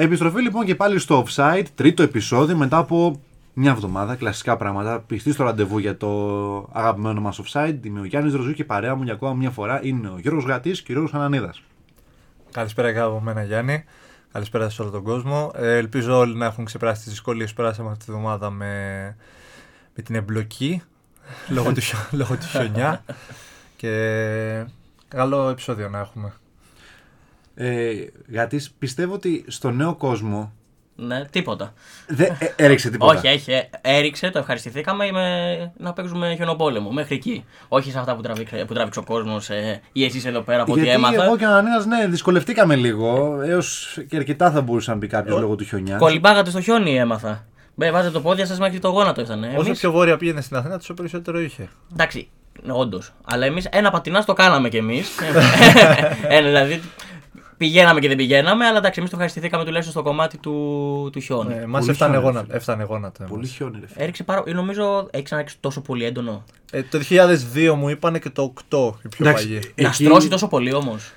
[0.00, 3.20] Επιστροφή λοιπόν και πάλι στο offside, τρίτο επεισόδιο μετά από
[3.54, 5.00] μια εβδομάδα, κλασικά πράγματα.
[5.00, 6.08] Πιστή στο ραντεβού για το
[6.72, 7.78] αγαπημένο μας offside.
[7.82, 10.82] Είμαι ο Γιάννης Ροζού και παρέα μου για ακόμα μια φορά είναι ο Γιώργος Γατής
[10.82, 11.62] και ο Γιώργος Ανανίδας.
[12.52, 13.84] Καλησπέρα και από μένα Γιάννη.
[14.32, 15.50] Καλησπέρα σε όλο τον κόσμο.
[15.54, 18.72] Ε, ελπίζω όλοι να έχουν ξεπεράσει τις δυσκολίες που περάσαμε αυτή τη βδομάδα με,
[19.94, 20.82] με την εμπλοκή
[21.48, 23.04] λόγω, του, χιο- λόγω του χιονιά.
[23.76, 24.64] και
[25.08, 26.32] καλό επεισόδιο να έχουμε.
[27.60, 27.92] Ε,
[28.32, 30.52] Γατής, πιστεύω ότι στο νέο κόσμο
[30.96, 31.72] Ναι, τίποτα.
[32.08, 33.18] δεν ε, έριξε τίποτα.
[33.18, 36.90] Όχι, έχει, ε, έριξε, το ευχαριστηθήκαμε με, να παίξουμε χιονοπόλεμο.
[36.90, 37.44] Μέχρι εκεί.
[37.68, 39.48] Όχι σε αυτά που τράβηξε, που τράβηξε ο κόσμος
[39.92, 41.24] ή εσείς εδώ πέρα από ό,τι Γιατί έμαθα.
[41.24, 43.40] εγώ και ο Ανανίδας, ναι, δυσκολευτήκαμε λίγο.
[43.46, 45.98] Έως και αρκετά θα μπορούσε να μπει κάποιος Ο- λόγω του χιονιάς.
[46.00, 47.46] Κολυμπάγατε στο χιόνι, έμαθα.
[47.74, 49.42] Μπε, βάζετε το πόδια σας μέχρι το γόνατο ήταν.
[49.44, 51.68] Όσο Εμείς, πιο βόρεια πήγαινε στην Αθήνα, τόσο περισσότερο είχε.
[51.92, 52.28] εντάξει,
[52.70, 53.12] όντως.
[53.24, 55.08] Αλλά εμείς ένα πατινάς το κάναμε κι εμείς.
[56.28, 56.80] ε, δηλαδή
[57.58, 61.54] πηγαίναμε και δεν πηγαίναμε, αλλά εντάξει, εμείς το ευχαριστηθήκαμε τουλάχιστον στο κομμάτι του, του χιόνι.
[61.54, 62.44] Ε, Μας Πολύ έφτανε χιόνι, γόνατα.
[62.46, 62.56] φίλε.
[62.56, 63.24] Έφτανε γόνατα.
[63.24, 63.54] Πολύ εμάς.
[63.56, 64.02] χιόνι, ρε φίλε.
[64.02, 64.42] Έριξε πάρα.
[64.46, 66.44] Νομίζω έχει ξαναρίξει τόσο πολύ έντονο.
[66.72, 69.72] Ε, το 2002 μου είπανε και το 8 η πιο Εντάξει, παγιή.
[69.76, 71.12] Να Εκεί- στρώσει τόσο πολύ όμως.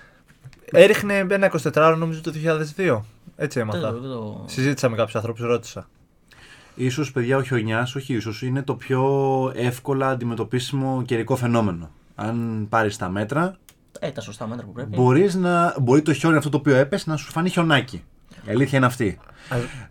[0.71, 3.01] Έριχνε ένα 24 νομίζω το 2002.
[3.35, 3.91] Έτσι έμαθα.
[3.91, 5.87] Δεν το- Συζήτησα με κάποιους ανθρώπους, ρώτησα.
[6.75, 9.01] Ίσως, παιδιά, ο χιονιάς, όχι ίσως, είναι το πιο
[9.55, 11.89] εύκολα αντιμετωπίσιμο καιρικό φαινόμενο.
[12.15, 13.55] Αν πάρεις τα μέτρα,
[13.99, 14.95] Ε, τα σωστά μέτρα που πρέπει.
[14.95, 18.03] μπορείς να, μπορεί το χιόνι αυτό το οποίο έπεσε να σου φανεί χιονάκι.
[18.47, 19.19] Η αλήθεια είναι αυτή.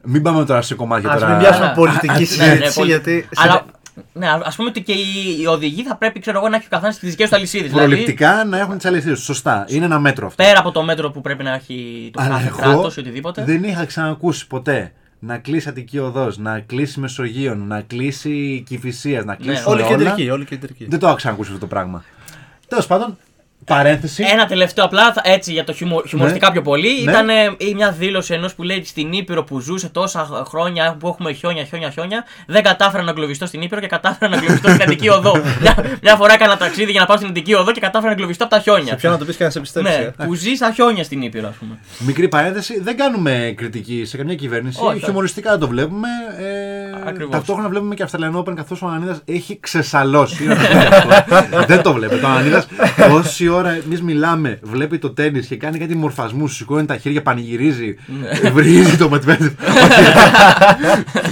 [0.05, 1.29] Μην πάμε τώρα σε κομμάτια Α τώρα.
[1.31, 3.29] μην πιάσουμε Α, πολιτική Ναι, ναι, συζήτηση, πολύ- γιατί.
[3.37, 3.65] Αλλά
[4.13, 6.69] ναι, α πούμε ότι και οι, οι οδηγοί θα πρέπει ξέρω εγώ, να έχει ο
[6.71, 7.71] καθένας τις δικέ του αλυσίδες.
[7.71, 9.23] Προληπτικά να έχουν τις αληθείε τους.
[9.25, 9.65] Σωστά.
[9.69, 10.43] Είναι ένα μέτρο αυτό.
[10.45, 13.45] πέρα από το μέτρο που πρέπει να έχει το Αλλά κάθε εγώ κράτος ή οτιδήποτε.
[13.45, 19.35] δεν είχα ξανακούσει ποτέ να κλείσει Αττική Οδός, να κλείσει Μεσογείων, να κλείσει Κυφυσίας, να
[19.35, 19.63] κλείσει.
[19.67, 19.91] Όλη όλα.
[19.97, 20.87] κεντρική, όλη κεντρική.
[20.89, 22.05] Δεν το είχα ξανακούσει αυτό το πράγμα.
[22.69, 23.19] Τέλος πάντων,
[23.65, 24.25] παρένθεση.
[24.33, 26.89] Ένα τελευταίο απλά θα- έτσι για το χιουμο, χιουμοριστικά πιο πολύ.
[27.05, 27.11] Ναι.
[27.11, 31.09] Ήταν ε, η μια δήλωση ενός που λέει στην Ήπειρο που ζούσε τόσα χρόνια που
[31.09, 32.25] έχουμε χιόνια, χιόνια, χιόνια.
[32.47, 35.33] Δεν κατάφερα να εγκλωβιστώ στην Ήπειρο και κατάφερα να εγκλωβιστώ στην Αττική Οδό.
[35.61, 38.45] μια, μια φορά έκανα ταξίδι για να πάω στην Αττική Οδό και κατάφερα να εγκλωβιστώ
[38.45, 38.95] από τα χιόνια.
[38.97, 39.99] Ποιο να το πεις και να σε πιστέψει.
[39.99, 40.25] Ναι, ε.
[40.25, 41.79] που ζει στα χιόνια στην Ήπειρο, ας πούμε.
[41.99, 44.79] Μικρή παρένθεση, δεν κάνουμε κριτική σε καμιά κυβέρνηση.
[44.83, 46.09] Όχι, Χιουμοριστικά το βλέπουμε.
[46.39, 47.35] Ε, Ακριβώς.
[47.35, 50.45] ταυτόχρονα βλέπουμε και Australian Open καθώς ο Ανανίδα έχει ξεσαλώσει.
[50.45, 50.61] Να το
[51.03, 51.65] πούμε αυτό.
[51.67, 52.27] δεν το βλέπετε.
[52.27, 52.65] Ο Ανανίδα,
[53.19, 57.97] όση ώρα εμείς μιλάμε, βλέπει το τέννη και κάνει κάτι μορφασμούς, σηκώνει τα χέρια, πανηγυρίζει,
[58.43, 58.51] Ναι.
[58.51, 59.53] βρίζει το Μετβέντεφ.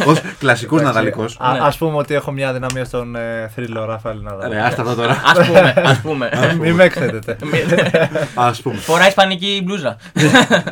[0.07, 1.37] Ω κλασικός Ναδαλικός.
[1.41, 1.59] Α Ναι.
[1.63, 4.51] ας πούμε ότι έχω μια δυναμία στον ε, θρύλο Ράφαλ Ναδάλ.
[4.51, 5.13] Ρε, άστα εδώ τώρα.
[5.13, 6.31] Ας πούμε, ας πούμε.
[6.61, 7.37] Μην με εκθέτετε.
[8.35, 8.77] Ας πούμε.
[8.77, 9.97] Φοράει ισπανική μπλούζα.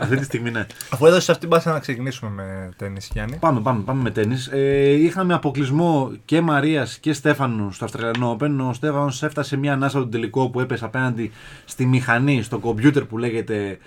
[0.01, 0.67] Αυτή τη στιγμή ναι.
[0.91, 3.37] Αφού έδωσες αυτή την πάσα να ξεκινήσουμε με τέννη, Γιάννη.
[3.41, 4.37] Πάμε, πάμε, πάμε με τέννη.
[4.53, 8.69] Ε, είχαμε αποκλεισμό και Μαρίας και Στέφανου στο Αυστραλιανό Open.
[8.69, 11.33] Ο Στέφανος έφτασε μια ανάσα του τελικό που έπεσε απέναντι
[11.65, 13.79] στη μηχανή, στο κομπιούτερ που λέγεται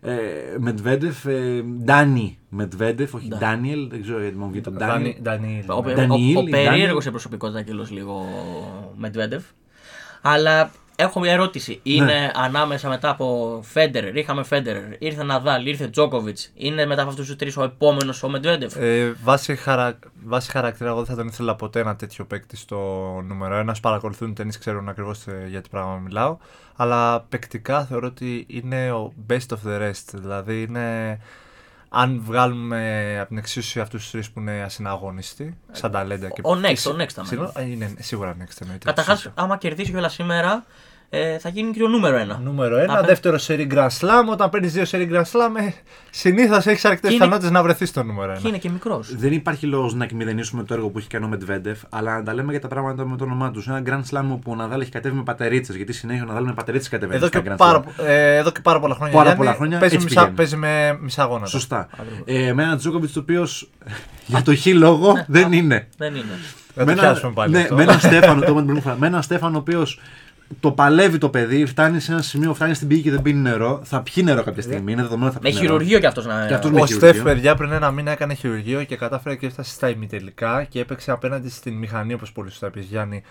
[0.00, 0.14] ε,
[0.58, 1.26] Μεντβέντεφ.
[1.26, 5.14] Ε, Ντάνι Μεντβέντεφ, όχι Ντάνιελ, δεν ξέρω γιατί μου βγει το Ντάνιελ.
[5.22, 5.64] Ντανίλ.
[5.68, 7.00] Ο, ο, Ντανιήλ, ο, ο η περίεργος Ντάνιελ.
[7.00, 8.24] σε προσωπικότητα και λίγο
[8.96, 9.44] Μετβέντεφ.
[10.20, 11.80] Αλλά έχω μια ερώτηση.
[11.82, 12.30] Είναι Ναι.
[12.34, 16.38] ανάμεσα μετά από Φέντερερ, είχαμε Φέντερερ, ήρθε Ναδάλ, ήρθε Τζόκοβιτ.
[16.54, 19.98] Είναι μετά από αυτούς τους τρεις ο επόμενος ο Μετβέντεφ; Ε, βάσει, χαρα...
[20.24, 22.76] βάσει χαρακτήρα, εγώ δεν θα τον ήθελα ποτέ ένα τέτοιο παίκτη στο
[23.26, 23.66] νούμερο 1.
[23.70, 26.36] Όσοι παρακολουθούν ταινίε ξέρουν ακριβώς για τι πράγμα μιλάω.
[26.76, 30.04] Αλλά παικτικά θεωρώ ότι είναι ο best of the rest.
[30.12, 31.18] Δηλαδή είναι.
[31.98, 36.52] Αν βγάλουμε από την εξίσωση αυτούς τους τρεις που είναι ασυναγωνιστοί, σαν ταλέντα και Ο
[36.52, 38.84] next, και- ο next θα Συγγνώμη, ε, είναι σίγουρα next εννοείται.
[38.84, 40.64] Καταρχάς, άμα κερδίσει κιόλα σήμερα,
[41.10, 42.40] ε, θα γίνει και το νούμερο ένα.
[42.44, 42.86] Νούμερο 1.
[42.88, 44.24] Απέ- Δεύτερο σερί Grand Slam.
[44.30, 45.70] Όταν παίρνεις δύο σερί Grand Slam, ε,
[46.10, 48.38] συνήθως έχεις αρκετές Και είναι- πιθανότητες να βρεθείς στο νούμερο 1.
[48.42, 49.16] Και είναι και μικρός.
[49.16, 52.34] Δεν υπάρχει λόγος να εκμηδενήσουμε το έργο που έχει κάνει ο Μετβέντεφ, αλλά να τα
[52.34, 53.68] λέμε για τα πράγματα με το όνομά τους.
[53.68, 56.52] Ένα Grand Slam όπου ο Ναδάλ έχει κατέβει με πατερίτσες, γιατί συνέχεια ο Ναδάλ με
[56.54, 57.16] πατερίτσες κατεβαίνει.
[57.18, 58.04] Εδώ στα και, Grand πάρα, Slam.
[58.06, 59.14] ε, εδώ και πάρα πολλά χρόνια.
[59.14, 60.36] Πάρα Γιάννη, πολλά χρόνια παίζει, έτσι μισά, πηγαίνει.
[60.36, 61.46] παίζει με μισά γόνατα.
[61.46, 61.88] Σωστά.
[62.24, 63.70] Ε, με έναν Τζόκοβιτς το οποίος
[64.26, 65.88] για το χ λόγο δεν είναι.
[65.96, 66.24] Δεν είναι.
[66.74, 67.52] Θα με το ένα- πιάσουμε πάλι.
[67.52, 67.74] ναι, αυτό.
[67.74, 70.00] με έναν Στέφανο, το είπαμε την προηγούμενη φορά, με έναν Στέφανο ο οποίος
[70.60, 73.80] το παλεύει το παιδί, φτάνει σε ένα σημείο, φτάνει στην πηγή και δεν πίνει νερό.
[73.84, 74.92] Θα πιει νερό κάποια στιγμή.
[74.92, 75.72] Είναι δεδομένο ότι θα Με πιει νερό.
[75.72, 76.46] χειρουργείο κι αυτός να.
[76.46, 77.10] Και αυτός με Ο χειρουργείο.
[77.12, 81.10] Στεφ, παιδιά, πριν ένα μήνα έκανε χειρουργείο και κατάφερε και έφτασε στα ημιτελικά και έπαιξε
[81.10, 83.22] απέναντι στην μηχανή, όπως πολύ σωστά είπες Γιάννη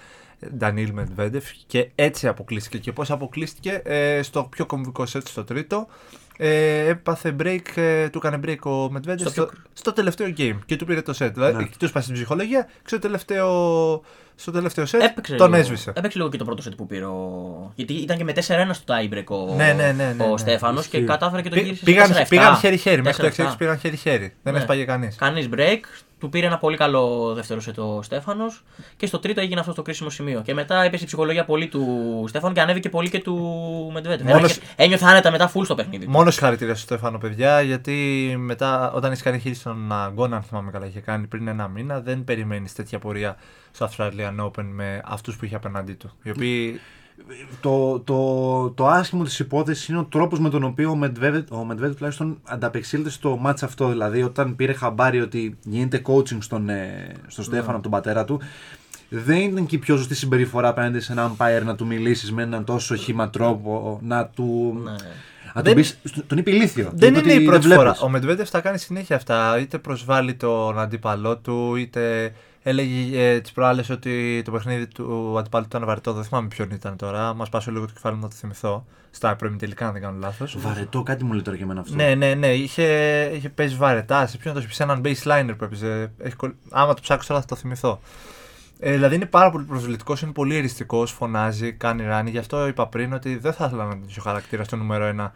[0.57, 1.45] Ντανίλ Μετβέντεφ.
[1.67, 2.77] Και έτσι αποκλείστηκε.
[2.77, 5.88] Και πώς αποκλείστηκε ε, στο πιο κομβικό σετ στο τρίτο.
[6.37, 10.75] Ε, έπαθε break, ε, του έκανε break ο Μετβέντεφ Στο στο, στο, τελευταίο game και
[10.75, 11.29] του πήρε το set.
[11.33, 11.69] Δηλαδή, Ναι.
[11.79, 13.47] τους σπάσει την ψυχολογία και στο τελευταίο,
[14.35, 15.93] στο τελευταίο set Έπαιξε τον λίγο, έσβησε.
[15.95, 17.71] Έπαιξε λίγο και το πρώτο σετ που πήρε ο.
[17.75, 18.39] Γιατί ήταν και με 4-1
[18.73, 20.37] στο tiebreak ο, Ναι, ναι, ναι, ναι, ο ναι.
[20.37, 21.09] Στέφανος και Ισχύει.
[21.09, 21.83] κατάφερε και το Πή- γύρισε.
[21.85, 22.25] πήγαν, σε 4-7.
[22.29, 23.01] πήγαν χέρι-χέρι.
[23.01, 23.51] Μέχρι το 4-7.
[23.51, 24.33] 6 πήγαν χέρι-χέρι.
[24.43, 24.59] Δεν Ναι.
[24.59, 25.15] έσπαγε κανείς.
[25.15, 25.79] Κανείς break.
[26.25, 28.63] Του πήρε ένα πολύ καλό δεύτερο σετ ο Στέφανος
[28.98, 30.42] και στο τρίτο έγινε αυτό το κρίσιμο σημείο.
[30.42, 33.36] Και μετά έπεσε η ψυχολογία πολύ του Στέφανου και ανέβηκε πολύ και του
[33.94, 34.27] Μετβέντεφ.
[34.27, 36.07] Μόνος- Ένιωθε άνετα μετά full στο παιχνίδι.
[36.07, 37.94] Μόνος συγχαρητήρια στο Στέφανο, παιδιά, γιατί
[38.39, 42.00] μετά, όταν έχει κάνει χείριση στον αγώνα, αν θυμάμαι καλά, είχε κάνει πριν ένα μήνα,
[42.01, 43.36] δεν περιμένεις τέτοια πορεία
[43.72, 46.12] στο Australian Open με αυτούς που είχε απέναντί του.
[46.24, 46.80] Οι οποίοι.
[47.62, 51.63] Το, το, το άσχημο της υπόθεσης είναι ο τρόπος με τον οποίο ο Μετβέντεφ, ο
[51.63, 53.88] Μετβέντεφ τουλάχιστον ανταπεξήλθε στο μάτς αυτό.
[53.89, 58.39] Δηλαδή, όταν πήρε χαμπάρι ότι γίνεται coaching στον, ε, στον Στέφανο από τον πατέρα του,
[59.09, 62.44] δεν ήταν και η πιο σωστή συμπεριφορά απέναντι σε έναν umpire να του μιλήσεις με
[62.44, 64.79] έναν τόσο χήμα τρόπο, να του.
[64.83, 64.91] Ναι.
[65.53, 66.89] Να Δεν- τον πεις, τον είπε ηλίθιο.
[66.94, 67.83] Δεν Είπε είναι ότι η πρώτη βλέπεις.
[67.83, 67.95] φορά.
[68.01, 69.59] Ο Μετβέντεφ τα κάνει συνέχεια αυτά.
[69.59, 72.33] Είτε προσβάλλει τον αντίπαλό του, είτε
[72.67, 76.13] έλεγε ε, τι προάλλες ότι το παιχνίδι του αντιπάλου του ήταν βαρετό.
[76.13, 77.33] Δεν θυμάμαι ποιον ήταν τώρα.
[77.33, 78.85] Μας πάσω λίγο το κεφάλι μου να το θυμηθώ.
[79.12, 80.57] Στα τελικά, αν δεν κάνω λάθος.
[80.59, 81.95] Βαρετό, κάτι μου λέει τώρα και εμένα αυτό.
[81.95, 82.47] Ναι, ναι, ναι.
[82.53, 82.83] Είχε,
[83.35, 84.27] είχε παίζει βαρετά.
[84.27, 86.12] Σε ποιον το σε έναν baseliner που έπαιζε.
[86.17, 88.00] Έχει κολλ- Άμα το ψάξω τώρα θα το θυμηθώ.
[88.79, 92.29] Ε, δηλαδή είναι πάρα πολύ προσβλητικός, είναι πολύ εριστικός, φωνάζει, κάνει ράνι.
[92.29, 95.31] Γι' αυτό είπα πριν ότι δεν θα ήθελα να είναι τέτοιο χαρακτήρα στο νούμερο 1.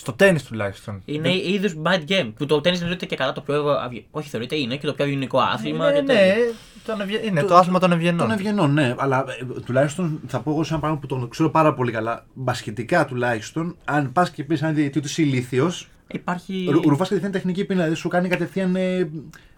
[0.00, 1.02] Στο τέννη τουλάχιστον.
[1.04, 2.32] Είναι είδους bad game.
[2.36, 3.68] Που το τέννη θεωρείται και καλά το πιο.
[3.70, 5.86] αυγε- Όχι, θεωρείται είναι και το πιο ευγενικό άθλημα.
[5.90, 6.34] Ναι, και ναι, τέτοια.
[6.84, 8.18] τον ευγε- είναι το, άθλημα των ευγενών.
[8.18, 8.94] Των ευγενών, ναι.
[8.98, 9.24] Αλλά
[9.56, 12.26] ε, τουλάχιστον θα πω εγώ σε ένα πράγμα που τον ξέρω πάρα πολύ καλά.
[12.34, 16.68] Μπασχετικά τουλάχιστον, αν πας και πεις έναν διαιτητή τους είσαι ηλίθιος, Υπάρχει.
[16.84, 17.78] ρουφά κατευθείαν τεχνική ποινή.
[17.80, 19.10] Δηλαδή σου κάνει κατευθείαν ε,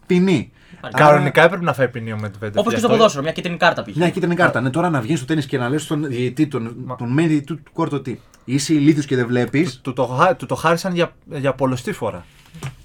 [0.06, 0.52] ποινή.
[0.76, 0.96] Υπάρχει.
[0.96, 2.58] Κανονικά έπρεπε να φάει ποινή ο Μετβέντεφ.
[2.60, 3.98] Όπως και γι' στο αυτό- ποδόσφαιρο, μια κίτρινη κάρτα πήγε.
[3.98, 4.60] Μια κίτρινη κάρτα.
[4.60, 7.44] Ναι, τώρα να βγεις στο τέννη και να λες στον διαιτητή, τον, τον main διαιτητή
[7.44, 9.80] του κόρτο ότι είσαι ηλίθιος και δεν βλέπεις.
[9.82, 12.24] Του το, χά- του το χάρισαν για, για πολλωστή φορά.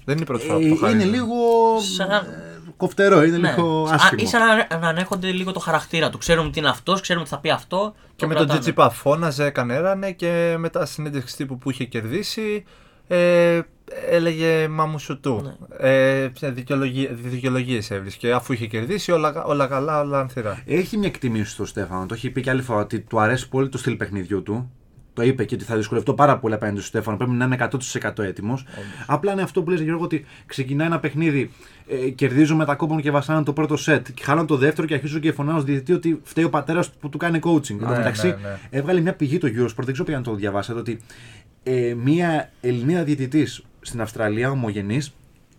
[0.04, 1.10] Δεν είναι η πρώτη φορά που το είναι χάρισαν.
[1.10, 1.34] λίγο
[1.96, 3.48] Σαν να- ε, κοφτερό, είναι Ναι.
[3.50, 4.20] λίγο Α, άσχημο.
[4.24, 4.40] ή σαν
[4.70, 6.18] να, να ανέχονται λίγο το χαρακτήρα του.
[6.18, 7.94] Ξέρουμε τι είναι αυτός, ξέρουμε τι θα πει αυτό.
[8.16, 8.46] Και με τον κρατάνε.
[8.60, 12.64] Τζιτσίπα φώναζε, έκανε ράνε και μετά στη συνέντευξη τύπου που είχε κερδίσει
[13.08, 13.60] ε,
[14.10, 15.56] έλεγε μα μου σου του.
[15.78, 15.88] Ναι.
[15.90, 16.30] Ε,
[17.10, 18.32] Δικαιολογίες έβρισκε.
[18.32, 20.62] Αφού είχε κερδίσει, όλα, όλα καλά, όλα ανθυρά.
[20.66, 22.06] Έχει μια εκτίμηση στο Στέφανο.
[22.06, 24.70] Το έχει πει και άλλη φορά ότι του αρέσει πολύ το στυλ παιχνιδιού του.
[25.12, 27.16] Το είπε και ότι θα δυσκολευτώ πάρα πολύ απέναντι στο Στέφανο.
[27.16, 27.56] Πρέπει να είναι
[28.02, 28.64] 100% έτοιμος.
[29.06, 31.50] Απλά είναι αυτό που λες Γιώργο ότι ξεκινάει ένα παιχνίδι.
[31.88, 34.06] Ε, κερδίζω με τα κόμπον και βασάνω το πρώτο σετ.
[34.14, 37.08] Και χάνω το δεύτερο και αρχίζω και φωνάω στο διαιτητή ότι φταίει ο πατέρας που
[37.08, 37.70] του κάνει coaching.
[37.70, 38.58] Εν τω μεταξύ, ναι, ναι.
[38.70, 40.98] έβγαλε μια πηγή το Eurosport, δεν ξέρω αν το διαβάσατε, ότι
[41.62, 45.00] ε, μια Ελληνίδα διαιτητής στην Αυστραλία, ομογενή,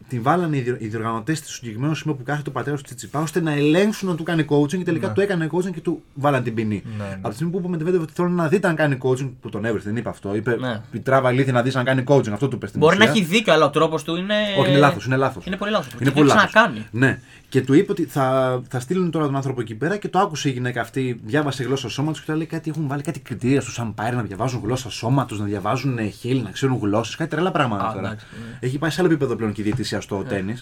[0.08, 3.20] την βάλανε οι, διο- οι διοργανωτές στο συγκεκριμένο σημείο που κάθεται ο πατέρας του Τσιτσιπά,
[3.20, 5.14] ώστε να ελέγξουν να του κάνει coaching και τελικά Ναι.
[5.14, 6.84] του έκανε coaching και του βάλαν την ποινή.
[6.98, 7.14] Ναι, ναι.
[7.14, 9.50] Από τη στιγμή που είπε με Μετβέντεφ ότι θέλω να δείτε αν κάνει coaching, που
[9.50, 10.36] τον έβρισε, δεν είπε αυτό.
[10.36, 10.82] Είπε Ναι.
[10.92, 12.30] πιτράβα ηλίθεια να δεις αν κάνει coaching.
[12.30, 13.14] Αυτό του είπε στην Μπορεί να ουσία.
[13.22, 14.36] έχει δίκιο, αλλά ο τρόπος του είναι.
[14.60, 15.06] Όχι, είναι λάθος.
[15.06, 15.46] Είναι λάθος.
[15.46, 15.94] Είναι πολύ λάθος.
[15.94, 16.54] Είναι Και πολύ τι λάθος.
[16.54, 16.86] να κάνει.
[16.92, 17.20] Ναι.
[17.50, 20.50] Και του είπε ότι θα, θα στείλουν τώρα τον άνθρωπο εκεί πέρα και το άκουσε
[20.50, 21.20] η γυναίκα αυτή.
[21.26, 22.70] Διάβασε γλώσσα σώματο και του λέει κάτι.
[22.70, 26.52] Έχουν βάλει κάτι κριτήρια στου umpire να διαβάζουν γλώσσα σώματος, να διαβάζουν ε, χείλη, να
[26.52, 27.16] ξέρουν γλώσσες.
[27.16, 28.08] Κάτι τρελά πράγματα Α, τώρα.
[28.08, 28.58] εντάξει, ναι.
[28.68, 30.56] Έχει πάει σε άλλο επίπεδο πλέον και η διαιτησία στο τέννη.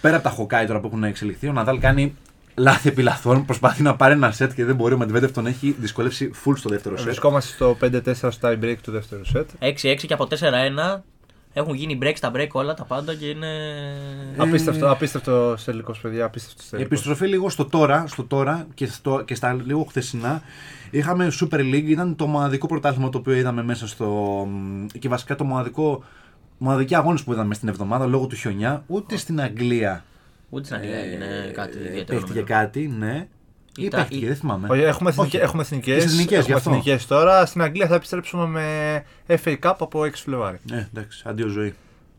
[0.00, 2.14] πέρα από τα χοκάι τώρα που έχουν εξελιχθεί, ο Ναδάλ κάνει
[2.54, 3.44] λάθη επί λαθών.
[3.44, 4.94] Προσπαθεί να πάρει ένα σετ και δεν μπορεί.
[4.94, 7.04] Ο Μετβέντεφ τον έχει δυσκολεύσει full στο δεύτερο σετ.
[7.04, 9.50] Βρισκόμαστε στο 5-4 στο tie break του δεύτερου σετ.
[9.60, 9.74] 6-6
[10.06, 10.26] και από
[10.96, 11.00] 4-1
[11.52, 13.46] έχουν γίνει breaks, τα break όλα τα πάντα και είναι.
[14.36, 16.24] Απίστευτο, απίστευτο τελικό, παιδιά.
[16.24, 16.88] Απίστευτο τελικό.
[16.88, 20.42] Επιστροφή λίγο στο τώρα, στο τώρα και, στο, και στα λίγο χθεσινά.
[20.90, 24.06] Είχαμε Super League, ήταν το μοναδικό πρωτάθλημα το οποίο είδαμε μέσα στο.
[24.50, 26.04] μ, και βασικά το μοναδικό.
[26.58, 28.84] Μοναδική αγώνες που είδαμε στην εβδομάδα λόγω του χιονιά.
[28.86, 30.04] Ούτε στην Αγγλία
[30.50, 32.04] Ούτε στην Αγγλία έγινε κάτι ε, ιδιαίτερο.
[32.20, 32.44] παίχτηκε νομίζω.
[32.44, 33.26] κάτι, ναι.
[33.78, 34.68] Ή Ήταν- παίχτηκε, ή- δεν θυμάμαι.
[34.70, 35.44] Όχι, έχουμε, εθνικές, Όχι.
[35.44, 36.70] έχουμε εθνικές, Τις εθνικές, γι' έχουμε αυτό.
[36.70, 37.46] εθνικές τώρα.
[37.46, 39.04] Στην Αγγλία θα επιστρέψουμε με
[39.44, 40.58] FA Cup από 6 Φλεβάρι.
[40.72, 41.74] Ε, εντάξει, αντίο ζωή.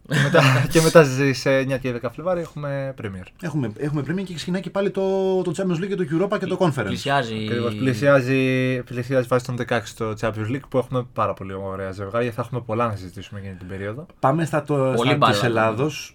[0.07, 3.25] Και μετά, και μετά σε 9 και 10 Φλεβάρι έχουμε Premier.
[3.41, 6.45] Έχουμε, έχουμε πρέμια και ξεκινάει και πάλι το, το Champions League και το Europa και
[6.45, 6.85] το Conference.
[6.85, 7.35] Πλησιάζει.
[7.45, 7.75] Ακριβώς.
[7.75, 12.31] Πλησιάζει, πλησιάζει βάσει των 16 στο Champions League που έχουμε πάρα πολύ ωραία ζευγάρια.
[12.31, 14.05] Θα έχουμε πολλά να συζητήσουμε για την περίοδο.
[14.19, 15.33] Πάμε στα, το, Πολύ στα μπάλα.
[15.33, 16.11] της Ελλάδος.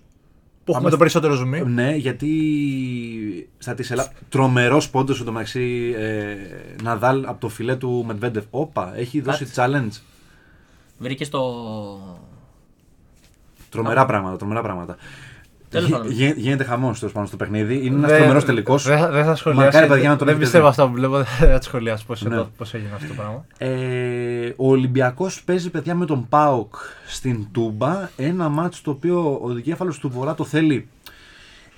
[0.65, 1.61] Που έχουμε Πάμε το περισσότερο ζουμί.
[1.61, 2.31] Ναι, γιατί
[3.59, 6.37] στα της Ελλάδος, τρομερός πόντος στο μεταξύ ε,
[6.83, 8.45] Ναδάλ από το φιλέ του Μετβέντεφ.
[8.51, 10.01] Όπα, έχει δώσει challenge.
[10.99, 11.43] Βρήκε στο.
[13.73, 14.97] Τρομερά πράγματα, τρομερά πράγματα.
[15.69, 16.11] Τέλος Γι- πάντων.
[16.11, 17.75] γι- γίνεται χαμός τέλος πάνω στο παιχνίδι.
[17.87, 18.83] Είναι ένας Δεν- τρομερός τελικός.
[18.85, 19.65] Δεν θα- δεν θα σχολιάσω.
[19.67, 20.71] Μακάρι, παιδιά, να τον δεν έχετε πιστεύω δει.
[20.71, 21.17] αυτά που βλέπω.
[21.41, 22.43] Δεν θα το σχολιάσω πώς Ναι.
[22.57, 23.45] πώς έγινε αυτό το πράγμα.
[23.59, 26.75] Ε, ο Ολυμπιακός παίζει παιδιά με τον Πάοκ
[27.07, 28.09] στην Τούμπα.
[28.17, 30.89] Ένα μάτσο το οποίο ο δικέφαλος του Βορρά το θέλει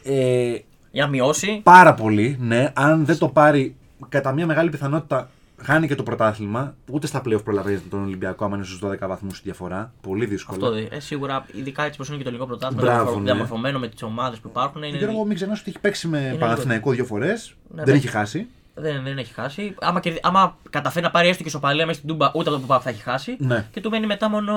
[0.05, 0.55] ε,
[0.91, 1.61] Για να μειώσει.
[1.63, 2.37] πάρα πολύ.
[2.41, 3.75] Ναι, αν δεν το πάρει,
[4.09, 5.31] κατά μια μεγάλη πιθανότητα
[5.65, 6.75] χάνει και το πρωτάθλημα.
[6.91, 9.93] Ούτε στα playoff προλαβαίνει τον Ολυμπιακό, άμα είναι στους 12 βαθμούς η διαφορά.
[10.01, 10.67] Πολύ δύσκολο.
[10.67, 13.31] Αυτό ε, σίγουρα, ειδικά έτσι πω είναι και το ελληνικό πρωτάθλημα, Μπράβο, διαμορφω- ναι.
[13.31, 14.83] διαμορφωμένο με τις ομάδες που υπάρχουν.
[14.83, 14.99] Είναι...
[14.99, 17.55] Γιώργο, μην ξεχνάς ότι έχει παίξει με Είναι Παναθηναϊκό δύο φορές.
[17.69, 17.99] Ναι, δεν ναι.
[17.99, 18.47] έχει χάσει.
[18.75, 19.75] Δεν, δεν έχει χάσει.
[19.81, 20.19] Άμα, κερδι...
[20.23, 22.91] Άμα καταφέρει να πάρει έστω και σοπαλία μέσα στην Τούμπα, ούτε από το που θα
[22.91, 23.37] έχει χάσει.
[23.39, 23.67] Ναι.
[23.73, 24.55] Και του μένει μετά μόνο,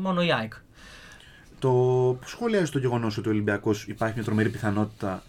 [0.00, 0.52] μόνο η ΑΕΚ.
[1.58, 1.70] το
[2.20, 5.22] πώς σχολιάζει το γεγονός ότι ο Ολυμπιακός υπάρχει μια τρομερή πιθανότητα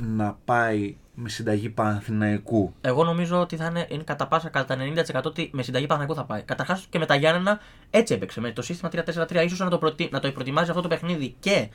[0.00, 2.74] να πάει με συνταγή Παναθηναϊκού.
[2.80, 4.76] Εγώ νομίζω ότι θα είναι, είναι κατά πάσα κατά
[5.12, 6.42] 90% ότι με συνταγή Παναγικού θα πάει.
[6.42, 8.40] Καταρχάς και με τα Γιάννενα έτσι έπαιξε.
[8.40, 10.08] Με το σύστημα 3-4-3 ίσως να, το προτι...
[10.12, 11.68] να το προετοιμάζει αυτό το παιχνίδι και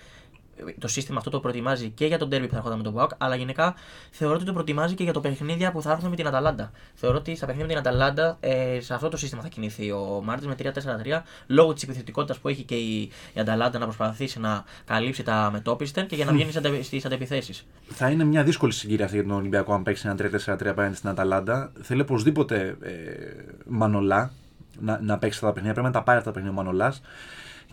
[0.79, 3.12] το σύστημα αυτό το προετοιμάζει και για τον τέρμι που θα έρχονταν με τον Μπάουκ,
[3.17, 3.75] αλλά γενικά
[4.12, 6.71] θεωρώ ότι το προετοιμάζει και για το παιχνίδια που θα έρθουν με την Αταλάντα.
[6.93, 10.21] Θεωρώ ότι στα παιχνίδια με την Αταλάντα ε, σε αυτό το σύστημα θα κινηθεί ο
[10.24, 14.63] Μάρτιν με 3-4-3 λόγω της επιθετικότητα που έχει και η, η Αταλάντα να προσπαθήσει να
[14.85, 16.51] καλύψει τα μετόπισθεν και για να βγαίνει
[16.83, 17.65] στις αντεπιθέσεις.
[17.88, 21.09] Θα είναι μια δύσκολη συγκυρία αυτή για τον Ολυμπιακό αν παίξει ένα 3-4-3 απέναντι στην
[21.09, 21.71] Αταλάντα.
[21.81, 22.91] Θέλει οπωσδήποτε ε,
[23.65, 24.32] Μανωλά
[24.79, 25.74] να, να παίξει αυτά τα παιχνίδια.
[25.74, 27.01] Πρέπει να τα πάρει αυτά τα παιχνίδια ο Μανωλάς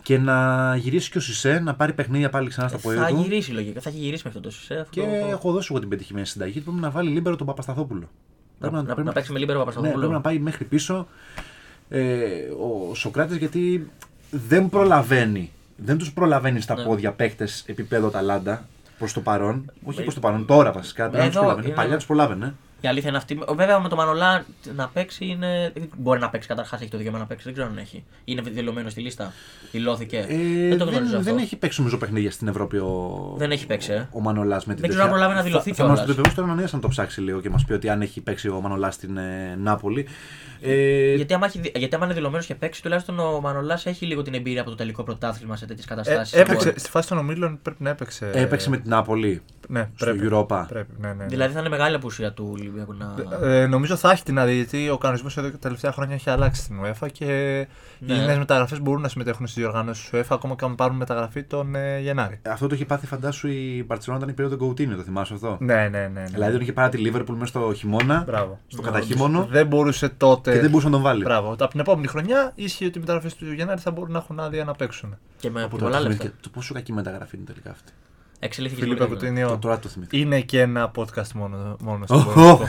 [0.03, 3.21] και να γυρίσει και ο Σισέ να πάρει παιχνίδια πάλι ξανά στα πόδια Θα του.
[3.21, 4.73] γυρίσει λογικά, θα έχει γυρίσει μέχρι το Σισέ.
[4.73, 6.59] αυτό Και το- έχω δώσει εγώ την πετυχημένη συνταγή.
[6.59, 8.09] Πρέπει να βάλει λίμπερο τον Παπασταθόπουλο.
[8.59, 9.99] να, Πρέπει να, πρέπει να παίξει με λίμπερο ναι, Παπασταθόπουλο.
[10.05, 11.07] πρέπει να πάει μέχρι πίσω
[11.89, 12.23] ε,
[12.89, 13.91] ο Σοκράτης γιατί
[14.31, 15.51] δεν προλαβαίνει.
[15.75, 16.83] Δεν τους προλαβαίνει στα Ναι.
[16.83, 18.65] πόδια παίκτες επίπεδο ταλάντα
[18.97, 19.71] προς το παρόν.
[19.83, 21.09] Όχι Ε, προς το παρόν, τώρα βασικά.
[21.09, 21.65] Δεν εδώ τους προλαβαίνει.
[21.65, 22.53] είναι- Παλιά τους προλάβαινε.
[22.83, 23.39] Η αλήθεια είναι αυτή.
[23.55, 25.73] Βέβαια με το Μανολά να παίξει είναι.
[25.97, 27.43] Μπορεί να παίξει καταρχά, έχει το δικαίωμα να παίξει.
[27.43, 28.03] Δεν ξέρω αν έχει.
[28.25, 29.33] Είναι δηλωμένο στη λίστα.
[29.71, 30.17] Δηλώθηκε.
[30.17, 31.33] Ε, δεν το γνωρίζω δεν, αυτό.
[31.33, 34.07] δεν έχει παίξει νομίζω παιχνίδια στην Ευρώπη ο, Δεν έχει παίξει, ε.
[34.11, 36.09] ο Μανολά με την Δεν ξέρω αν προλάβει να δηλωθεί Θα, θα μα το κιόλας.
[36.09, 38.61] επιβεβαιώσει τώρα να να το ψάξει λίγο και μα πει ότι αν έχει παίξει ο
[38.61, 40.07] Μανολά στην ε, Νάπολη.
[40.65, 44.05] Ε, Γιατί άμα, έχει, δι- γιατί άμα είναι δηλωμένος και παίξει, τουλάχιστον ο Μανολάς έχει
[44.05, 46.37] λίγο την εμπειρία από το τελικό πρωτάθλημα σε τέτοιες Ε, καταστάσει.
[46.37, 48.29] έπαιξε, στη φάση των ομίλων πρέπει να έπαιξε.
[48.33, 50.27] έπαιξε με την Νάπολη Ναι, στο πρέπει.
[50.31, 50.65] Europa.
[50.67, 51.25] Πρέπει, ναι, ναι, ναι.
[51.25, 53.47] Δηλαδή θα είναι μεγάλη απουσία του Ολυμπιακού να.
[53.47, 56.29] Ε, νομίζω θα έχει την άδεια γιατί ο κανονισμός εδώ και τα τελευταία χρόνια έχει
[56.29, 57.25] αλλάξει στην UEFA και
[57.99, 58.13] Ναι.
[58.13, 61.43] οι νέες μεταγραφές μπορούν να συμμετέχουν στις διοργανώσεις του UEFA ακόμα και αν πάρουν μεταγραφή
[61.43, 62.39] τον ε, Γενάρη.
[62.49, 65.73] Αυτό το είχε πάθει φαντάσου η Μπαρσελόνα όταν είχε περίοδο Γκοουτίνιο, το θυμάσαι αυτό; Ναι,
[65.75, 66.07] ναι, ναι.
[66.13, 66.23] ναι.
[66.33, 68.59] Δηλαδή τον είχε πάρει τη Λίβερπουλ μέσα στο χειμώνα, Μπράβο.
[68.67, 70.52] στο Ναι, καταχύμωνο Δεν μπορούσε τότε.
[70.53, 71.23] Και δεν μπορούσε να τον βάλει.
[71.23, 71.51] Μπράβο.
[71.51, 74.63] Από την επόμενη χρονιά ίσχυε ότι οι μεταγραφές του Γενάρη θα μπορούν να έχουν άδεια
[74.63, 75.17] να παίξουν.
[75.37, 76.17] Και με Από πολλά τότε λεφτά.
[76.17, 76.43] θυμήθηκα.
[76.43, 77.91] Το πόσο κακή μεταγραφή είναι τελικά αυτή.
[78.43, 79.33] Εξελίχθηκε Φιλίππε πολύ γρήγορα.
[79.33, 79.47] Κουτίνιο.
[79.47, 80.17] Το, τώρα το θυμήθηκα.
[80.17, 82.67] Είναι και ένα podcast μόνο, μόνος στο Οχ, ποδόσφαιρο.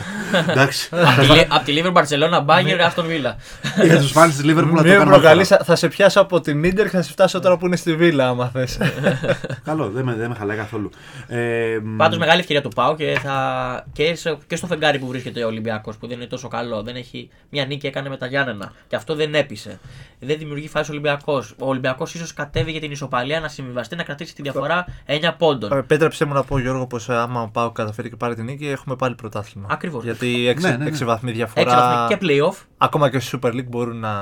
[0.51, 0.89] Εντάξει.
[0.93, 3.37] Απ' τη Λι- Απ' τη Λίβερ Μπαρσελόνα, Μπάγκερ, Αστον Βίλα.
[3.85, 5.17] Για τους φάνη της Λίβερπουλ να το Μην κάνουμε.
[5.17, 7.77] προκαλείς, θα θα σε πιάσω από την Ίντερ και θα σε φτάσω τώρα που είναι
[7.77, 8.79] στη Βίλα, άμα θες.
[9.65, 10.91] Καλό, δεν με, δεν με χαλάει καθόλου.
[11.29, 13.85] Ε, μ, Πάντως μεγάλη ευκαιρία του Πάου και, θα...
[13.93, 16.83] και, σε- και στο φεγγάρι που βρίσκεται ο Ολυμπιακός που δεν είναι τόσο καλό.
[16.83, 17.29] Δεν έχει...
[17.51, 19.79] Μια νίκη έκανε με τα Γιάννενα και αυτό δεν έπεισε.
[20.21, 21.55] Δεν δημιουργεί φάση ο Ολυμπιακός.
[21.59, 25.64] Ο Ολυμπιακός ίσως κατέβει για την ισοπαλία να συμβιβαστεί να κρατήσει τη διαφορά 9 πόντων.
[25.73, 29.15] Επέτρεψε μου να πω, Γιώργο, πως άμα πάω καταφέρει και πάρει την νίκη, έχουμε πάλι
[29.15, 29.69] πρωτάθλημα.
[29.71, 30.05] Ακριβώς.
[30.05, 31.05] Γιατί 6 Ναι, ναι, ναι.
[31.05, 31.75] βαθμοί 6 διαφορά.
[31.77, 32.63] βαθμοί και playoff.
[32.79, 34.15] Ακόμα και στο Super League μπορούν να,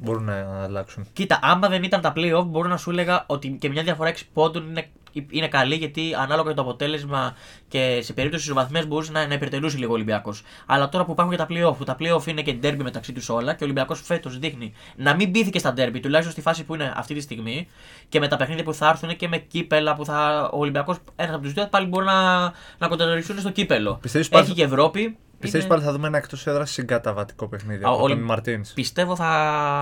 [0.00, 1.06] μπορούν να αλλάξουν.
[1.12, 4.16] Κοίτα, άμα δεν ήταν τα playoff, μπορώ να σου έλεγα ότι και μια διαφορά 6
[4.32, 4.88] πόντων είναι,
[5.30, 7.34] είναι καλή γιατί ανάλογα με το αποτέλεσμα
[7.68, 10.42] και σε περίπτωση ισοβαθμία μπορούσε να, να υπερτερούσε λίγο ο Ολυμπιακός.
[10.66, 13.28] Αλλά τώρα που υπάρχουν και τα playoff, που τα playoff είναι και derby μεταξύ τους
[13.28, 16.74] όλα και ο Ολυμπιακός φέτος δείχνει να μην μπήθηκε στα derby, τουλάχιστον στη φάση που
[16.74, 17.68] είναι αυτή τη στιγμή
[18.08, 20.50] και με τα παιχνίδια που θα έρθουν και με κύπελα που θα.
[20.52, 22.42] Ο Ολυμπιακός ένας από τους δύο πάλι μπορεί να,
[22.78, 23.98] να κοντραριστούν στο κύπελο.
[24.02, 25.16] Πιστεύεις Έχει πάλι- και Ευρώπη.
[25.38, 28.72] Πιστεύεις Είναι- πάλι θα δούμε ένα εκτός έδρας συγκαταβατικό παιχνίδι Α, από όλοι- τον Μαρτίνς;
[28.72, 29.24] Πιστεύω θα.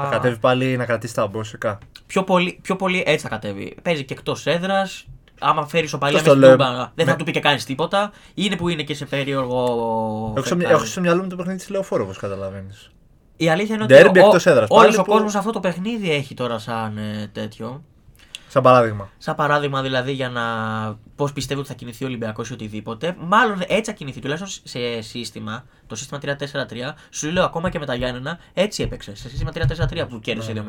[0.05, 1.79] Θα κατέβει πάλι να κρατήσει τα μπόσικα.
[2.07, 3.77] πιο πολύ, πιο πολύ έτσι θα κατέβει.
[3.83, 5.07] Παίζει και εκτός έδρας.
[5.41, 6.71] Άμα φέρεις σοπαλία Αυτό μέσα στην λέω.
[6.73, 7.19] Τούμπα, δεν θα Ναι.
[7.19, 8.11] του πει και κάνεις τίποτα.
[8.35, 9.63] Είναι που είναι και σε περίεργο.
[10.37, 10.75] Έχω στο, φεγγάρι.
[10.75, 12.91] έχω στο μυαλό μου το παιχνίδι της Λεωφόρο, όπως καταλαβαίνεις.
[13.37, 14.69] Η αλήθεια είναι Derby ότι ο, εκτός έδρας.
[14.71, 17.83] όλος Πάλι ο που- κόσμος αυτό το παιχνίδι έχει τώρα σαν ε, τέτοιο.
[18.53, 19.11] Σαν παράδειγμα.
[19.19, 20.43] Σαν παράδειγμα δηλαδή για να
[21.17, 23.17] πώς πιστεύω ότι θα κινηθεί ο Ολυμπιακός ή οτιδήποτε.
[23.19, 26.37] Μάλλον έτσι θα κινηθεί, τουλάχιστον σε σύστημα, το σύστημα 3-4-3.
[27.11, 29.15] Σου λέω ακόμα και με τα Γιάννενα έτσι έπαιξε.
[29.17, 30.61] Σε σύστημα 3-4-3 που κέρδισε 2-0.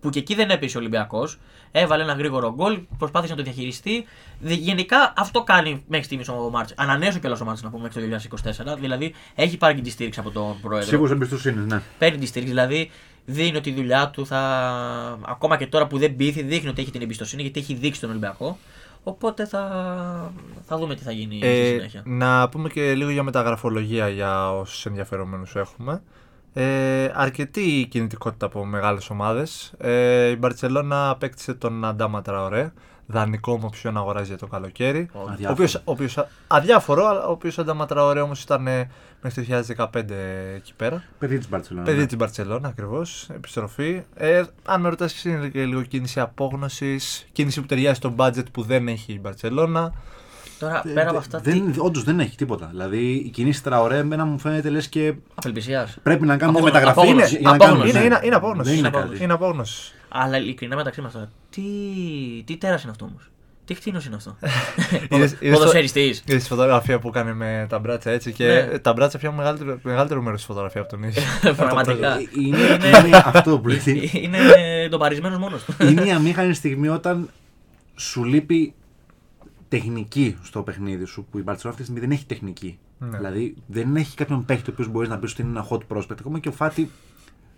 [0.00, 1.38] Που και εκεί δεν έπεισε ο Ολυμπιακός.
[1.70, 4.04] Έβαλε ένα γρήγορο γκολ, προσπάθησε να το διαχειριστεί.
[4.40, 6.72] Δε- Γενικά αυτό κάνει μέχρι στιγμής ο Μάρτς.
[6.76, 8.76] Ανανέωσε κιόλας ο Μάρτς να πούμε μέχρι το 2024.
[8.78, 10.88] Δηλαδή έχει πάρει και τη στήριξη από τον πρόεδρο.
[10.88, 11.82] Σίγουρα εμπιστοσύνη, ναι.
[11.98, 12.90] Παίρνει τη στήριξη, δηλαδή
[13.26, 14.38] δίνει ότι η δουλειά του θα.
[15.26, 18.10] Ακόμα και τώρα που δεν πείθει, δείχνει ότι έχει την εμπιστοσύνη γιατί έχει δείξει τον
[18.10, 18.58] Ολυμπιακό.
[19.02, 19.62] Οπότε θα,
[20.66, 22.02] θα δούμε τι θα γίνει στη Ε, συνέχεια.
[22.04, 26.02] να πούμε και λίγο για μεταγραφολογία για όσους ενδιαφερόμενους έχουμε.
[26.52, 29.72] Ε, αρκετή κινητικότητα από μεγάλες ομάδες.
[29.78, 32.72] Ε, η Μπαρσελόνα απέκτησε τον Αντάμα Τραωρέ.
[33.06, 35.08] Δανεικό με όποιον αγοράζει για το καλοκαίρι.
[35.12, 35.52] Ο Αδιάφορο.
[35.52, 38.90] οποίος, ο οποίος, αδιάφορο, αλλά ο οποίος Αντάμα Τραωρέ όμως ήταν ε,
[39.22, 40.10] μέχρι το 2015
[40.56, 41.04] εκεί πέρα.
[41.18, 41.84] Παιδί της Μπαρσελόνα.
[41.84, 43.28] Παιδί της Μπαρσελόνα ακριβώς.
[43.34, 44.02] Επιστροφή.
[44.14, 47.26] Ε, αν με ρωτάς, είναι και λίγο κίνηση απόγνωσης.
[47.32, 49.92] Κίνηση που ταιριάζει στο budget που δεν έχει η Μπαρσελόνα.
[50.58, 51.40] Τώρα πέρα από αυτά.
[51.40, 51.50] Τι...
[51.50, 52.66] Δεν, όντως δεν έχει τίποτα.
[52.70, 55.98] Δηλαδή η κινήση Τραωρέ εμένα μου φαίνεται λες και Απελπισίας.
[56.02, 57.00] πρέπει να κάνουμε Απόγνωση, μεταγραφή.
[57.08, 57.78] απόγνωση, για να απόγνωση.
[57.92, 58.04] κάνουμε, Είναι, ναι.
[58.16, 58.68] είναι, είναι απόγνωση.
[58.70, 59.22] Δεν είναι Είναι κάτι.
[59.24, 59.92] Είναι απόγνωση.
[60.08, 61.28] Αλλά ειλικρινά μεταξύ μας τώρα.
[61.50, 61.62] Τι,
[62.44, 63.30] τι τέρας είναι αυτό όμως;
[63.66, 64.36] Τι κτίνο είναι αυτό;
[65.16, 66.22] Είδες- είδες το- Ποδοσφαιριστής.
[66.26, 68.78] Είδες τη φωτογραφία που κάνει με τα μπράτσα έτσι και Ναι.
[68.78, 71.22] τα μπράτσα πιάνουν μεγαλύτερο, μεγαλύτερο μέρος της φωτογραφίας από τον ίδιο.
[71.56, 72.16] Πραγματικά.
[72.18, 72.58] Ε, Είναι,
[73.06, 74.10] είναι αυτό που λέει.
[74.12, 74.38] είναι
[74.90, 75.74] τον παρισμένο μόνος του.
[75.86, 77.30] Είναι η αμήχανη στιγμή όταν
[77.96, 78.74] σου λείπει
[79.68, 82.78] τεχνική στο παιχνίδι σου που η Barcelona αυτή τη στιγμή δεν έχει τεχνική.
[82.98, 83.16] Ναι.
[83.16, 86.16] Δηλαδή δεν έχει κάποιον παίχτη ο οποίος μπορείς να πει ότι είναι ένα hot prospect.
[86.20, 86.90] Ακόμα και ο Φάτι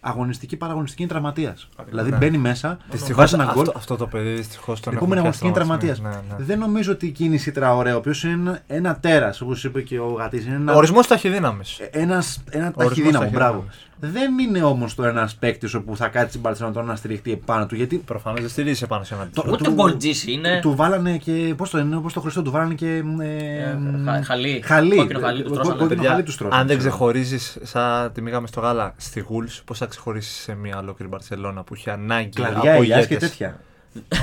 [0.01, 1.69] αγωνιστική παραγωνιστική είναι τραυματίας.
[1.89, 2.17] Δηλαδή Ναι.
[2.17, 3.63] μπαίνει μέσα, Δυστυχώς βάζει ένα γκολ.
[3.67, 6.27] αυτό, αυτό το παιδί δυστυχώς τον Επόμενη έχουμε αγωνιστική είναι πιάσει τραυματίας.
[6.29, 6.45] Ναι, ναι.
[6.45, 9.99] Δεν νομίζω ότι η κίνηση Τραωρέ, ο οποίος είναι ένα, ένα τέρας, όπως είπε και
[9.99, 10.45] ο Γατής.
[10.47, 11.79] Είναι ένα, Ορισμός ταχυδύναμης.
[11.91, 13.25] ένας, ένα Ορισμός ταχυδύναμο.
[13.25, 13.33] ταχυδύναμης.
[13.33, 13.65] Μπράβο.
[14.01, 17.75] Δεν είναι όμως το ένας παίκτης όπου θα κάτσει στην Παρσελόνα να στηριχτεί επάνω του.
[17.75, 19.53] Γιατί Προφανώς δεν στηρίζει επάνω σε ένα Το- τέτοιο.
[19.53, 20.59] Ούτε του- Μπολτζής είναι.
[20.63, 21.55] του βάλανε και.
[21.57, 22.87] Πώς το είναι, όπως το Χριστό, του βάλανε και.
[23.21, 24.61] Ε, Ε, χα- χαλί.
[24.65, 24.97] Χαλί.
[24.97, 25.79] Κόκκινο χαλί τους Κο- τρώσανε.
[25.79, 26.93] κόκκινο Παιδιά, χαλί τους τρώσανε, αν δεν ξέρω.
[26.95, 31.63] ξεχωρίζεις, σαν τη μήγαμε στο γάλα στη Γουλ, πώς θα ξεχωρίσεις σε μια ολόκληρη Μπαρσελόνα
[31.63, 33.61] που έχει ανάγκη Κλαδιά, από ελιάς και ηγέτες; τέτοια.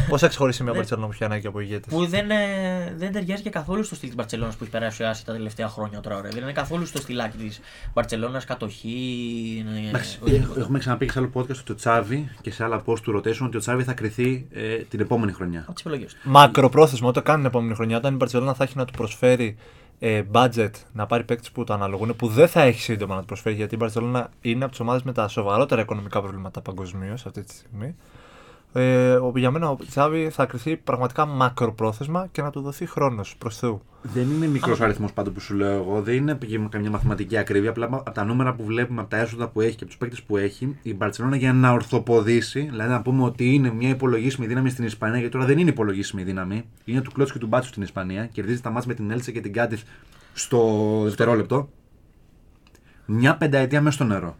[0.09, 0.77] Πώς θα ξεχωρίσει σε μια Ναι.
[0.77, 4.07] Μπαρσελόνα που έχει ανάγκη από ηγέτες; Που δεν, ε, δεν ταιριάζει και καθόλου στο στυλ
[4.07, 6.17] της Μπαρσελόνας που έχει περάσει ο Άση τα τελευταία χρόνια τώρα.
[6.17, 6.31] Ωραία.
[6.31, 7.59] Δεν είναι καθόλου στο στυλάκι της
[7.93, 8.89] Μπαρσελόνας, κατοχή.
[9.59, 10.59] είναι- Εντάξει, όχι ε, τίποτα.
[10.59, 13.45] Έχουμε ξαναπεί και σε άλλο podcast ότι ο Τσάβη και σε άλλα post του rotation
[13.45, 15.59] ότι ο Τσάβη θα κρυθεί ε, την επόμενη χρονιά.
[15.61, 16.19] Από τις επιλογές του.
[16.29, 19.55] Μακροπρόθεσμο, όταν κάνουν την επόμενη χρονιά, όταν η Μπαρσελόνα θα έχει να του προσφέρει
[19.99, 23.27] ε, budget να πάρει παίκτες που το αναλογούν, που δεν θα έχει σύντομα να τους
[23.27, 27.43] προσφέρει, γιατί η Μπαρσελόνα είναι από τις ομάδες με τα σοβαρότερα οικονομικά προβλήματα παγκοσμίως αυτή
[27.43, 27.95] τη στιγμή.
[28.77, 33.35] Ε, ο- για μένα ο Τσάβη θα κρυθεί πραγματικά μακροπρόθεσμα και να του δοθεί χρόνος
[33.37, 33.81] προς Θεού.
[34.01, 37.69] Δεν είναι μικρός αριθμός πάντως που σου λέω εγώ, δεν είναι και καμιά μαθηματική ακρίβεια.
[37.69, 40.21] Απλά από τα νούμερα που βλέπουμε, από τα έσοδα που έχει και από τους παίκτες
[40.23, 44.69] που έχει, η Μπαρσελόνα για να ορθοποδήσει, δηλαδή να πούμε ότι είναι μια υπολογίσιμη δύναμη
[44.69, 47.81] στην Ισπανία, γιατί τώρα δεν είναι υπολογίσιμη δύναμη, είναι του κλότσου και του μπάτσου στην
[47.81, 49.81] Ισπανία, κερδίζει τα μάτια με την Έλτσε και την Κάντιθ
[50.33, 51.69] στο δευτερόλεπτο.
[53.05, 54.35] Μια πενταετία μέσα στο νερό.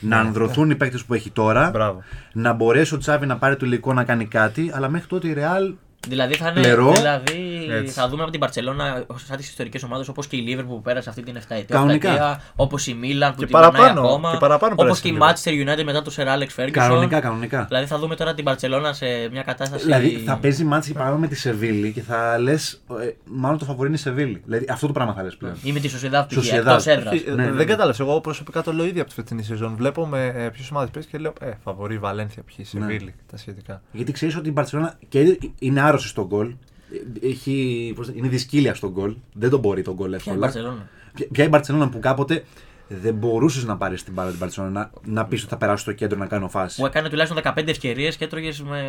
[0.00, 2.02] Να ανδρωθούν οι παίκτες που έχει τώρα, Μπράβο.
[2.32, 5.32] να μπορέσει ο Τσάβη να πάρει το υλικό να κάνει κάτι, αλλά μέχρι τότε η
[5.32, 5.74] Ρεάλ
[6.08, 6.92] Δηλαδή θα, είναι, Πλερό.
[6.92, 7.92] δηλαδή Έτσι.
[7.92, 11.08] θα δούμε από την Παρσελόνα σαν τις ιστορικές ομάδες όπως και η Liverpool που πέρασε
[11.08, 11.64] αυτή την 7 ετία.
[11.76, 12.40] Κανονικά.
[12.56, 14.30] Όπως η Μίλαν που Και την περνάει παραπάνω, ακόμα.
[14.30, 16.70] και παραπάνω Όπως πέρασε και η η Manchester United μετά το Sir Alex Ferguson.
[16.70, 17.64] κανονικά, κανονικά.
[17.68, 19.84] Δηλαδή θα δούμε τώρα την Παρσελόνα σε μια κατάσταση.
[19.84, 22.80] Δηλαδή θα παίζει μάτς παράδειγμα με τη Σεβίλη και θα λες,
[23.24, 24.42] μάλλον το φαβορεί είναι η Σεβίλη.
[24.44, 25.54] Δηλαδή αυτό το πράγμα θα λες πλέον.
[25.62, 26.58] Ή με τη Σοσιαδά που πήγε Sociedad.
[26.58, 27.14] εκτός έδρας.
[27.14, 27.50] Ε, Ναι, ναι, ναι.
[27.56, 28.00] δεν κατάλαβες.
[28.00, 29.74] Εγώ προσωπικά το λέω ήδη από τη φετινή σεζόν.
[29.76, 32.80] Βλέπω με ε, ποιες ομάδες παίζεις και λέω Ε, φαβορεί Βαλένθια, ποιοι, Ναι.
[32.80, 33.82] Σεβίλη, τα σχετικά.
[33.92, 36.54] Γιατί ξέρεις ότι η Μπαρσελόνα και είναι άρρωστη στον γκολ.
[37.22, 39.14] Έχει, πώς, είναι δυσκύλια στον γκολ.
[39.32, 40.66] Δεν τον μπορεί τον γκολ Ποια είναι η εύκολα.
[40.68, 40.88] Παρσελόνα.
[41.14, 42.44] Ποια- Ποια η Μπαρσελόνα που κάποτε
[42.88, 45.92] δεν μπορούσες να πάρεις την μπάλα την Μπαρσελόνα να, να πεις ότι θα περάσει στο
[45.92, 46.80] κέντρο να κάνω φάση.
[46.80, 48.80] Που έκανε τουλάχιστον 15 ευκαιρίες και έτρωγες με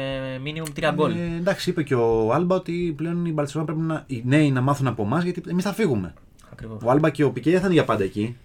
[0.46, 1.12] minimum 3 γκολ.
[1.12, 4.62] Ε, εντάξει, είπε και ο Άλμπα ότι πλέον η Μπαρσελόνα πρέπει να, οι νέοι να
[4.62, 6.14] μάθουν από εμάς γιατί εμείς θα φύγουμε.
[6.52, 6.78] Ακριβώς.
[6.84, 8.36] Ο Άλμπα και ο Πικέ δεν θα είναι για πάντα εκεί.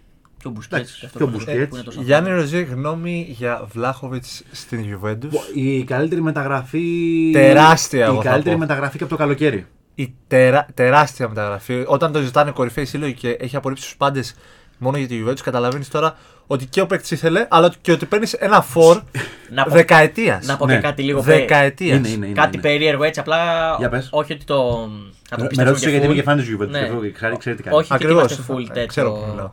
[0.44, 0.78] Και ο Μπουσκέτ.
[0.78, 1.94] Εντάξει, και ο Μπουσκέτς.
[2.00, 5.30] Γιάννη Ροζέ, γνώμη για Βλάχοβιτς στην Juventus.
[5.54, 7.30] Η καλύτερη μεταγραφή.
[7.32, 8.60] Τεράστια, εγώ Η θα καλύτερη πω.
[8.60, 9.66] μεταγραφή και από το καλοκαίρι.
[9.94, 11.84] Η τερά, τεράστια μεταγραφή.
[11.86, 14.34] Όταν το ζητάνε κορυφαίοι σύλλογοι και έχει απορρίψει τους πάντες
[14.78, 18.32] μόνο για τη Juventus, καταλαβαίνεις τώρα ότι και ο παίκτης ήθελε, αλλά και ότι παίρνεις
[18.32, 19.02] ένα φορ
[19.50, 20.46] Να πω- δεκαετίας.
[20.46, 20.74] Να πω Ναι.
[20.74, 21.94] και κάτι λίγο περί- Δεκαετία.
[21.94, 22.34] Είναι, είναι, είναι.
[22.34, 22.62] Κάτι είναι.
[22.62, 23.20] περίεργο έτσι.
[23.20, 23.38] Απλά
[23.78, 24.08] Για πες.
[24.10, 24.88] όχι ότι το.
[25.28, 26.10] Θα το Με πιστέψουμε ρώτησε και γιατί full.
[26.10, 26.70] είμαι και φαν της Juventus.
[26.70, 26.78] Ναι.
[26.78, 27.76] και αυτό, ξέρει, ξέρει τι κάνει.
[27.76, 28.14] Όχι, Ακριβώς.
[28.26, 28.86] και είμαστε full Ε, τέτοιο.
[28.86, 29.48] ξέρω που μιλάω.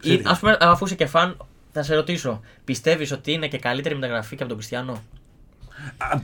[0.00, 0.22] Ξέρει.
[0.24, 1.36] Α πούμε, αφού είσαι και φαν,
[1.72, 2.40] θα σε ρωτήσω.
[2.64, 5.02] Πιστεύεις ότι είναι και καλύτερη μεταγραφή και από τον Κριστιανό;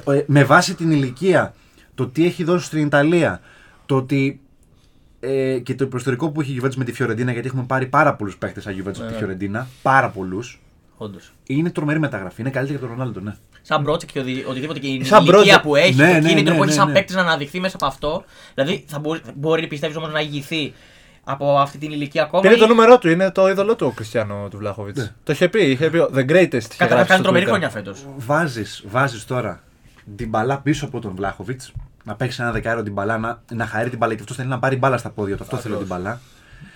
[0.06, 1.54] Α, ε, με βάση την ηλικία,
[1.94, 3.40] το τι έχει δώσει στην Ιταλία,
[3.86, 4.40] το ότι.
[5.20, 8.14] Ε, και το προστορικό που έχει η Juventus με τη Φιωρεντίνα, γιατί έχουμε πάρει πάρα
[8.14, 9.18] πολλούς παίχτες από Juventus από τη Ναι.
[9.18, 9.66] Φιωρεντίνα.
[9.82, 10.60] Πάρα πολλούς.
[10.96, 11.32] Όντως.
[11.46, 12.40] Είναι τρομερή μεταγραφή.
[12.40, 13.34] Είναι καλύτερη από τον Ρονάλντο, ναι.
[13.62, 15.62] Σαν Μπρότσεκ και οτι- οτιδήποτε και η Σαν ηλικία Brodzic.
[15.62, 16.92] που έχει, Ναι, το ναι, κίνητρο ναι, που έχει ναι, σαν ναι.
[16.92, 18.24] παίκτης να αναδειχθεί μέσα από αυτό.
[18.54, 20.72] Δηλαδή θα μπορεί, μπορεί πιστεύεις όμως να ηγηθεί
[21.24, 22.42] από αυτή την ηλικία ακόμα.
[22.42, 25.12] Πήρε ή- το νούμερό του, είναι το είδωλό του ο Κριστιανό του Βλάχοβιτς.
[25.24, 26.52] Το είχε πει, είχε πει The Greatest.
[26.52, 27.48] είχε Κατά γράψει κάνει στο τρομερή Twitter.
[27.48, 28.06] χρονιά φέτος.
[28.16, 29.62] Βάζεις βάζεις τώρα
[30.16, 31.72] την μπαλά πίσω από τον Βλάχοβιτς.
[32.08, 34.12] Να παίξει ένα δεκάριο την μπαλά, να, να χαρεί την μπαλά.
[34.12, 35.42] Γιατί αυτός θέλει να πάρει μπάλα στα πόδια του.
[35.42, 36.20] Αυτός θέλει την μπαλά.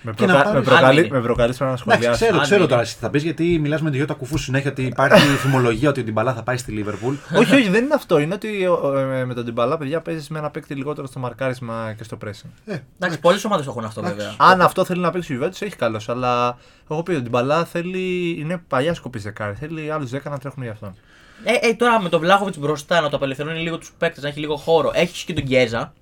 [0.01, 0.43] Με, Και να προκα...
[0.49, 0.99] πάρεις- με, προκαλεί...
[0.99, 1.15] Αν είναι.
[1.17, 2.23] με προκαλείς πρέπει να Εντάξει, σχολιάσει.
[2.23, 2.69] ξέρω, Αν ξέρω είναι.
[2.69, 5.89] τώρα εσύ τι θα πεις γιατί μιλάς με τον Γιώτα Κουφούς συνέχεια ότι υπάρχει φημολογία
[5.89, 7.13] ότι ο Ντιμπαλά θα πάει στη Λίβερπουλ.
[7.39, 8.19] όχι, όχι, δεν είναι αυτό.
[8.19, 11.93] Είναι ότι ο- ε, με τον Τιμπαλά, παιδιά, παίζεις με ένα παίκτη λιγότερο στο μαρκάρισμα
[11.97, 12.49] και στο pressing.
[12.65, 14.33] Ε, Εντάξει, πολλές ομάδες το έχουν αυτό βέβαια.
[14.37, 16.01] Αν αυτό θέλει να παίξει ο Juventus, έχει καλώ.
[16.07, 16.57] Αλλά
[16.91, 18.35] εγώ πει ότι την μπαλά θέλει.
[18.39, 19.53] είναι παλιά σκοπή δεκάρη.
[19.59, 20.95] Θέλει άλλους 10 να τρέχουν για αυτόν.
[21.43, 24.39] Ε, ε, τώρα με τον Βλάχοβιτς μπροστά να το απελευθερώνει λίγο τους παίκτες, να έχει
[24.39, 24.91] λίγο χώρο.
[24.93, 25.93] Έχει και τον Κιέζα.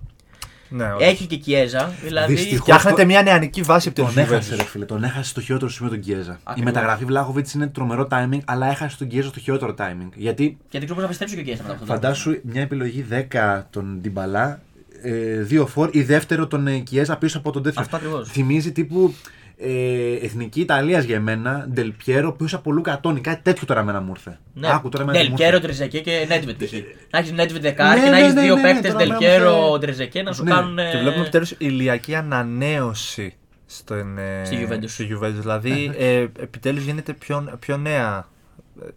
[0.73, 1.03] Ναι, όχι.
[1.03, 1.93] Έχει και Κιέζα.
[2.03, 2.33] Δηλαδή.
[2.33, 2.59] Δυστυχώς.
[2.59, 4.65] Φτιάχνεται μια νεανική βάση από Τον την έχασε, ρε Juventus.
[4.69, 4.85] φίλε.
[4.85, 6.31] Τον έχασε στο χειρότερο σημείο τον Κιέζα.
[6.31, 6.73] Η Ακριβώς.
[6.73, 10.09] μεταγραφή Βλάχοβιτς είναι τρομερό timing, αλλά έχασε τον Κιέζα στο χειρότερο timing.
[10.15, 11.93] Γιατί Γιατί δεν ξέρω πώς να πιστέψει και ο Κιέζα μετά από αυτό.
[11.93, 14.61] το φαντάσου μια επιλογή 10 τον Ντιμπαλά,
[15.03, 17.81] ε, δύο φορ ή δεύτερο τον ε, Κιέζα πίσω από τον τέτοιο.
[17.81, 18.29] Αυτό ακριβώς.
[18.29, 19.13] Θυμίζει τύπου
[19.61, 23.21] ε, εθνική Ιταλίας για μένα, Ντελπιέρο πίσω από Λούκα Τόνι.
[23.21, 24.39] Κάτι τέτοιο τώρα εμένα μου ήρθε.
[24.53, 25.67] Ναι, Άκου τώρα εμένα τι μου Ντελκέρο, ήρθε.
[25.67, 26.61] Τριζεκέ και Νέτβετ.
[27.09, 29.05] Να έχεις Νέτβετ δεκάρι Ναι, και να ναι, έχεις ναι, δύο ναι, ναι, παίκτες τώρα
[29.05, 30.51] Ντελκέρο, μου ήρθε- Τριζεκέ να σου Ναι.
[30.51, 30.75] κάνουν.
[30.75, 33.33] Και βλέπουμε επιτέλους ηλιακή ανανέωση
[33.65, 34.83] στον, ε, Στη Juventus.
[34.87, 35.33] στη Juventus.
[35.39, 38.23] Δηλαδή, ε, επιτέλους γίνεται πιο, πιο νέα ε,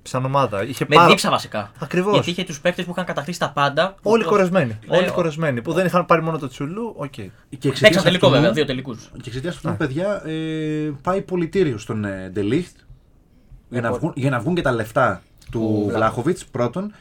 [0.02, 0.64] σαν ομάδα.
[0.64, 1.70] Είχε Με πάρα- δίψα βασικά.
[1.78, 2.12] Ακριβώς.
[2.12, 3.94] Γιατί είχε τους παίκτες που είχαν κατακτήσει τα πάντα.
[4.02, 4.78] που Όλοι το- κορεσμένοι.
[4.88, 5.62] Ναι, Όλοι ο- κορεσμένοι.
[5.62, 7.10] Που δεν είχαν πάρει μόνο το τσουλού, οκ.
[7.10, 9.10] Και Παίξαν εξαιτίας τελικό αυτού- βέβαια, δύο τελικούς.
[9.12, 12.76] Και εξαιτίας αυτού, παιδιά, ε, πάει πολιτήριο στον ε, Ντελίχτ
[13.68, 13.98] για, να Λοιπόν.
[14.00, 16.92] βγουν, για να βγουν και τα λεφτά του Του Βλάχοβιτς πρώτον.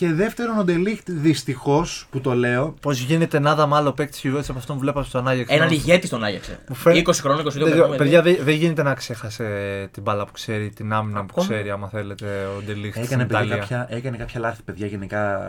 [0.00, 2.74] Και δεύτερον, ο Ντελίχτ δυστυχώς που το λέω.
[2.80, 5.50] Πώς γίνεται να δω άλλο παίκτη Juventus από αυτόν που βλέπαμε στον Άγιαξ.
[5.52, 6.58] Έναν Να- ηγέτη τον Άγιαξε.
[6.68, 7.96] Μου φαίνεται- 20 χρόνων, 22 Δεν- χρόνων.
[7.96, 9.44] Παιδιά, δεν δεν γίνεται να ξέχασε
[9.92, 11.46] την μπάλα που ξέρει, την άμυνα που Ακόμα.
[11.46, 12.26] ξέρει, άμα θέλετε,
[12.58, 13.56] ο Ντελίχτ στην Έκανε, παιδιά, Ιταλία.
[13.56, 15.40] κάποια, έκανε κάποια λάθη, παιδιά, γενικά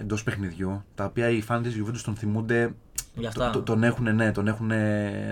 [0.00, 0.84] εντός παιχνιδιού.
[0.94, 2.74] Τα οποία οι φάνε της Juventus τον θυμούνται.
[3.14, 3.50] Γι' το- αυτά.
[3.50, 4.70] το- τον έχουν, ναι, τον έχουν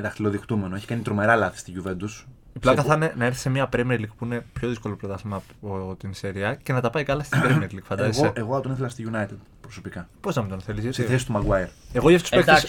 [0.03, 0.75] δαχτυλοδειχτούμενο.
[0.77, 2.25] Έχει κάνει τρομερά λάθη στη Juventus.
[2.55, 4.97] Η πλάκα Σε- θα είναι να έρθει σε μια Premier League που είναι πιο δύσκολο
[4.97, 7.83] πρωτάθλημα από την Serie A και να τα πάει καλά στην Premier League.
[7.83, 10.09] Φαντάζεσαι; Εγώ, εγώ τον ήθελα στη United προσωπικά.
[10.21, 11.13] Πώς να μην τον θέλεις, Στη γιατί.
[11.13, 11.69] θέση του Maguire.
[11.93, 12.51] Εγώ για αυτούς του παίκτε.
[12.51, 12.67] Εντάξει,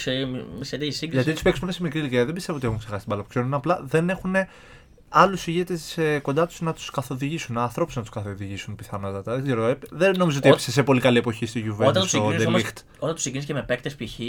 [0.62, 1.24] σε τι σύγκριση.
[1.24, 3.22] Γιατί του παίκτε που είναι σε μικρή ηλικία δεν πιστεύω ότι έχουν ξεχάσει την μπάλα
[3.24, 3.54] που ξέρουν.
[3.54, 4.36] Απλά δεν έχουν
[5.16, 9.34] άλλους ηγέτες κοντά τους να τους καθοδηγήσουν, ανθρώπους να τους καθοδηγήσουν πιθανότατα.
[9.34, 9.66] Δεν ξέρω.
[9.68, 12.08] ε, Δεν νομίζω ότι Ό- έπεσε σε πολύ καλή εποχή στη Όταν Juventus του ο
[12.08, 12.78] συγκρίνει όμως, Ντελίχτ.
[13.00, 14.20] όταν τους συγκρίνεις και με παίκτες, π.χ.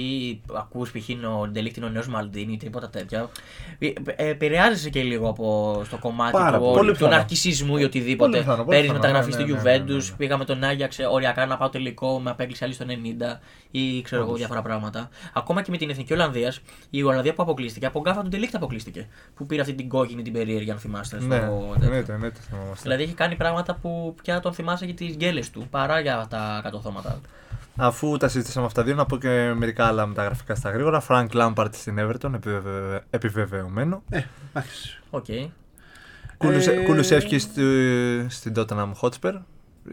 [0.58, 1.08] ακούς π.χ.
[1.08, 3.30] είναι ο Ντελίχτη, είναι ο νέος Μαλντίνη ή τίποτα τέτοια.
[3.78, 6.76] ε, ε, Επηρεάζεσαι και λίγο από στο κομμάτι Πάρα του, πολύ.
[6.76, 7.16] Πολύ του πιθανό.
[7.16, 8.38] ναρκισισμού ή Πολύ οτιδήποτε.
[8.38, 8.98] πιθανό, πολύ Παίρνεις πιθανό.
[9.00, 10.16] μεταγραφή Ναι, στη ναι, ναι, ναι, Juventus, ναι.
[10.16, 13.40] πήγα με τον Άγιαξ ε, οριακά να πάω τελικό, με απέκλεισε άλλη στο 90
[13.76, 14.38] ή ξέρω εγώ Όντως.
[14.40, 15.08] διάφορα πράγματα.
[15.32, 16.60] Ακόμα και με την εθνική Ολλανδίας,
[16.90, 19.08] η Ολλανδία που αποκλείστηκε, από γκάφα του Ντε Λιχτ αποκλείστηκε.
[19.34, 21.16] Που πήρε αυτή την κόκκινη την περίεργη, αν θυμάστε.
[21.18, 21.74] στο Ναι, τέτοιο.
[21.82, 22.40] εννοείται, εννοείται.
[22.48, 22.82] θυμόμαστε.
[22.82, 26.60] Δηλαδή έχει κάνει πράγματα που πια τον θυμάσαι για τις γκέλες του παρά για τα
[26.62, 27.20] κατορθώματα.
[27.76, 31.02] Αφού τα συζητήσαμε αυτά δύο, να πω και μερικά άλλα μεταγραφικά στα γρήγορα.
[31.08, 34.02] Frank Lampard στην Everton, επιβεβαι- επιβεβαιωμένο.
[34.10, 34.22] Ε,
[34.54, 35.00] εντάξει.
[35.10, 35.28] Οκ.
[35.28, 35.48] Ε,
[36.86, 39.40] Κουλουσέφσκι στη- στην Tottenham Hotspur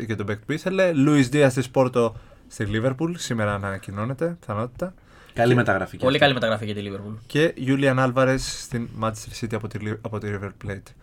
[0.07, 0.93] και τον παίκτη που ήθελε.
[0.93, 2.15] Λούι Δίας στη Σπόρτο
[2.51, 4.93] στη Liverpool, σήμερα ανακοινώνεται, πιθανότητα.
[5.33, 5.97] Καλή μεταγραφή.
[5.97, 6.19] και Πολύ αυτή.
[6.19, 7.17] καλή μεταγραφή για τη Liverpool.
[7.27, 10.93] Και Julian Alvarez στην Manchester City από τη, Li- από τη River Plate.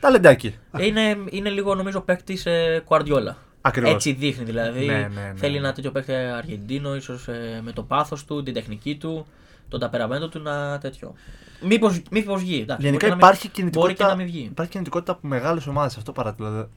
[0.00, 0.54] Ταλεντάκι.
[0.78, 3.34] είναι, είναι λίγο νομίζω παίκτη ε, Guardiola.
[3.60, 3.92] Ακριβώς.
[3.94, 4.86] Έτσι δείχνει δηλαδή.
[4.86, 5.58] Ναι, ναι, ναι, Θέλει ναι.
[5.58, 7.26] ένα τέτοιο παίκτη Αργεντίνο, ίσως
[7.62, 9.26] με το πάθος του, την τεχνική του,
[9.68, 11.14] τον ταπεραμέντο του να τέτοιο.
[11.62, 12.60] Μήπως μήπως βγει.
[12.60, 14.48] εντάξει, Γενικά μπορεί και να υπάρχει μην- κινητικότητα, Μπορεί και να μην βγει.
[14.50, 15.96] υπάρχει κινητικότητα από μεγάλες ομάδες.
[15.96, 16.68] Αυτό, παρατηρώ,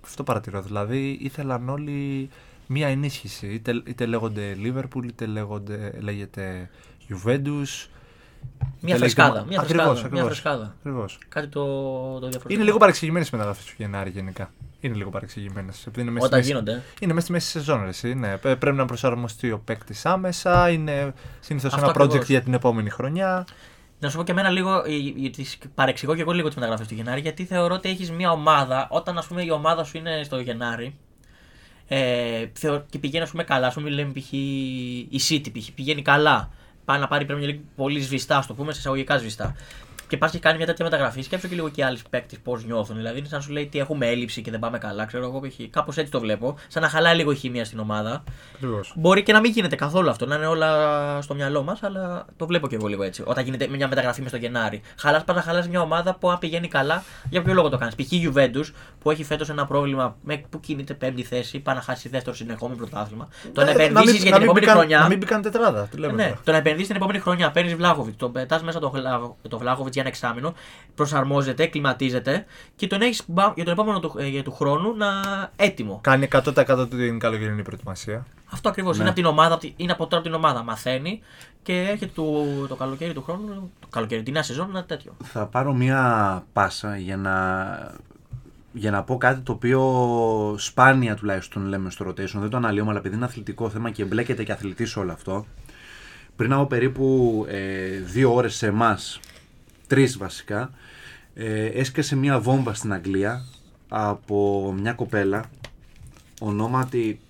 [0.00, 0.62] αυτό παρατηρώ.
[0.62, 2.28] Δηλαδή ήθελαν όλοι
[2.68, 3.46] μία ενίσχυση.
[3.46, 6.70] Είτε, είτε λέγονται Liverpool, είτε λέγονται, λέγεται
[7.08, 7.88] Juventus.
[8.80, 9.28] Μια είτε φρεσκάδα.
[9.32, 9.92] λέγεται- Μια Ακριβώς, φρεσκάδα.
[9.92, 10.26] Μια ακριβώς.
[10.26, 10.74] φρεσκάδα.
[10.78, 11.18] Ακριβώς.
[11.28, 11.64] Κάτι το,
[12.12, 12.52] το διαφορετικό.
[12.54, 14.50] Είναι λίγο παρεξηγημένες οι μεταγραφές του Γενάρη γενικά.
[14.80, 15.86] Είναι λίγο παρεξηγημένες.
[16.20, 16.82] Όταν γίνονται.
[17.00, 18.36] Είναι μέσα στη μέση σεζόν, ρε, εσύ, ναι.
[18.36, 20.70] Πέ- Πρέπει να προσαρμοστεί ο παίκτης άμεσα.
[20.70, 22.28] Είναι συνήθως Αυτό ένα project ακριβώς.
[22.28, 23.46] για την επόμενη χρονιά.
[24.00, 26.94] Να σου πω και εμένα λίγο, ε, γιατί παρεξηγώ και εγώ λίγο τις μεταγραφές του
[26.94, 30.38] Γενάρη, γιατί θεωρώ ότι έχεις μια ομάδα, όταν ας πούμε η ομάδα σου είναι στο
[30.40, 30.96] Γενάρη
[31.88, 34.32] ε, θεω- και πηγαίνει ας πούμε καλά, ας πούμε λέμε π.χ.
[34.32, 35.70] η City π.χ.
[35.74, 36.50] πηγαίνει καλά,
[36.84, 39.56] πάει να πάρει Premier League πολύ σβηστά, ας το πούμε, σε εισαγωγικά σβηστά.
[40.08, 42.64] Και πας και κάνει μια τέτοια μεταγραφή, σκέψω και λίγο και οι άλλοι παίκτες πώς
[42.64, 42.96] νιώθουν.
[42.96, 45.04] Δηλαδή, είναι σαν να σου λέει τι έχουμε έλλειψη και δεν πάμε καλά.
[45.04, 45.54] Ξέρω εγώ, π.χ.
[45.70, 46.56] κάπως έτσι το βλέπω.
[46.68, 48.22] Σαν να χαλάει λίγο η χημεία στην ομάδα.
[48.54, 48.92] Ακριβώς.
[48.96, 52.46] Μπορεί και να μην γίνεται καθόλου αυτό, να είναι όλα στο μυαλό μας, αλλά το
[52.46, 53.22] βλέπω και εγώ λίγο έτσι.
[53.26, 54.80] Όταν γίνεται μια μεταγραφή μες στο Γενάρη.
[54.98, 57.94] Χαλάς, πας να χαλάσει μια ομάδα που αν πηγαίνει καλά, για ποιο λόγο το κάνεις.
[57.94, 58.12] Π.χ.
[58.12, 58.64] η Juventus
[58.98, 62.76] που έχει φέτος ένα πρόβλημα με, που κινείται πέμπτη θέση, πάει να χάσει δεύτερο συνεχόμενο
[62.78, 63.28] πρωτάθλημα.
[63.52, 64.98] Το να Ε, επενδύσει μην- για την μην επόμενη μπει καν- χρονιά.
[64.98, 65.86] Να μην μπει καν τετράδα.
[65.90, 66.40] Τι λέμε Ναι, τώρα.
[66.44, 67.50] το να επενδύσει την επόμενη χρονιά.
[67.50, 70.54] Παίρνεις Βλάχοβιτς, τον πετάς μέσα το, Βλάχο- το Βλάχοβιτς για ένα εξάμεινο,
[70.94, 72.44] προσαρμόζεται, κλιματίζεται
[72.76, 75.10] και τον έχεις για τον επόμενο του, ε, για του χρόνου να
[75.56, 76.00] έτοιμο.
[76.02, 78.26] Κάνει 100% την καλοκαιρινή προετοιμασία.
[78.50, 78.96] Αυτό ακριβώς.
[78.96, 79.00] Ναι.
[79.00, 80.62] Είναι από την ομάδα, απ' τη- είναι από τώρα από την ομάδα.
[80.62, 81.20] Μαθαίνει
[81.62, 82.32] και έρχεται το,
[82.68, 85.16] το καλοκαίρι του χρόνου, το καλοκαίρι, τη νέα σεζόν, ένα τέτοιο.
[85.24, 87.34] Θα πάρω μία πάσα για να,
[88.72, 92.34] για να πω κάτι το οποίο σπάνια τουλάχιστον λέμε στο rotation.
[92.34, 95.46] Δεν το αναλύουμε, αλλά επειδή είναι αθλητικό θέμα και εμπλέκεται και αθλητής σε όλο αυτό.
[96.36, 99.20] Πριν από περίπου ε, δύο ώρες σε εμάς,
[99.88, 100.70] τρεις βασικά,
[101.34, 103.44] ε, έσκασε μία βόμβα στην Αγγλία
[103.88, 105.44] από μια κοπέλα
[106.40, 107.20] ονόματι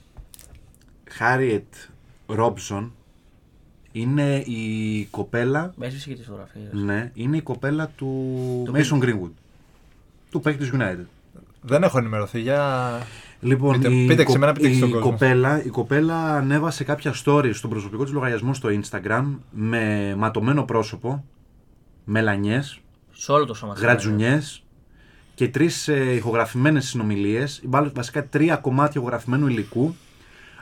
[1.19, 1.89] Harriet
[2.27, 2.91] Robson.
[3.93, 6.63] Είναι η κοπέλα Έσβησε και τι φωτογραφίε.
[6.73, 8.07] ναι, είναι η κοπέλα του
[8.65, 9.31] Του Mason Greenwood.
[10.31, 11.05] Του παίκτη της United.
[11.61, 12.89] Δεν έχω ενημερωθεί για.
[13.41, 15.11] Λοιπόν, Πείτε- η, πείτε και σε κο- μένα, πείτε και η στον κόσμο.
[15.11, 21.25] κοπέλα, η κοπέλα ανέβασε κάποια stories στον προσωπικό της λογαριασμό στο Instagram με ματωμένο πρόσωπο,
[22.11, 22.81] μελανιές,
[23.13, 23.73] Σε όλο το σώμα.
[23.73, 23.83] της.
[23.83, 24.63] γρατζουνιές
[25.35, 29.95] και τρεις ε, ηχογραφημένες συνομιλίες, μάλλον βασικά τρία κομμάτια ηχογραφημένου υλικού,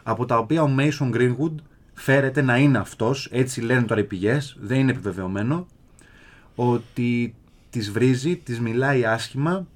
[0.03, 1.55] από τα οποία ο Mason Greenwood
[1.95, 5.67] φέρεται να είναι αυτός, έτσι λένε τώρα οι πηγές, δεν είναι επιβεβαιωμένο,
[6.55, 7.35] ότι
[7.71, 9.67] τις βρίζει, τις μιλάει άσχημα,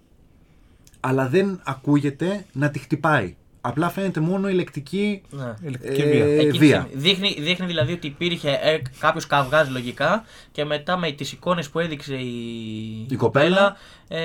[1.01, 3.37] αλλά δεν ακούγεται να τη χτυπάει.
[3.61, 6.25] Απλά φαίνεται μόνο η λεκτική Ναι, ε, ηλεκτρική βία.
[6.25, 6.89] Εκεί βία.
[6.93, 11.79] Δείχνει, δείχνει δηλαδή ότι υπήρχε ε, κάποιος καυγάς λογικά και μετά με τις εικόνες που
[11.79, 13.77] έδειξε η, Η κοπέλα.
[14.09, 14.19] ε,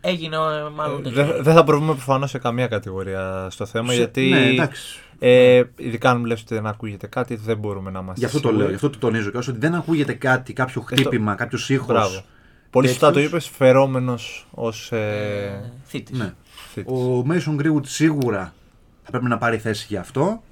[0.00, 1.24] έγινε ε, μάλλον Ε, τέτοιο.
[1.24, 4.28] Δεν δεν θα προβούμε προφανώς σε καμία κατηγορία στο θέμα Σε- γιατί.
[4.28, 4.98] Ναι, εντάξει.
[5.18, 8.20] Ε, ειδικά αν μου λες ότι δεν ακούγεται κάτι, δεν μπορούμε να είμαστε.
[8.20, 8.58] Γι' αυτό το σίγουροι.
[8.62, 11.86] λέω, γι' αυτό το τονίζω και όσο ότι δεν ακούγεται κάτι, κάποιο χτύπημα, κάποιος ήχος.
[11.86, 12.22] Μπράβο.
[12.70, 13.30] Πολύ σωστά το τέτοιους.
[13.30, 14.92] είπες, φερόμενος ως.
[14.92, 16.18] Ε, Ε, θήτης.
[16.18, 16.32] Ναι.
[16.72, 16.92] Θήτης.
[16.92, 18.54] Ο Mason Greenwood σίγουρα
[19.02, 20.42] θα πρέπει να πάρει θέση γι' αυτό.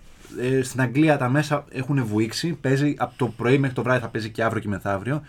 [0.40, 2.52] Ε, στην Αγγλία τα μέσα έχουν βουήξει.
[2.52, 5.22] Παίζει από το πρωί μέχρι το βράδυ, θα παίζει και αύριο και μεθαύριο.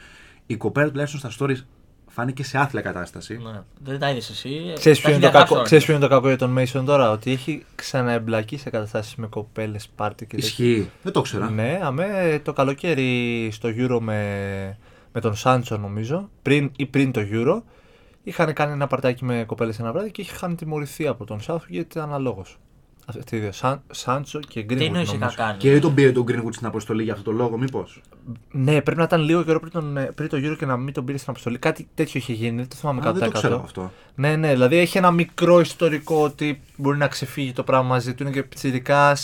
[0.45, 1.63] Η κοπέλα τουλάχιστον στα stories
[2.15, 3.37] φάνηκε σε άθλια κατάσταση.
[3.43, 3.61] Ναι.
[3.83, 4.73] Δεν τα είδες εσύ.
[4.75, 6.37] Ξέρεις Τα ποιο, είναι έχει το κακό, διαγράψει ξέρεις ποιο ο είναι το κακό για
[6.37, 10.49] τον Mason τώρα, ότι έχει ξαναεμπλακεί σε καταστάσεις με κοπέλες, πάρτι και τέτοια.
[10.49, 10.89] Ισχύει.
[11.03, 11.49] Δεν το ήξερα.
[11.49, 14.77] Ναι, αμέ το καλοκαίρι στο Euro με,
[15.13, 17.61] με τον Σάντσο νομίζω, πριν ή πριν το Euro,
[18.25, 22.59] είχαν κάνει ένα παρτάκι με κοπέλες ένα βράδυ και είχαν τιμωρηθεί από τον Southgate αναλόγως.
[23.05, 24.77] Αυτοί οι δύο, Σαν, Σάντσο και Greenwood.
[24.77, 25.37] Τι εννοείς είχα νομίζω.
[25.37, 28.01] κάνει; Και δεν τον πήρε τον Greenwood στην αποστολή για αυτό το λόγο, μήπως;
[28.51, 30.93] Ναι, πρέπει να ήταν λίγο καιρό πριν, τον, ε, πριν το Euro και να μην
[30.93, 31.57] τον πήρε στην αποστολή.
[31.57, 33.31] Κάτι τέτοιο είχε γίνει, δεν το θυμάμαι Δεν το 100%.
[33.31, 33.91] ξέρω αυτό.
[34.15, 38.23] Ναι, ναι, δηλαδή έχει ένα μικρό ιστορικό ότι μπορεί να ξεφύγει το πράγμα μαζί του.
[38.23, 39.17] Είναι και πιτσιρικά.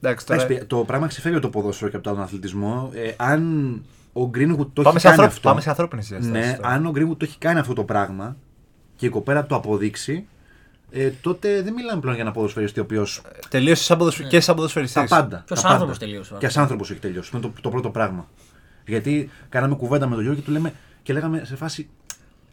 [0.00, 0.42] Εντάξει, τώρα...
[0.42, 2.90] Εντάξει, το πράγμα ξεφεύγει από το ποδόσφαιρο και από τον αθλητισμό.
[2.94, 3.82] Ε, αν
[4.16, 5.24] ο Greenwood το Πάμε έχει σε, κάνει ανθρώπ...
[5.24, 5.48] αυτό.
[5.48, 6.30] Πάμε σε ανθρώπινε διαστάσει.
[6.30, 8.36] Ναι, αν ο Greenwood το έχει κάνει αυτό το πράγμα
[8.96, 10.26] και η κοπέλα το αποδείξει,
[10.90, 13.22] ε, τότε δεν μιλάμε πλέον για ένα ποδοσφαιριστή ο οποίος.
[13.48, 14.22] Τελείωσε σαν ποδοσφαι...
[14.22, 15.08] και σαν ποδοσφαιριστής.
[15.08, 15.42] Τα πάντα.
[15.46, 15.74] Ποιος τα πάντα.
[15.74, 17.30] άνθρωπος τελείωσε, Και σαν άνθρωπος έχει τελειώσει.
[17.32, 18.28] Είναι το, το πρώτο πράγμα.
[18.86, 20.72] Γιατί κάναμε κουβέντα με τον Γιώργο και του λέμε
[21.02, 21.88] και λέγαμε σε φάση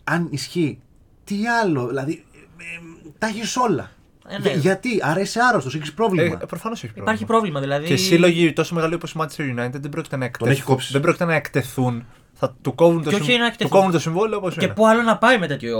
[0.03, 0.79] αν ισχύει,
[1.23, 1.87] τι άλλο.
[1.87, 3.91] Δηλαδή, ε, ε, τα έχεις όλα.
[4.31, 4.49] Ε, ναι.
[4.49, 6.37] Για- γιατί, άρα είσαι άρρωστος, έχεις πρόβλημα.
[6.41, 7.03] Ε, Προφανώς έχεις πρόβλημα.
[7.11, 7.85] Υπάρχει πρόβλημα δηλαδή.
[7.85, 10.53] Και σύλλογοι τόσο μεγάλοι όπως η Manchester United δεν πρόκειται να εκτεθούν.
[10.53, 10.91] έχει κόψει.
[10.91, 12.05] Δεν πρόκειται να εκτεθούν.
[12.33, 13.71] Θα του κόβουν το, Και όχι συμ- να του εκτεθούν.
[13.77, 14.73] κόβουν το συμβόλαιο όπως Και είναι.
[14.73, 15.79] πού άλλο να πάει με τέτοιο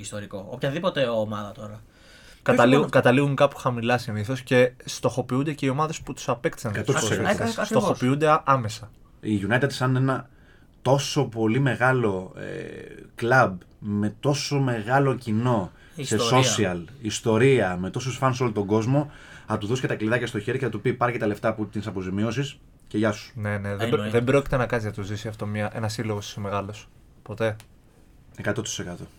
[0.00, 1.80] ιστορικό; Οποιαδήποτε ομάδα τώρα.
[2.42, 6.72] Καταλήγουν, μόνο- καταλήγουν κάπου χαμηλά συνήθως και στοχοποιούνται και οι ομάδες που τους απέκτησαν.
[6.72, 6.84] τους 100%.
[6.92, 7.40] ποδοσφαιριστές.
[7.40, 7.66] Ακριβώς.
[7.66, 8.90] Στοχοποιούνται α- άμεσα.
[9.20, 10.28] η United σαν ένα
[10.82, 12.42] τόσο πολύ μεγάλο ε,
[13.14, 16.42] κλαμπ με τόσο μεγάλο κοινό Ιστορία.
[16.42, 19.10] σε social, ιστορία, με τόσους φαν σε όλο τον κόσμο,
[19.46, 21.26] θα του δώσεις και τα κλειδάκια στο χέρι και θα του πει πάρει και τα
[21.26, 23.32] λεφτά που την αποζημιώσεις και γεια σου.
[23.34, 23.96] Ναι, ναι, δεν, Εννοείται.
[23.96, 26.74] πρό- δεν πρόκειται να κάτσει να του ζήσει αυτό μια, ένα σύλλογο τόσο μεγάλο.
[27.22, 27.56] Ποτέ.
[28.44, 28.62] 100%.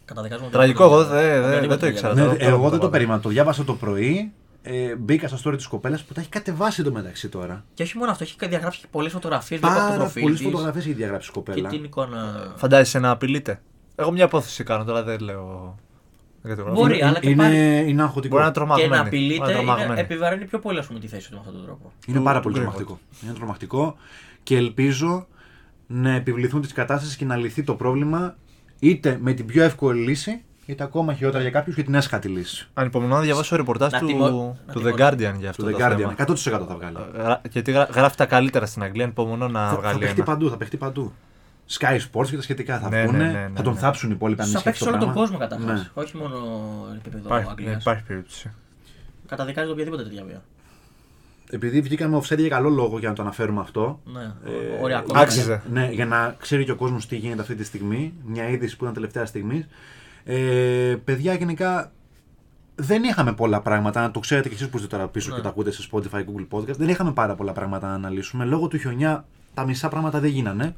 [0.05, 2.09] Καταδικάζουμε Τραγικό, εγώ δεν- δεν- οποιαδήποτε δεν το ήξερα.
[2.09, 2.23] δουλειά.
[2.25, 2.89] Ναι, τώρα- τώρα εγώ το δεν το πάω.
[2.89, 3.19] περίμενα.
[3.19, 4.31] Το διάβασα το πρωί.
[4.63, 7.63] Ε, μπήκα στα story της κοπέλας που τα έχει κατεβάσει το μεταξύ τώρα.
[7.73, 10.85] Και όχι μόνο αυτό, έχει διαγράψει πολλές φωτογραφίες από το Πάρα προφίλ πολλές της φωτογραφίες
[10.85, 11.69] έχει διαγράψει η Και κοπέλα.
[11.69, 12.53] την εικόνα.
[12.55, 13.61] Φαντάζεσαι να απειλείται.
[13.95, 15.75] Εγώ μια υπόθεση κάνω τώρα, δεν λέω.
[16.41, 16.73] Δεν κατηγορώ.
[16.73, 18.35] Μπορεί, είναι, αλλά και είναι, πάλι- είναι αγχωτικό.
[18.37, 18.89] Μπορεί να είναι Και τρομαγμένη.
[18.91, 19.91] να Μπορεί απειλείται είναι τρομαγμένη.
[19.91, 21.91] είναι, επιβαρύνει πιο πολύ ας πούμε, τη θέση του με αυτόν τον τρόπο.
[22.07, 22.61] Είναι του- πάρα του πολύ Greenwood.
[22.61, 22.99] τρομακτικό.
[23.23, 23.95] Είναι τρομακτικό
[24.43, 25.27] και ελπίζω
[25.87, 28.35] να επιβληθούν τις κατάσταση και να λυθεί το πρόβλημα
[28.79, 32.67] είτε με την πιο εύκολη λύση, είτε ακόμα χειρότερα για κάποιους και την έσχατη λύση.
[32.73, 34.29] Ανυπομονώ να διαβάσω ρεπορτάζ Να του, τιμω-
[34.67, 34.95] να του The τιμωρήσω.
[35.07, 35.97] Guardian για αυτό Το το, The Guardian.
[35.97, 36.13] θέμα.
[36.17, 36.97] 100% θα βγάλει.
[37.13, 40.23] Γρα- Γιατί γρα- γράφει τα καλύτερα στην Αγγλία, ανυπομονώ να θα, θα βγάλει παιχτεί ένα.
[40.25, 41.13] παντού, θα παιχτεί παντού.
[41.79, 43.17] Sky Sports και τα σχετικά θα Ναι, βγουν.
[43.17, 43.79] ναι, ναι, ναι, θα τον ναι.
[43.79, 45.37] θάψουν οι υπόλοιποι αν Θα ισχύει παίξει αυτό όλο το τον πράγμα.
[45.37, 45.81] κόσμο καταρχάς.
[45.95, 46.01] Ναι.
[46.03, 46.37] Όχι μόνο
[46.95, 47.77] επίπεδο Υπάρχει, ναι, Αγγλία.
[47.81, 48.51] υπάρχει περίπτωση.
[49.27, 50.41] Καταδικάζεται οποιαδήποτε τέτοια βία.
[51.53, 53.99] Επειδή βγήκαμε offset για καλό λόγο για να το αναφέρουμε αυτό.
[54.05, 55.17] Ναι, Ε, οριακό.
[55.19, 55.61] άξιζε.
[55.71, 58.13] Ναι, για να ξέρει και ο κόσμος τι γίνεται αυτή τη στιγμή.
[58.25, 59.67] Μια είδηση που ήταν τελευταία στιγμής.
[60.23, 61.91] Ε, παιδιά, γενικά
[62.75, 64.01] δεν είχαμε πολλά πράγματα.
[64.01, 65.35] Να το ξέρετε και εσείς που είστε τώρα πίσω Ναι.
[65.35, 66.75] και τα ακούτε σε Spotify, Google Podcast.
[66.77, 68.45] Δεν είχαμε πάρα πολλά πράγματα να αναλύσουμε.
[68.45, 70.75] Λόγω του χιονιά τα μισά πράγματα δεν γίνανε.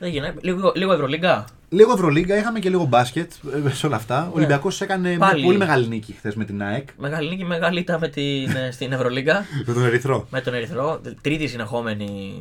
[0.00, 0.34] Δεν γίνεται.
[0.40, 1.44] Λίγο, λίγο Ευρωλίγκα.
[1.68, 3.32] Λίγο Ευρωλίγκα, είχαμε και λίγο μπάσκετ
[3.66, 4.26] ε, σε όλα αυτά.
[4.28, 5.24] Ο Ολυμπιακός έκανε μια Ναι.
[5.26, 5.44] Πάλι.
[5.44, 6.88] πολύ μεγάλη νίκη χθες με την ΑΕΚ.
[6.98, 9.44] Μεγάλη νίκη, μεγάλη ήταν με την, ε, στην Ευρωλίγκα.
[9.66, 10.26] Με τον Ερυθρό.
[10.30, 11.00] με τον Ερυθρό.
[11.20, 12.34] Τρίτη συνεχόμενη.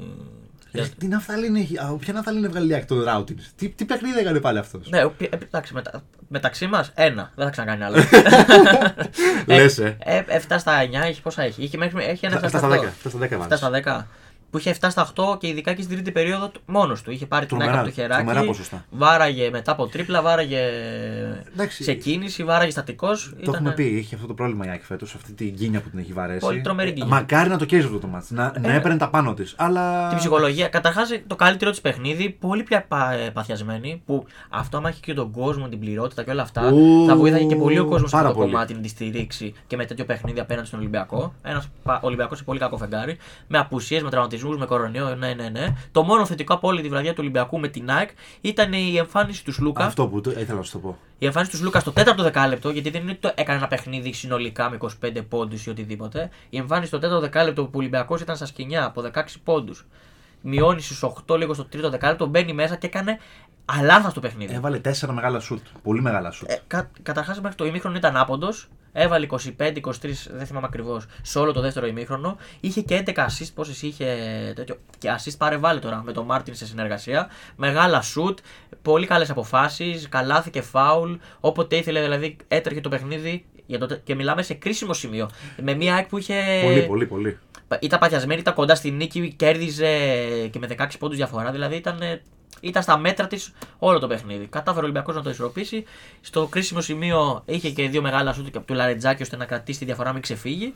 [0.72, 4.19] Ε, Τι ναυταλίνη έχει, α, ποια ναυταλίνη έβγαλε η ΑΕΚ τον Ράουτινς; Τι, τι παιχνίδι
[4.19, 7.32] έκανε πάλι αυτός; Ναι, ο- ε, εντάξει, μετα, μεταξύ μας ένα.
[7.36, 7.95] Δεν θα ξανακάνει άλλο.
[9.45, 9.98] Λες, ε.
[10.04, 12.69] Ε, 7 στα 9, έχει πόσα έχει; Έχει, μέχρι, έχει ένα 7 Αυτά στα στα
[12.69, 12.82] 10.
[12.82, 12.86] 8.
[12.86, 13.58] αυτά στα 10 7 βάζεις.
[13.58, 14.18] στα 10.
[14.52, 17.12] Που είχε 7 στα 8 και ειδικά και στην τρίτη περίοδο μόνος του.
[17.12, 18.48] Είχε πάρει την Τρομερά, άκρη από το τρομερά χεράκι.
[18.48, 18.86] ποσοστά.
[18.90, 20.60] Βάραγε μετά από τρίπλα, βάραγε
[21.54, 21.84] Εντάξει.
[21.84, 23.34] σε κίνηση, βάραγε στατικός.
[23.44, 26.00] Το έχουμε πει, έχει αυτό το πρόβλημα η ΑΕΚ φέτος, αυτή την γκίνια που την
[26.00, 26.40] έχει βαρέσει.
[26.40, 27.06] Πολύ τρομερή γκίνια.
[27.10, 28.34] Μακάρι να το κέρδιζε αυτό το μάτι.
[28.34, 29.54] Να, να Ε, έπαιρνε τα πάνω της.
[29.58, 30.08] Αλλά.
[30.10, 30.68] Την ψυχολογία.
[30.68, 34.02] Καταρχάς το καλύτερο της παιχνίδι, πολύ πια πα, ε, παθιασμένη.
[34.06, 37.46] Που αυτό, άμα έχει και τον κόσμο, την πληρότητα και όλα αυτά, Ου, θα βοήθαγε
[37.46, 38.54] και πολύ ο κόσμος σε πάρα αυτό το πολύ.
[38.54, 41.34] κομμάτι να τη στηρίξει και με τέτοιο παιχνίδι απέναντι στον Ολυμπιακό.
[41.42, 41.68] Ένας
[42.02, 43.18] Ολυμπιακός σε πολύ κακό φεγγάρι.
[43.48, 45.15] Με απουσίες, με τραυματισμούς, με κορονοϊό.
[45.15, 45.75] Ναι, ναι, ναι.
[45.91, 48.10] Το μόνο θετικό από όλη τη βραδιά του Ολυμπιακού με την ΑΕΚ
[48.41, 49.86] ήταν η εμφάνιση του Σλούκα.
[49.86, 50.97] Αυτό που το, ήθελα να σου το πω.
[51.17, 54.13] Η εμφάνιση του Σλούκα στο τέταρτο δεκάλεπτο, γιατί δεν είναι ότι το έκανε ένα παιχνίδι
[54.13, 56.30] συνολικά με 25 πόντους ή οτιδήποτε.
[56.49, 59.86] Η εμφάνιση στο τέταρτο δεκάλεπτο που ο Ολυμπιακός ήταν στα σκηνιά από 16 πόντους.
[60.41, 63.19] Μειώνει στους 8 λίγο στο τρίτο δεκάλεπτο, μπαίνει μέσα και έκανε
[63.65, 64.54] αλάθαστο παιχνίδι.
[64.54, 65.65] Έβαλε τέσσερα μεγάλα σουτ.
[65.84, 66.49] Πολύ μεγάλα σουτ.
[66.49, 68.67] Ε, κα, Καταρχάς μέχρι το ημίχρονο ήταν άποντος.
[68.91, 69.38] Έβαλε 25-23,
[70.30, 72.38] δεν θυμάμαι ακριβώς, σε όλο το δεύτερο ημίχρονο.
[72.60, 74.06] Είχε και 11 assist, πόσες είχε
[74.56, 74.78] τέτοιο.
[74.97, 77.30] Και assist πάρε τώρα με τον Μάρτιν σε συνεργασία.
[77.56, 78.36] Μεγάλα shoot,
[78.82, 81.13] πολύ καλές αποφάσεις, καλάθι και φάουλ.
[81.39, 83.45] Όποτε ήθελε δηλαδή έτρεχε το παιχνίδι.
[83.65, 85.30] Για το, και μιλάμε σε κρίσιμο σημείο.
[85.62, 86.62] Με μια ΑΕΚ που είχε.
[86.63, 87.38] Πολύ, πολύ, πολύ.
[87.80, 89.88] Ήταν παθιασμένη, ήταν κοντά στη νίκη, κέρδιζε
[90.52, 91.52] και με 16 πόντους διαφορά.
[91.52, 91.99] Δηλαδή ήταν
[92.62, 94.45] ήταν στα μέτρα της όλο το παιχνίδι.
[94.45, 95.84] Κατάφερε ο Ολυμπιακός να το ισορροπήσει.
[96.22, 100.13] Στο κρίσιμο σημείο είχε και δύο μεγάλα σούτ του Λαρετζάκη ώστε να κρατήσει τη διαφορά,
[100.13, 100.74] μην ξεφύγει.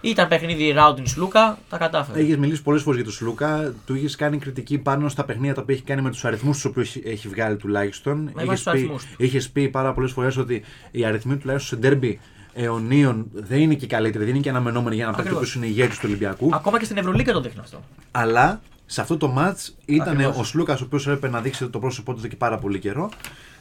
[0.00, 2.20] Ήταν παιχνίδι Ράουντινς Σλούκα, τα κατάφερε.
[2.20, 3.74] Έχεις μιλήσει πολλές φορές για τον Σλούκα.
[3.86, 6.64] Του είχες κάνει κριτική πάνω στα παιχνίδια τα οποία έχει κάνει με τους αριθμούς τους
[6.64, 8.32] οποίους έχει βγάλει τουλάχιστον.
[8.42, 12.20] Είχες πει, είχες πει πάρα πολλές φορές ότι οι αριθμοί τουλάχιστον σε ντέρμπι
[12.54, 15.94] αιωνίων δεν είναι και καλύτεροι, δεν είναι και αναμενόμενοι για να παίξει που είναι ηγέτη
[15.94, 16.50] του Ολυμπιακού.
[16.52, 17.82] Ακόμα και στην Ευρωλίκα το δείχνει αυτό.
[18.10, 22.12] Αλλά σε αυτό το match ήταν ο Σλούκας ο οποίος έπρεπε να δείξει το πρόσωπό
[22.12, 23.10] του εδώ και πάρα πολύ καιρό.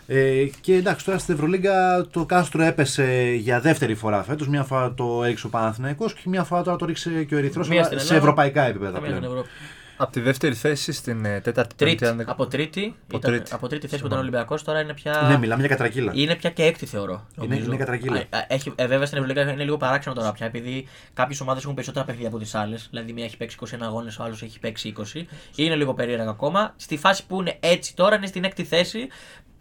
[0.08, 4.48] Ε, και εντάξει, τώρα στην Ευρωλίγκα το κάστρο έπεσε για δεύτερη φορά φέτος.
[4.48, 7.70] Μία φορά το έριξε ο Παναθηναϊκός και μία φορά τώρα το ρίξε και ο Ερυθρός
[7.96, 9.46] σε ευρωπαϊκά επίπεδα πλέον.
[9.98, 12.06] Από τη δεύτερη θέση στην ε, τέταρτη τρίτη.
[12.06, 13.54] Από τρίτη, από, ήταν, τρίτη.
[13.54, 15.28] από τρίτη θέση που ήταν Ολυμπιακός, τώρα είναι πια.
[15.30, 16.12] Ναι, μιλάμε για κατρακύλα.
[16.16, 17.28] Είναι πια και έκτη, θεωρώ.
[17.42, 18.24] Είναι, είναι κατρακύλα.
[18.48, 22.06] Έχει, ε, βέβαια στην Ευρωλίγα είναι λίγο παράξενο τώρα πια, επειδή κάποιες ομάδες έχουν περισσότερα
[22.06, 22.88] παιχνίδια από τις άλλες.
[22.90, 25.26] Δηλαδή, μία έχει παίξει 21 αγώνες, ο άλλος έχει παίξει 20.
[25.56, 26.74] Είναι λίγο περίεργα ακόμα.
[26.76, 29.08] Στη φάση που είναι έτσι τώρα είναι στην έκτη θέση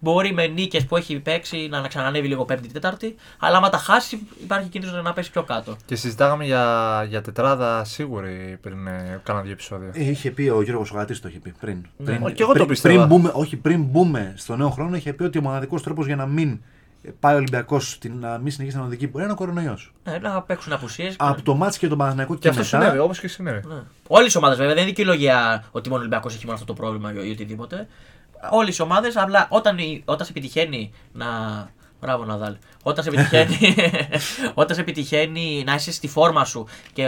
[0.04, 4.68] Μπορεί με νίκες που έχει παίξει να ξανανεύει λίγο πέμπτη-τέταρτη, αλλά άμα τα χάσει υπάρχει
[4.68, 5.76] κίνδυνος να πέσει πιο κάτω.
[5.86, 9.90] Και συζητάγαμε για, για τετράδα σίγουρη πριν ε, κάνα δύο επεισόδια.
[9.92, 11.86] Ε, είχε πει ο Γιώργος Σογατή το είχε πει πριν.
[11.96, 12.18] Ναι.
[12.18, 12.94] πριν και εγώ το πιστεύω.
[12.94, 16.16] Πριν μπούμε, όχι, πριν μπούμε στο νέο χρόνο, είχε πει ότι ο μοναδικός τρόπος για
[16.16, 16.60] να μην
[17.20, 19.92] πάει ο Ολυμπιακός να μην συνεχίσει την οδική πορεία είναι ο κορονοϊός.
[20.04, 21.14] Ναι, να παίξουν απουσίες.
[21.18, 22.78] Από το μάτι και τον Παναθηναϊκό και, και αυτό μετά.
[22.78, 23.66] συνέβη, όπως και συνέβη.
[23.68, 23.82] Ναι.
[24.08, 26.80] Όλες οι ομάδες βέβαια δεν είναι δικαιολογία ότι μόνο ο Ολυμπιακός έχει μόνο αυτό το
[26.80, 27.86] πρόβλημα ή οτιδήποτε
[28.50, 31.26] όλες οι ομάδες, απλά όταν, όταν σε επιτυχαίνει να.
[32.00, 32.56] Μπράβο, Ναδάλ.
[32.82, 33.74] Όταν σε, επιτυχαίνει,
[34.54, 37.04] όταν σε επιτυχαίνει να είσαι στη φόρμα σου και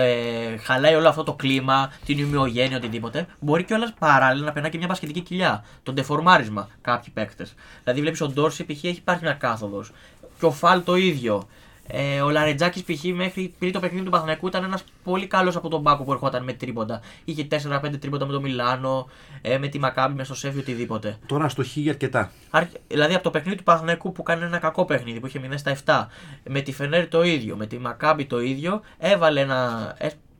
[0.62, 4.86] χαλάει όλο αυτό το κλίμα, την ομοιογένεια, οτιδήποτε, μπορεί κιόλας παράλληλα να περνάει και μια
[4.86, 5.64] μπασκετική κοιλιά.
[5.82, 7.54] Το ντεφορμάρισμα κάποιοι παίκτες.
[7.82, 8.84] Δηλαδή, βλέπεις ο Ντόρση π.χ.
[8.84, 9.92] έχει υπάρχει μια κάθοδος.
[10.38, 11.48] Και ο Φαλ το ίδιο.
[11.86, 13.04] Ε, ο Λαρετζάκης π.χ.
[13.04, 16.44] μέχρι πριν το παιχνίδι του Παθηνακού ήταν ένας πολύ καλός από τον Μπάκο που ερχόταν
[16.44, 17.00] με τρίποντα.
[17.24, 19.08] Είχε 4-5 τρίποντα με το Μιλάνο,
[19.42, 21.18] ε, με τη Μακάμπη, με στο Σέφι, οτιδήποτε.
[21.26, 22.30] Τώρα στο χ αρκετά.
[22.86, 25.76] Δηλαδή από το παιχνίδι του Παθηνακού που κάνει ένα κακό παιχνίδι που είχε μείνει στα
[25.84, 26.06] 7,
[26.44, 29.94] με τη Φενέρ το ίδιο, με τη Μακάμπη το ίδιο, έβαλε ένα.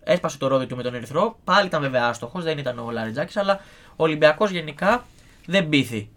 [0.09, 1.39] Έσπασε το ρόδι του με τον Ερυθρό.
[1.45, 5.05] Πάλι ήταν βέβαια άστοχος, δεν ήταν ο Λαρετζάκης, αλλά ο Ολυμπιακός γενικά
[5.47, 6.09] δεν πείθει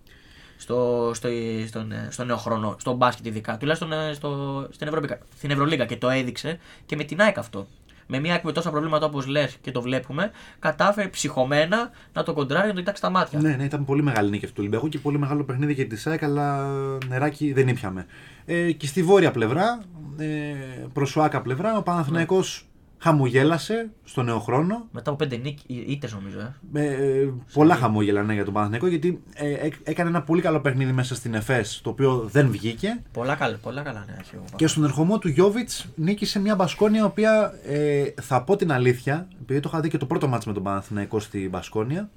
[0.59, 1.29] στο, στο,
[1.67, 5.97] στον, στο νέο χρόνο, στον μπάσκετ ειδικά, τουλάχιστον ε, στο, στην, Ευρωλίγα, στην Ευρωλίγα και
[5.97, 7.67] το έδειξε και με την ΑΕΚ αυτό.
[8.11, 12.67] Με μια με τόσα προβλήματα όπως λες και το βλέπουμε, κατάφερε ψυχωμένα να το κοντράρει
[12.67, 13.39] να το κοιτάξει τα μάτια.
[13.39, 16.01] Ναι, ναι, ήταν πολύ μεγάλη νίκη αυτό του Ολυμπιακού και πολύ μεγάλο παιχνίδι για τη
[16.05, 16.67] ΑΕΚ, αλλά
[17.07, 18.05] νεράκι δεν ήπιαμε.
[18.45, 19.81] Ε, και στη βόρεια πλευρά,
[20.17, 20.55] ε,
[20.93, 22.68] προς πλευρά, ο Παναθηναϊκός
[22.99, 24.87] χαμογέλασε στο νέο χρόνο.
[24.91, 26.39] Μετά από πέντε ήττες νομίζω.
[26.73, 26.83] Ε.
[26.83, 31.15] Ε, πολλά χαμόγελα ναι, για τον Παναθηναϊκό γιατί ε, έκανε ένα πολύ καλό παιχνίδι μέσα
[31.15, 33.01] στην ΕΦΕΣ το οποίο δεν βγήκε.
[33.11, 34.15] Πολλά καλά, πολλά καλά ναι,
[34.55, 39.27] Και στον ερχομό του Γιώβιτς νίκησε μια Μπασκόνια η οποία ε, θα πω την αλήθεια,
[39.41, 42.09] επειδή το είχα δει και το πρώτο μάτσο με τον Παναθηναϊκό στην Μπασκόνια,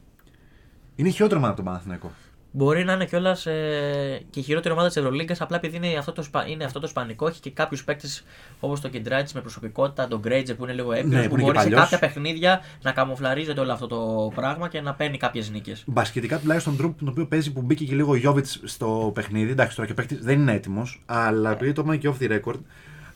[0.97, 2.13] είναι χειρότερο από τον Παναθηναϊκό.
[2.55, 6.13] Μπορεί να είναι κιόλας ε, και η χειρότερη ομάδα της Ευρωλίγκας, απλά επειδή είναι αυτό
[6.13, 7.27] το, είναι αυτό το σπανικό.
[7.27, 8.25] Έχει και κάποιους παίκτες
[8.61, 11.69] όπως τον Κεντράιτ με προσωπικότητα, τον Γκρέιτζερ που είναι λίγο έμπειρος, ναι, που, μπορεί σε
[11.69, 15.83] κάποια παιχνίδια να καμουφλαρίζεται όλο αυτό το πράγμα και να παίρνει κάποιες νίκες.
[15.87, 19.51] Μπασχετικά τουλάχιστον τον τρόπο τον οποίο παίζει που μπήκε και λίγο ο Γιώβιτς στο παιχνίδι.
[19.51, 21.53] Εντάξει, τώρα και παίκτης δεν είναι έτοιμος, αλλά ε.
[21.53, 22.59] επειδή το έχουμε και off the record,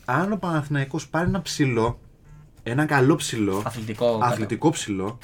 [0.05, 1.99] αν ο Παναθηναϊκός πάρει ένα ψηλό,
[2.62, 5.18] ένα καλό ψηλό, αθλητικό, αθλητικό ψηλό,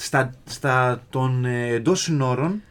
[0.00, 2.62] στα, στα των ε, εντός συνόρων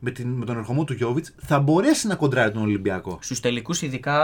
[0.00, 3.18] με, την, με τον ερχομό του Γιώβιτς θα μπορέσει να κοντράρει τον Ολυμπιακό.
[3.22, 4.18] Στους τελικούς, ειδικά.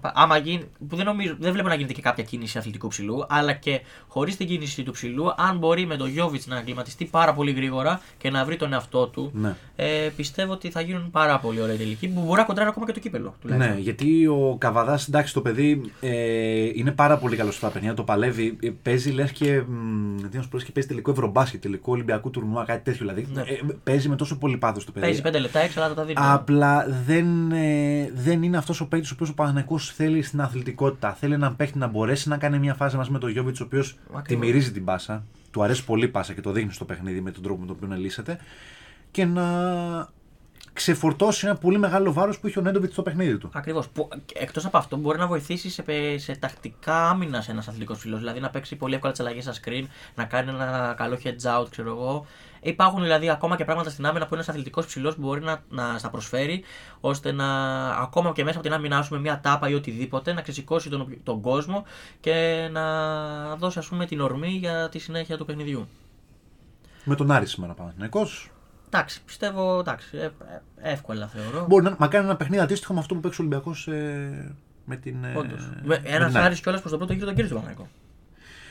[0.00, 3.52] Άμα γίνει, που δεν, νομίζω, δεν βλέπω να γίνεται και κάποια κίνηση αθλητικού ψηλού, αλλά
[3.52, 7.52] και χωρίς την κίνηση του ψηλού, αν μπορεί με τον Γιώβιτς να εγκληματιστεί πάρα πολύ
[7.52, 9.56] γρήγορα και να βρει τον εαυτό του, ναι.
[9.76, 12.92] ε, πιστεύω ότι θα γίνουν πάρα πολύ ωραία τελικοί που μπορεί να κοντράρει ακόμα και
[12.92, 13.34] το κύπελο.
[13.42, 18.02] Ναι, γιατί ο Καβαδάς, εντάξει, το παιδί ε, είναι πάρα πολύ καλός στα παιχνίδια, το
[18.02, 18.56] παλεύει.
[18.62, 19.62] Ε, παίζει λες και.
[20.30, 23.26] Τι να σου πω, και παίζει τελικό Ευρωμπάσκετ, τελικό Ολυμπιακού τουρνουά, κάτι τέτοιο δηλαδή.
[23.32, 23.40] Ναι.
[23.40, 25.20] Ε, παίζει με τόσο πολύ πάθος το παιδί.
[25.22, 26.18] Παίζει 5 λεπτά έξω, αλλά τα δίνει.
[26.18, 31.12] Απλά δεν, ε, δεν είναι αυτός ο παίκτης ο οποίος ο Παναγενικό θέλει στην αθλητικότητα.
[31.12, 33.96] Θέλει να παίχτη να μπορέσει να κάνει μια φάση μαζί με τον Γιώβιτς, ο οποίος
[34.26, 35.22] τη μυρίζει την πάσα.
[35.50, 37.88] Του αρέσει πολύ πάσα και το δείχνει στο παιχνίδι με τον τρόπο με τον οποίο
[37.88, 38.38] να λύσεται.
[39.10, 39.42] Και να
[40.80, 43.50] ξεφορτώσει ένα πολύ μεγάλο βάρος που είχε ο Νέντοβιτς στο παιχνίδι του.
[43.52, 43.88] Ακριβώς.
[44.34, 48.18] Εκτός από αυτό, μπορεί να βοηθήσει σε, πε- σε τακτικά άμυνας ένας αθλητικός φίλος.
[48.18, 51.66] Δηλαδή να παίξει πολύ εύκολα τις αλλαγές στα screen, να κάνει ένα καλό heads out,
[51.70, 52.26] ξέρω εγώ.
[52.60, 56.10] Υπάρχουν δηλαδή ακόμα και πράγματα στην άμυνα που ένας αθλητικός ψηλός μπορεί να, να στα
[56.10, 56.64] προσφέρει,
[57.00, 57.46] ώστε να
[57.90, 61.16] ακόμα και μέσα από την άμυνά σου με μια τάπα ή οτιδήποτε να ξεσηκώσει τον,
[61.22, 61.84] τον κόσμο
[62.20, 65.88] και να δώσει ας πούμε την ορμή για τη συνέχεια του παιχνιδιού.
[67.04, 68.50] Με τον Άρη σήμερα Παναθηναϊκός.
[68.92, 70.30] Εντάξει, πιστεύω εντάξει, ε, ε,
[70.92, 71.66] εύκολα θεωρώ.
[71.68, 74.96] Μπορεί να, να κάνει ένα παιχνίδι αντίστοιχο με αυτό που παίξει ο Ολυμπιακός ε, με
[74.96, 75.24] την.
[75.24, 75.70] ε, Όντως.
[75.82, 76.36] με Ένας την Άρης.
[76.36, 77.88] Άρης κιόλας προς το πρώτο γύρο τον κύριο του Παναγικό.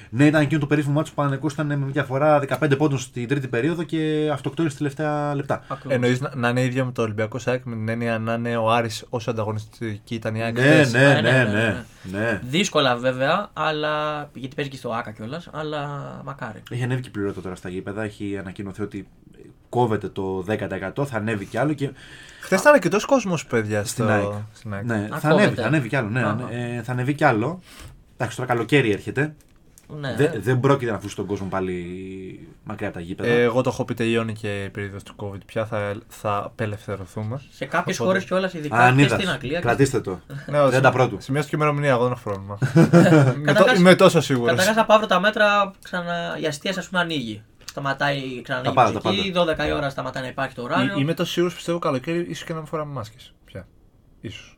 [0.09, 3.27] Ναι, ήταν εκείνο το περίφημο μάτσο που ο Παναθηναϊκός ήταν με διαφορά 15 πόντου στην
[3.27, 5.63] τρίτη περίοδο και αυτοκτόνησε στη τελευταία λεπτά.
[5.87, 8.71] Εννοείς να, να είναι ίδιο με το Ολυμπιακό ΣΑΕΚ με την έννοια να είναι ο
[8.71, 10.53] Άρης όσο ανταγωνιστική ήταν η ΑΕΚ.
[10.57, 10.93] Ναι, χθες.
[10.93, 12.41] ναι, ναι, ναι, ναι, ναι, ναι.
[12.43, 14.21] Δύσκολα βέβαια, αλλά.
[14.33, 15.87] γιατί παίζει και στο ΑΚΑ κιόλας, αλλά
[16.25, 16.61] μακάρι.
[16.69, 18.03] Έχει ανέβει και η πληρότητα τώρα στα γήπεδα.
[18.03, 19.07] Έχει ανακοινωθεί ότι
[19.69, 21.73] κόβεται το 10%, θα ανέβει κι άλλο.
[21.73, 21.91] Και...
[22.41, 24.13] Χθες ήταν αρκετός κόσμος, παιδιά, Στην στο...
[24.13, 24.31] ΑΕΚ.
[24.53, 24.85] στην ΑΕΚ.
[24.85, 25.61] Ναι, Α, θα ανέβει, κόβεται.
[25.61, 26.09] θα ανέβει κι άλλο.
[26.09, 26.33] Ναι, Α.
[26.33, 27.59] ναι, ε, θα ανέβει κι άλλο.
[28.17, 29.35] Εντάξει, τώρα καλοκαίρι έρχεται.
[29.99, 33.29] Ναι, Δε- δεν πρόκειται να αφήσει τον κόσμο πάλι μακριά από τα γήπεδα.
[33.29, 35.45] Ε, εγώ το έχω πει τελειώνει και η περίοδος του COVID.
[35.45, 37.41] Πια θα, θα απελευθερωθούμε.
[37.49, 39.59] σε κάποιες Οπότε- χώρες κιόλας, ειδικά Αν και είδας, στην Αγγλία.
[39.59, 40.19] κρατήστε το.
[40.47, 41.17] Ναι, Δεν τα πρώτου.
[41.21, 42.57] Σημειώστε και ημερομηνία, εγώ δεν έχω πρόβλημα.
[43.35, 44.49] είμαι, το, Καταρχάς- είμαι τόσο σίγουρος.
[44.49, 46.37] Καταρχάς, από αύριο τα μέτρα ξανα...
[46.41, 47.43] η αστεία ας πούμε ανοίγει.
[47.65, 50.97] Σταματάει ξανά Τα η πάντα, τα μουσική, 12 η ώρα σταματάει να υπάρχει το ωράριο.
[50.99, 53.67] Είμαι τόσο σίγουρος πιστεύω καλοκαίρι ίσως και να μην φοράμε μάσκες Πια.
[54.21, 54.57] Ίσως.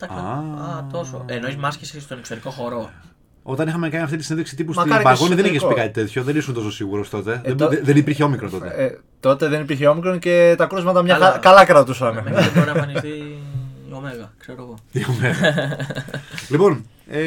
[0.00, 0.30] Εντάξει, Α.
[0.76, 1.24] Α, τόσο.
[1.28, 2.90] Εννοείς μάσκες στον εξωτερικό χώρο.
[3.42, 5.80] Όταν είχαμε κάνει αυτή τη συνέντευξη τύπου στην Μακάρι και Παγόνη δεν είχες εσωτερικό.
[5.82, 6.22] πει κάτι τέτοιο.
[6.22, 7.40] Δεν ήσουν τόσο σίγουρος τότε.
[7.44, 8.74] δεν, το- δεν- δεν υπήρχε όμικρο τότε.
[8.76, 11.30] Ε, τότε δεν υπήρχε όμικρον και τα κρούσματα μια Καλά.
[11.30, 12.14] χα- καλά κρατούσαν.
[12.24, 14.78] Μετά δεν μπορεί να εμφανιστεί η Ωμέγα, ξέρω εγώ.
[16.48, 17.20] λοιπόν, ε,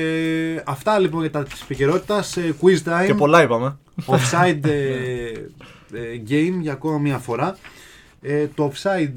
[0.65, 2.37] αυτά λοιπόν για τα της επικαιρότητας.
[2.37, 3.05] Ε, quiz time.
[3.05, 3.77] και πολλά είπαμε.
[4.05, 5.27] offside ε,
[5.93, 7.57] ε, game για ακόμα μία φορά.
[8.21, 9.13] Ε, το offside,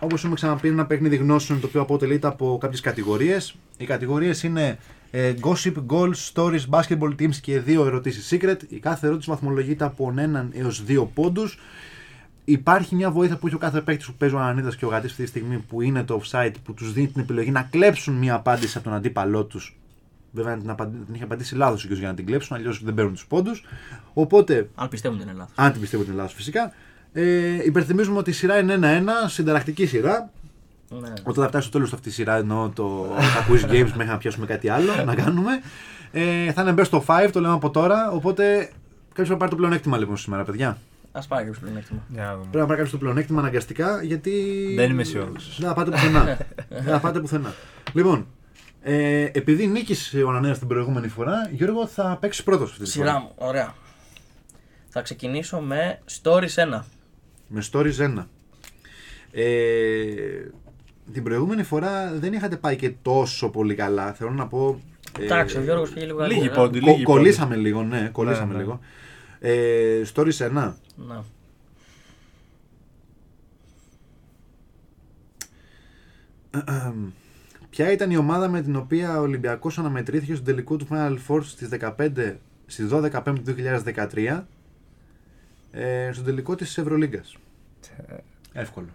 [0.00, 3.54] όπως έχουμε ξαναπεί, είναι ένα παιχνίδι γνώσεων το οποίο αποτελείται από κάποιες κατηγορίες.
[3.76, 4.78] Οι κατηγορίες είναι
[5.10, 8.56] ε, gossip, goals, stories, basketball teams και δύο ερωτήσεις secret.
[8.68, 11.58] Η κάθε ερώτηση βαθμολογείται από έναν έως δύο πόντους.
[12.44, 15.10] Υπάρχει μια βοήθεια που έχει ο κάθε παίκτης που παίζει ο Ανανίδας και ο Γατής
[15.10, 18.34] αυτή τη στιγμή που είναι το offside που τους δίνει την επιλογή να κλέψουν μια
[18.34, 19.76] απάντηση από τον αντίπαλό τους.
[20.32, 23.26] Βέβαια την, απαντη- την είχε απαντήσει λάθος για να την κλέψουν, αλλιώς δεν παίρνουν τους
[23.26, 23.64] πόντους.
[24.12, 25.54] Οπότε Αν πιστεύουν ότι είναι λάθος.
[25.56, 26.72] αν την πιστεύω την Ελλάδα φυσικά.
[27.12, 30.30] Ε, υπενθυμίζουμε ότι η σειρά είναι 1-1, συνταρακτική σειρά.
[30.98, 31.12] Ναι.
[31.22, 34.18] Όταν θα φτάσει στο τέλος αυτή η σειρά, εννοώ το, τα quiz games μέχρι να
[34.18, 35.50] πιάσουμε κάτι άλλο να κάνουμε.
[36.12, 38.10] Ε, θα είναι best of 5, το λέμε από τώρα.
[38.10, 38.70] Οπότε
[39.08, 40.78] κάποιος θα πάρει το πλεονέκτημα λοιπόν σήμερα, παιδιά.
[41.12, 42.00] Α πάρει κάποιος πλεονέκτημα.
[42.08, 42.40] Για να δούμε.
[42.42, 44.32] Πρέπει να πάρει κάποιος το πλεονέκτημα αναγκαστικά γιατί.
[44.76, 45.58] Δεν είμαι αισιόδοξος.
[45.60, 46.38] Δεν θα πάτε πουθενά.
[46.68, 47.54] Δεν θα πάτε πουθενά.
[47.92, 48.26] Λοιπόν,
[48.82, 53.10] ε, επειδή νίκησε ο Ανανέας την προηγούμενη φορά, Γιώργο θα παίξεις πρώτος αυτή τη Σειρά
[53.10, 53.20] φορά.
[53.20, 53.74] μου, ωραία.
[54.88, 56.84] Θα ξεκινήσω με Stories 1.
[57.46, 58.26] Με stories 1.
[59.32, 59.44] Ε,
[61.12, 64.12] την προηγούμενη φορά δεν είχατε πάει και τόσο πολύ καλά.
[64.12, 64.80] Θέλω να πω.
[65.20, 66.62] ε, Εντάξει, ο Γιώργος πήγε λίγο Λίγοι αργότερα.
[66.62, 66.80] πόντοι.
[66.80, 68.64] κο- λίγοι κολλήσαμε λίγο, ναι, κολλήσαμε Ναι, ναι.
[68.64, 68.80] λίγο.
[69.40, 70.74] Ε, stories 1.
[70.96, 71.18] Ναι.
[77.70, 81.40] Ποια ήταν η ομάδα με την οποία ο Ολυμπιακός αναμετρήθηκε στο τελικό του Final Four
[81.42, 82.34] στις 15,
[82.66, 83.54] στις 12 Πέμπτη του
[84.12, 84.44] 2013
[85.72, 87.36] ε, στο τελικό της Ευρωλίγκας;
[88.52, 88.88] Εύκολο.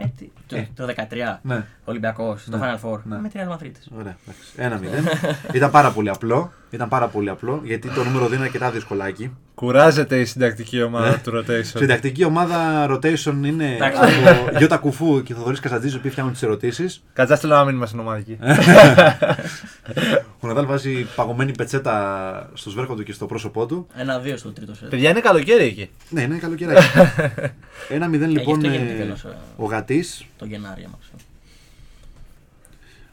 [0.00, 0.04] Easy.
[0.08, 0.68] Με τι- το- Ε.
[0.76, 1.38] Το 13.
[1.42, 1.64] Ναι.
[1.84, 2.62] Ολυμπιακός, στο Ναι.
[2.82, 2.98] Final Four.
[3.04, 3.18] Ναι.
[3.18, 3.72] Με τη Real Madrid.
[3.98, 4.52] Ωραία, εντάξει.
[4.56, 5.04] Ένα μηδέν.
[5.52, 6.52] Ήταν πάρα πολύ απλό.
[6.70, 9.30] Ήταν πάρα πολύ απλό γιατί το νούμερο 2 είναι αρκετά δυσκολάκι.
[9.54, 11.60] Κουράζεται η συντακτική ομάδα του rotation.
[11.62, 14.00] Συντακτική ομάδα rotation είναι Εντάξει.
[14.00, 17.02] από Γιώτα Κουφού και Θοδωρής Καζατζή, οι οποίοι φτιάχνουν τις ερωτήσεις.
[17.12, 18.38] Κάτσε στείλω ένα μήνυμα στην ομαδική.
[20.40, 23.86] Ο Ναδάλ βάζει παγωμένη πετσέτα στο σβέρκο του και στο πρόσωπό του.
[23.94, 24.88] Ένα-δύο στο τρίτο σετ.
[24.88, 25.90] Παιδιά είναι καλοκαίρι εκεί.
[26.08, 26.86] Ναι, είναι καλοκαιράκι.
[27.88, 29.36] Ένα μηδέν λοιπόν αυτό ε, γίνεται τέλος, ε.
[29.56, 30.24] ο Γατής.
[30.38, 31.10] Το Γενάρη άμαξα.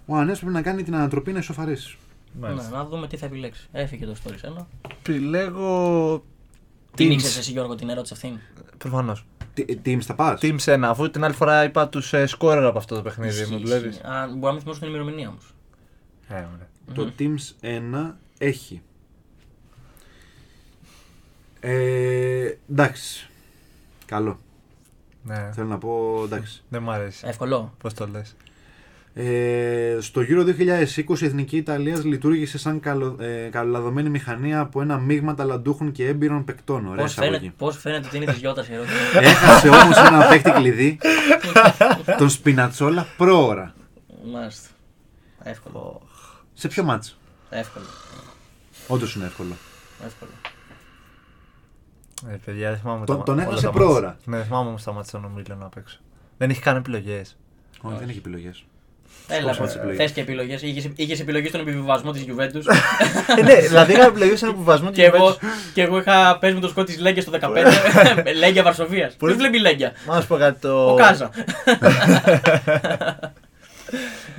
[0.05, 1.97] Ο Ανέ πρέπει να κάνει την ανατροπή να ισοφαρίσει.
[2.39, 3.67] Ναι, να δούμε τι θα επιλέξει.
[3.71, 4.65] Έφυγε το Stories 1.
[4.99, 6.23] Επιλέγω.
[6.95, 8.39] Τι ήξερες εσύ Γιώργο την ερώτηση αυτή.
[8.77, 9.25] Προφανώς.
[9.53, 12.95] Τι- Teams θα πας; Team 1, αφού την άλλη φορά είπα τους σκόρερ από αυτό
[12.95, 13.39] το παιχνίδι.
[13.41, 13.87] Ισχύει, Μου δουλεύει.
[13.87, 14.01] ισχύει.
[14.07, 15.53] Α, Μπορεί να μην θυμώσουν την ημερομηνία όμως.
[16.27, 16.67] Ε, ωραία.
[16.93, 18.81] Το Teams 1 έχει.
[21.59, 23.29] Ε, εντάξει.
[24.05, 24.39] Καλό.
[25.23, 26.63] Ναι, Θέλω να πω εντάξει.
[26.69, 27.23] δεν μ' αρέσει.
[27.27, 27.73] Εύκολο.
[27.77, 28.35] Πώς το λες;
[29.19, 34.97] Ε, στο Euro 2020 η Εθνική Ιταλίας λειτουργήσε σαν καλο, ε, καλοδομένη μηχανή από ένα
[34.97, 36.87] μείγμα ταλαντούχων και έμπειρων παικτών.
[36.87, 37.53] Ωραία Πώς φαίνεται, εισαγωγή.
[37.57, 38.93] πώς φαίνεται ότι είναι της Γιώτας η ερώτηση.
[39.13, 40.99] Έχασε όμως ένα παίκτη κλειδί,
[42.17, 43.73] τον Σπινατσόλα, πρόωρα.
[44.31, 44.69] Μάλιστα.
[45.43, 46.01] Εύκολο.
[46.53, 47.17] Σε ποιο μάτς;
[47.49, 47.85] Εύκολο.
[48.87, 49.53] Όντως είναι εύκολο.
[50.05, 50.31] Εύκολο.
[52.29, 54.07] Ε, παιδιά, δεν θυμάμαι Τον- τα- τον όλα έχασε τα πρόωρα.
[54.07, 54.25] μάτς.
[54.25, 55.99] Ναι, θυμάμαι όμως σταμάτησε τον Ομίλιο να παίξω.
[56.37, 57.37] Δεν έχει καν επιλογές.
[57.81, 58.65] Όχι, δεν έχει επιλογές.
[59.29, 59.97] Έλα, Σκόψε τις επιλογές.
[59.97, 60.61] θες και επιλογές.
[60.95, 62.63] Είχες επιλογή στον επιβιβασμό της Juventus.
[63.37, 65.37] ε, ναι, δηλαδή είχα επιλογές στον υποβασμό και, εγώ,
[65.73, 67.63] και εγώ είχα πες με το σκότη Λέγκιας στο 15.
[68.37, 69.13] Λέγκια Βαρσοβίας.
[69.15, 69.91] Πολύ- Ποιο βλέπει Λέγκια.
[70.07, 70.91] Μα σου πω κάτι το.
[70.91, 71.29] Ο Κάζα.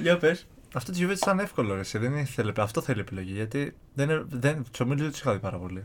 [0.03, 0.47] Για πες.
[0.75, 1.75] Αυτό της Juventus ήταν εύκολο.
[1.75, 3.33] Ρε, εσύ, δεν ήθελε, αυτό θέλει επιλογή.
[3.33, 5.85] Γιατί δεν, δεν, του ομίλου δεν τους είχα δει πάρα πολύ.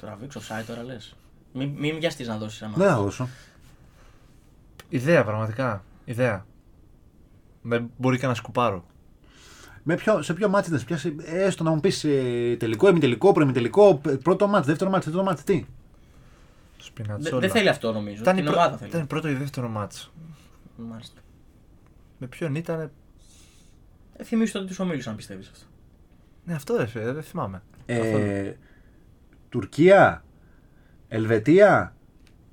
[0.00, 1.14] Τραβήξω site τώρα λες.
[1.52, 2.72] Μην μη βιαστεί να δώσεις ένα.
[2.76, 3.28] Δεν θα δώσω.
[4.88, 5.84] Ιδέα, πραγματικά.
[6.04, 6.46] Ιδέα.
[7.66, 8.84] Δεν μπορεί και να σκουπάρω.
[9.82, 13.32] Με ποιο, σε ποιο μάτι δεν σε πιάσει, έστω να μου πεις ε, τελικό, ημιτελικό,
[13.32, 15.64] προημιτελικό, π- πρώτο μάτι, δεύτερο μάτι, τρίτο μάτι, τι;
[16.76, 17.40] Σπινατσόλα.
[17.40, 18.22] Δεν θέλει αυτό νομίζω.
[18.22, 18.90] Ήταν, Την η πρω- ομάδα θέλει.
[18.90, 20.12] ήταν πρώτο ή δεύτερο μάτς.
[20.76, 21.20] Μάλιστα.
[22.18, 22.90] Με ποιον ήταν.
[24.16, 25.64] Ε, θυμίσου τότε τους ομίλους αν πιστεύεις αυτό.
[26.44, 27.62] Ναι, αυτό δεν, δεν θυμάμαι.
[27.86, 28.52] Ε,
[29.48, 30.24] Τουρκία,
[31.08, 31.96] Ελβετία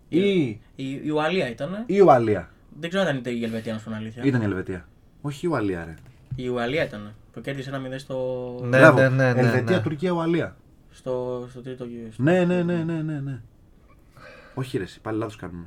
[0.09, 1.83] ή, Η, η Ουαλία ήταν.
[1.85, 2.49] ή Ουαλία.
[2.79, 4.23] Δεν ξέρω αν ήταν η Ελβετία, να σου πω την αλήθεια.
[4.23, 4.85] Ήταν η Ελβετία.
[5.21, 5.95] Όχι η Ουαλία, ρε.
[6.35, 7.13] Η Ουαλία ήταν.
[7.33, 8.99] Που κέρδισε ένα 0 στο, Ναι, Μπράβο.
[8.99, 9.81] ναι, ναι, ναι, Ελβετία, ναι.
[9.81, 10.55] Τουρκία, Ουαλία.
[10.91, 12.09] στο, στο τρίτο γύρο.
[12.17, 13.19] Ναι, ναι, ναι, ναι, ναι.
[13.19, 13.39] ναι.
[14.53, 15.65] Όχι, ρε, εσύ, πάλι λάθος κάνουμε.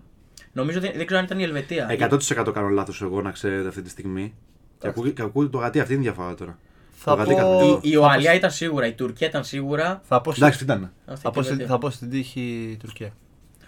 [0.53, 1.87] Νομίζω δεν, δεν ξέρω αν ήταν η Ελβετία.
[1.91, 4.35] 100% κάνω λάθος εγώ να ξέρετε αυτή τη στιγμή.
[4.79, 6.59] Και ακούγεται, και ακούγεται το γατί, αυτή είναι η διαφορά τώρα.
[6.91, 7.81] Θα Το γατί πω- καθημερινό.
[7.83, 10.01] Η, η Ουαλία ήταν σίγουρα, η Τουρκία ήταν σίγουρα.
[10.05, 10.93] Θα πω, στη- Εντάξει, τι ήταν.
[11.07, 11.73] Αυτή θα, η πω στη- Ελβετία.
[11.73, 13.13] θα πω στην τύχη η Τουρκία.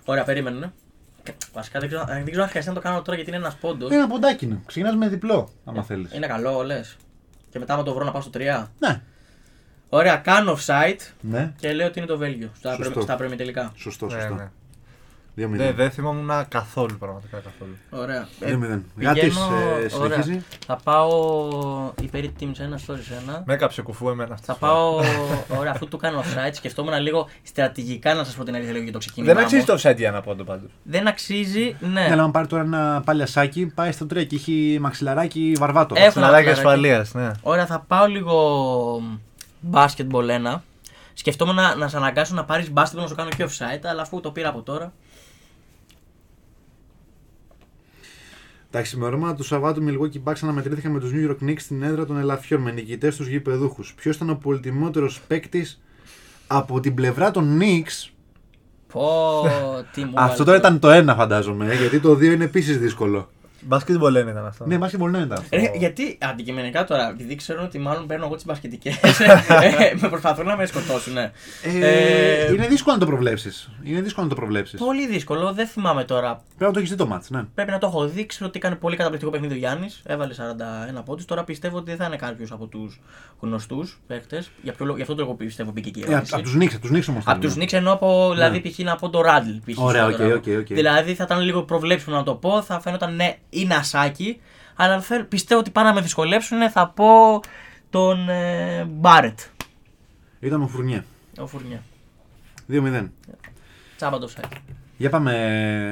[0.04, 0.72] Ωραία, περίμενε.
[1.30, 1.36] Ναι.
[1.52, 3.90] Βασικά δεν ξέρω, δεν ξέρω αν χρειάζεται να το κάνω τώρα γιατί είναι ένας πόντος.
[3.90, 4.60] Ένα ποντάκι είναι.
[4.66, 6.12] Ξεκινάς με διπλό, άμα θέλεις.
[6.14, 6.96] Είναι καλό, λες.
[7.50, 8.66] Και μετά με το βρω να πάω στο 3.
[8.78, 9.00] Ναι,
[9.88, 12.50] Ωραία, κάνω offside ναι, και λέω ότι είναι το Βέλγιο.
[12.58, 12.92] Στα, Σωστό.
[12.92, 13.72] πρε, στα προημιτελικά.
[13.76, 14.34] σωστό, Ναι, σωστό.
[14.34, 14.50] ναι.
[15.38, 15.48] 2-0.
[15.48, 17.76] Δεν δεν θυμόμουν καθόλου, πραγματικά καθόλου.
[17.90, 18.28] Ωραία.
[18.40, 18.80] 2-0.
[19.00, 19.88] Γάτης, ε, ωραία.
[19.88, 20.44] συνεχίζει.
[20.66, 21.10] Θα πάω
[22.02, 23.42] υπέρ team σε ένα, story σε ένα.
[23.46, 24.52] Με έκαψε κουφού εμένα αυτό.
[24.52, 25.00] Θα πάω.
[25.58, 28.92] Ωραία, αφού του κάνω offside, σκεφτόμουν λίγο στρατηγικά να σας πω την αλήθεια λίγο για
[28.92, 29.32] το ξεκίνημα.
[29.34, 29.66] Δεν αξίζει μου.
[29.66, 30.70] το offside για να πω το πάντως.
[30.82, 31.88] Δεν αξίζει, ναι.
[31.88, 35.94] Ναι, αλλά αν πάρει τώρα ένα παλιασάκι, πάει στο 3 και έχει μαξιλαράκι βαρβάτο.
[35.98, 36.10] Έχω.
[36.10, 36.68] Φλαράκι ένα φλαράκι.
[36.68, 37.30] ασφαλείας, ναι.
[37.42, 39.02] Ωραία, θα πάω λίγο
[39.72, 40.62] basketball ένα.
[41.14, 44.20] Σκεφτόμουν να, να σε αναγκάσω να πάρεις basketball να σου κάνω και offside, αλλά αφού
[44.20, 44.92] το πήρα από τώρα.
[48.76, 52.18] Τα ξημερώματα του Σαββάτου Milwaukee Bucks αναμετρήθηκαν με τους New York Knicks στην έδρα των
[52.18, 53.94] Ελαφιών με νικητές του γηπεδούχους.
[53.94, 55.82] Ποιος ήταν ο πολυτιμότερος παίκτης
[56.46, 58.10] από την πλευρά των Knicks;
[58.92, 59.42] Πω,
[59.92, 62.78] τι μου Αυτό βάλε τώρα ήταν το ένα, φαντάζομαι, ε, γιατί το 2 είναι επίσης
[62.78, 63.28] δύσκολο.
[63.68, 64.66] Basketball λένε ήταν αυτό.
[64.66, 65.44] Ναι, basketball ναι ήταν.
[65.52, 68.98] Ρε, γιατί αντικειμενικά τώρα, επειδή ξέρω ότι μάλλον παίρνω εγώ τις μπασκετικές,
[70.00, 71.12] με προσπαθούν να με σκοτώσουν.
[71.12, 71.30] Ναι.
[71.80, 73.70] Ε, είναι δύσκολο να το προβλέψεις.
[73.84, 74.78] Είναι δύσκολο να το προβλέψεις.
[74.80, 76.34] Πολύ δύσκολο, δεν θυμάμαι τώρα.
[76.34, 77.42] Πρέπει να το έχεις δει το μάτς, ναι.
[77.54, 78.26] Πρέπει να το έχω δει.
[78.26, 80.02] Ξέρω ότι έκανε πολύ καταπληκτικό παιχνίδι ο Γιάννης.
[80.06, 80.34] Έβαλε
[80.98, 81.24] 41 πόντους.
[81.24, 83.00] Τώρα πιστεύω ότι δεν θα είναι κάποιος από τους
[83.40, 84.44] γνωστούς παίχτες.
[84.62, 85.98] Για, ποιο λόγο- γι' αυτό το εγώ πιστεύω μπήκε εκεί.
[86.00, 86.34] η Ε, ερώτηση.
[86.34, 87.22] από τους Knicks, από τους Knicks όμως.
[87.26, 88.78] Από τους Νίξ εννοώ από, δηλαδή, π.χ.
[88.78, 89.50] να πω το Ράντλ.
[89.72, 89.78] π.χ.
[89.82, 90.34] Ωραία, στο οκ, δρόμο.
[90.34, 90.66] οκ, οκ.
[90.66, 94.40] Δηλαδή θα ήταν λίγο προβλέψιμο να το πω, θα φαίνονταν ναι, είναι ασάκι.
[94.76, 97.40] Αλλά θέλ- πιστεύω ότι πάνε να με δυσκολέψουν, θα πω
[97.90, 99.38] τον ε, Μπάρετ.
[100.40, 101.04] Ήταν ο Φουρνιέ.
[101.38, 101.80] Ο Φουρνιέ.
[102.70, 103.08] 2-0.
[103.96, 104.56] Τσάμπα το site.
[104.96, 105.32] Για πάμε,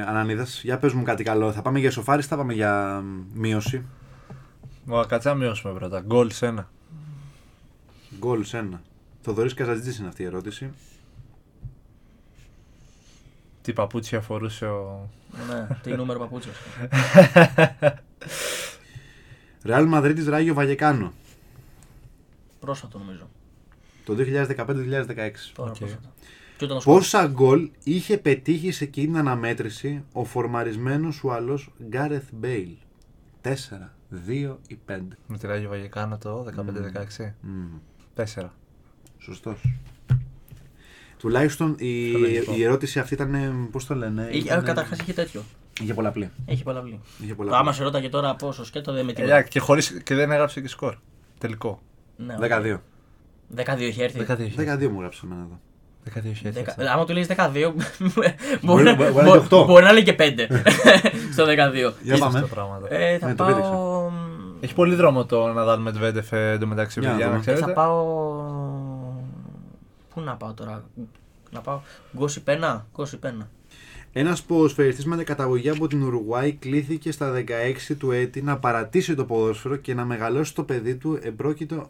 [0.07, 0.61] Ανανίδας.
[0.63, 1.51] Για πες μου κάτι καλό.
[1.51, 3.03] Θα πάμε για σοφάριστα, θα πάμε για
[3.33, 3.85] μείωση.
[4.85, 5.99] Μα κάτσε να μειώσουμε πρώτα.
[5.99, 6.69] Γκολ σε ένα.
[8.19, 8.81] Γκολ σε ένα.
[9.21, 10.71] Θοδωρής Καζατζής είναι αυτή η ερώτηση.
[13.65, 15.09] Τι παπούτσια φορούσε ο.
[15.49, 16.51] ναι, τι νούμερο παπούτσια.
[19.63, 21.13] Ρεάλ Μαδρίτη Ράγιο Βαγεκάνο.
[22.59, 23.29] Πρόσφατο νομίζω.
[24.05, 25.51] Το 2015-2016.
[25.55, 25.77] Τώρα Οκ.
[25.77, 26.09] πρόσφατο.
[26.57, 32.23] Και όταν σκο- Πόσα γκολ είχε πετύχει σε εκείνη την αναμέτρηση ο φορμαρισμένος Ουαλός Γκάρεθ
[32.33, 32.75] Μπέιλ.
[33.41, 35.17] 4, 2 ή 5.
[35.27, 37.33] Με τη Ράγιο Βαγεκάνο το 15-16.
[38.13, 38.53] Τέσσερα.
[39.17, 39.61] Σωστός.
[41.25, 42.53] Τουλάχιστον η, Το λογικό.
[42.55, 43.35] η ερώτηση αυτή ήταν,
[43.71, 45.41] πώς το λένε, Είχε- ήταν- Καταρχάς είχε τέτοιο.
[45.81, 46.29] είχε πολλαπλή.
[46.45, 46.99] Έχει πολλαπλή.
[47.19, 47.59] Είχε Το πολλαπλή.
[47.59, 49.41] άμα σε ρώταγε τώρα πόσο σκέτο δεν με Ε, τίποτα.
[49.41, 50.95] και, χωρίς, και δεν έγραψε και σκορ.
[51.37, 51.81] Τελικό.
[52.15, 52.81] Ναι, 12.
[53.55, 54.25] 12 είχε έρθει.
[54.29, 54.61] 12 είχε.
[54.61, 55.59] 12 μου γράψε εμένα εδώ.
[56.03, 56.63] 12 είχε έρθει.
[56.63, 57.73] Δεκα- Άμα του λέει 12, Μπορεί-
[58.61, 59.65] μπορεί, να- μπορεί να είναι μπορεί- οκτώ.
[59.65, 60.47] μπορεί να λέει και 5
[61.33, 61.93] στο 12.
[62.01, 62.39] Για πάμε.
[62.39, 62.93] Αυτό πράγματα.
[62.95, 63.53] Ε, θα Ναι, το πάω.
[63.53, 63.79] πήδηξα.
[64.59, 67.43] Έχει πολύ δρόμο το να δάλουμε Μετβέντεφ ε, εντωμεταξύ, Για να παιδιά, να δούμε.
[67.43, 67.73] Ε, θα ξέρετε.
[67.73, 68.03] πάω.
[70.15, 70.83] Πού να πάω τώρα;
[71.51, 71.79] Να πάω.
[72.17, 72.85] Γκόσι πένα.
[72.95, 73.49] Γκόσι πένα.
[74.13, 79.25] Ένας ποδοσφαιριστής με καταγωγή από την Ουρουγουάη κλήθηκε στα 16 του έτη να παρατήσει το
[79.25, 81.87] ποδόσφαιρο και να μεγαλώσει το παιδί του επρόκειτο,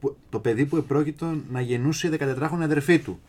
[0.00, 3.20] που- το παιδί που επρόκειτο να γεννούσε η 14χρονη αδερφή του.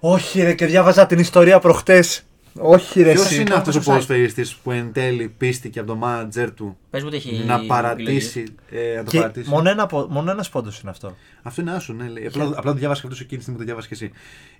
[0.00, 2.22] Όχι, ρε, και διάβαζα την ιστορία προχτές.
[2.56, 3.40] Όχι, ρε, Ποιος εσύ.
[3.40, 3.94] είναι αυτός ο στο site.
[3.94, 7.30] ποδοσφαιριστής που εν τέλει πίστηκε από το μάνατζερ του Πες μου ότι έχει.
[7.36, 7.66] να επιλογή.
[7.66, 8.44] παρατήσει.
[8.70, 9.50] Ε, να το Και παρατήσει.
[9.50, 11.16] μόνο, ένα, πο- μόνο ένας πόντος είναι αυτό.
[11.42, 12.08] Αυτό είναι άσο, ναι.
[12.08, 12.26] λέει.
[12.26, 14.12] Απλά, απλά το διάβασα και αυτό εκείνη τη στιγμή που το διάβασα και εσύ.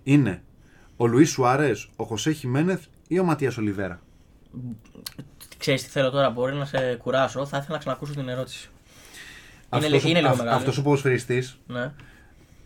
[0.02, 0.42] Είναι
[0.96, 4.00] Ο Λουίς Σουάρες, ο Χωσέ Χιμένεθ ή ο Ματίας Ολιβέρα;
[5.58, 7.46] Ξέρεις τι θέλω τώρα, μπορεί να σε κουράσω.
[7.46, 8.68] Θα ήθελα να ξανακούσω την ερώτηση.
[9.74, 10.56] Είναι, Αυτός λι- ο- είναι λίγο αυ- μεγάλη.
[10.56, 11.92] αυτός ο ποδοσφαιριστής Ναι.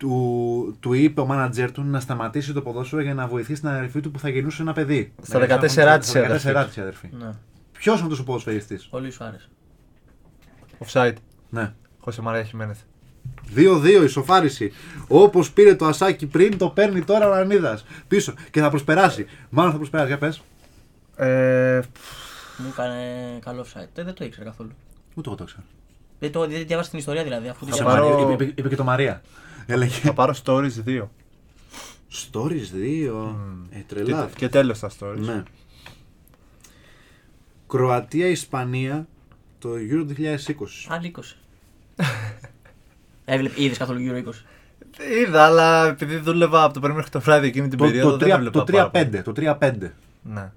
[0.06, 4.00] Του, του είπε ο μάνατζερ του να σταματήσει το ποδόσφαιρο για να βοηθήσει την αδερφή
[4.00, 5.12] του που θα γεννούσε ένα παιδί.
[5.22, 6.66] Στα Δηλαδή, 14 στα της 14 αδερφή.
[6.66, 7.08] της η αδερφή.
[7.18, 7.30] ναι.
[7.72, 9.48] Ποιος είναι αυτό ο ποδοσφαιριστής; Πολύ σου άρεσε.
[10.86, 11.14] Offside.
[11.50, 11.72] Ναι.
[12.00, 12.78] Χωσέ Μαρία Χιμένεθ.
[13.54, 14.72] 2-2 ισοφάριση.
[15.08, 17.78] Όπως πήρε το ασάκι πριν, το παίρνει τώρα ο Ανίδα.
[18.08, 19.26] Πίσω και θα προσπεράσει.
[19.50, 20.08] Μάλλον θα προσπεράσει.
[20.08, 20.42] Για πες.
[21.16, 21.80] Ε,
[22.58, 23.02] Μου έκανε
[23.44, 23.88] καλό site.
[23.94, 24.70] Δεν, δεν το ήξερα καθόλου.
[25.14, 25.62] Ούτε εγώ το ξέρω.
[26.18, 27.48] Δεν, το, δεν διάβασα την ιστορία δηλαδή.
[27.48, 28.00] Αφού τη Θα διάβασα.
[28.00, 29.22] πάρω- Είπε, είπε- είπε και το Μαρία.
[29.66, 29.92] Έλεγε.
[29.94, 31.02] θα πάρω stories 2.
[32.32, 33.34] Stories 2.
[33.70, 34.26] Ε, τρελά.
[34.26, 35.16] Και, και τέλος τα stories.
[35.18, 35.42] Ναι.
[37.68, 39.06] Κροατία-Ισπανία
[39.58, 40.36] το Euro 2020.
[40.88, 42.02] Άλλη 20.
[43.24, 44.30] Έβλεπε, είδες καθόλου γύρω 20.
[45.26, 48.10] Είδα, αλλά επειδή δούλευα από το πρωί μέχρι το βράδυ εκείνη την Το, περίοδο.
[48.10, 49.22] το, δεν τρία- έβλεπα το πάρα 3-5.
[49.24, 49.56] Το 3-5.
[49.58, 49.92] πολύ.
[50.22, 50.52] Ναι.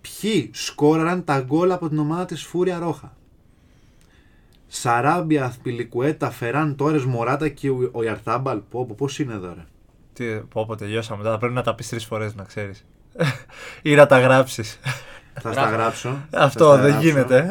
[0.00, 3.16] Ποιοι σκόραραν τα γκολ από την ομάδα της Φούρια Ρόχα;
[4.80, 8.58] Σαράμπια, Αθπιλικουέτα, Φεράν, Τόρες, Μωράτα και ο, ο Ιαρθάμπαλ.
[8.70, 9.64] Πω, πω, πώς είναι εδώ ρε.
[10.12, 11.22] Τι, πω, πω, τελειώσαμε.
[11.22, 12.84] Τώρα πρέπει να τα πεις τρεις φορές, να ξέρεις.
[13.82, 14.80] ή να τα γράψεις.
[15.40, 16.16] Θα στα γράψω.
[16.30, 17.08] Θα Αυτό στα δεν γράψω.
[17.08, 17.50] γίνεται.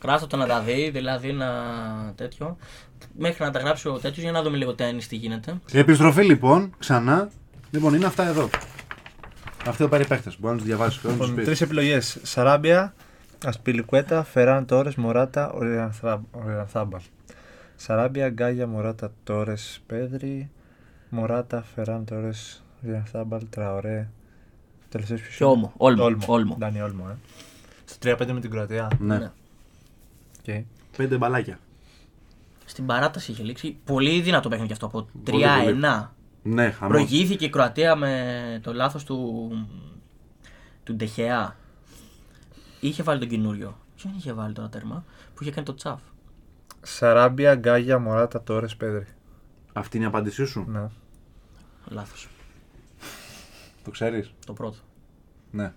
[0.00, 1.46] Κράστο το να τα δει, δηλαδή να
[2.16, 2.56] τέτοιο.
[3.18, 5.60] Μέχρι να τα γράψει ο τέτοιος για να δούμε λίγο τέννη τι γίνεται.
[5.72, 7.28] Η επιστροφή λοιπόν, ξανά.
[7.70, 8.48] Λοιπόν, είναι αυτά εδώ.
[9.66, 10.36] Αυτοί εδώ πέρα οι παίχτες.
[10.40, 11.44] Μπορεί να τους διαβάσεις και να τους Λοιπόν, πεις.
[11.44, 12.18] τρεις επιλογές.
[12.22, 12.94] Σαράμπια,
[13.44, 15.52] Ασπιλικουέτα, Φεράν Τόρες, Μωράτα,
[16.32, 17.00] Οριανθάμπαλ.
[17.76, 20.50] Σαράμπια, Γκάγια, Μωράτα, Τόρες, Πέδρη,
[21.08, 24.08] Μωράτα, Φεράν Τόρες, Οριανθάμπαλ, Τραωρέ.
[24.88, 26.56] Τελευταίος ποιος Και Όλμο, Όλμο, Όλμο.
[26.58, 27.16] Ντάνι Όλμο, ε.
[27.84, 28.90] Στο 3-5 με την Κροατία.
[28.98, 29.30] Ναι.
[30.46, 30.62] Okay.
[30.96, 31.58] Πέντε μπαλάκια.
[32.64, 33.76] Στην παράταση είχε λήξει.
[33.84, 36.08] Πολύ δυνατό παιχνίδι και αυτό από Πολύ, 3-1.
[36.42, 36.92] Ναι, χαμός.
[36.92, 39.50] Προηγήθηκε η Κροατία με το λάθος του.
[40.82, 41.56] του Ντεχεά.
[42.80, 43.78] Είχε βάλει τον καινούριο.
[43.96, 45.04] Ποιον είχε βάλει τώρα τέρμα
[45.34, 46.00] που είχε κάνει το τσαφ;
[46.82, 49.06] Σαράμπια, Γκάγια, Μωράτα, Τόρες, Πέδρη.
[49.72, 50.88] Αυτή είναι η απάντησή σου; Ναι.
[51.88, 52.28] Λάθος.
[53.84, 54.76] Το ξέρεις; Το πρώτο.
[55.50, 55.72] Ναι.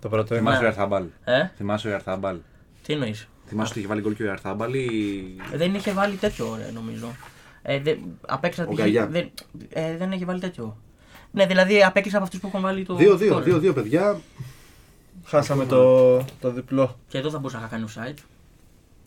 [0.00, 0.42] Το πρώτο είναι.
[0.42, 0.66] Θυμάσαι ο Ναι.
[0.66, 2.36] Ιαρθάμπαλ; Ε, Θυμάσαι ο Ιαρθάμπαλ;
[2.82, 5.36] τι εννοείς; Θυμάσαι ότι είχε βάλει γκολ και ο Ιαρθάμπαλ ή.
[5.54, 7.06] Δεν είχε βάλει τέτοιο ωραία νομίζω.
[7.62, 7.96] Ε, δε,
[8.26, 9.06] απέξα, Ο Γκαγιά.
[9.06, 9.30] δεν,
[9.68, 10.76] ε, δεν έχει βάλει τέτοιο.
[11.30, 12.96] Ναι, δηλαδή απέκλεισα από αυτούς που έχουν βάλει το.
[12.96, 14.20] 2-2, το- 2-2 παιδιά.
[15.26, 16.98] Χάσαμε το, το διπλό.
[17.08, 18.18] Και εδώ θα μπορούσα να κάνει site.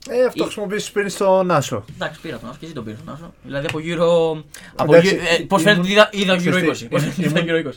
[0.10, 1.84] Ε, αυτό Ή- χρησιμοποιήσεις πριν στο Νάσο.
[1.96, 3.34] Εντάξει, πήρα τον Άσο και εσύ τον πήρες τον Άσο.
[3.44, 4.32] Δηλαδή από γύρω.
[4.76, 6.60] Από Εντάξει, γύρω ε, πώς φαίνεται ότι είδα, είδα γύρω 20.
[6.60, 7.74] Ξέρεις τι, Πώς φαίνεται ότι είδα γύρω 20.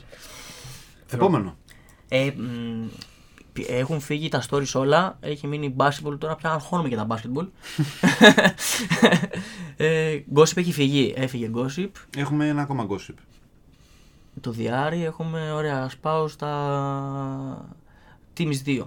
[1.10, 1.56] Επόμενο.
[2.08, 2.86] Ε, μ,
[3.52, 5.16] π- έχουν φύγει τα stories όλα.
[5.20, 6.34] Έχει μείνει basketball τώρα.
[6.36, 7.46] Πια αγχώνομαι για τα basketball.
[9.76, 11.12] ε, gossip έχει φύγει.
[11.16, 11.88] Έφυγε gossip.
[12.16, 13.14] Έχουμε ένα ακόμα gossip.
[14.40, 15.52] Το διάρρη έχουμε.
[15.52, 16.48] Ωραία, ας πάω στα.
[18.38, 18.82] Teams 2.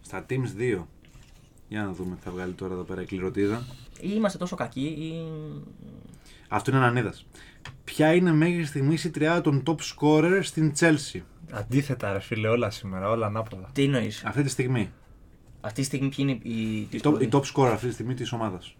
[0.00, 0.82] Στα Teams 2.
[1.68, 3.66] Για να δούμε τι θα βγάλει τώρα εδώ πέρα η κληρωτίζα.
[4.00, 5.12] Ή είμαστε τόσο κακοί, ή.
[6.48, 7.26] Αυτό είναι ανανίδας.
[7.84, 11.20] Ποια είναι μέχρι στιγμή η τριάδα των top scorer στην Chelsea;
[11.52, 13.70] Αντίθετα, ρε φίλε, όλα σήμερα, όλα ανάποδα.
[13.72, 14.92] Τι εννοείς; αυτή τη στιγμή.
[15.60, 16.88] Αυτή τη στιγμή ποιοι είναι οι.
[16.90, 18.74] Η top, η top scorer αυτή τη στιγμή της ομάδας.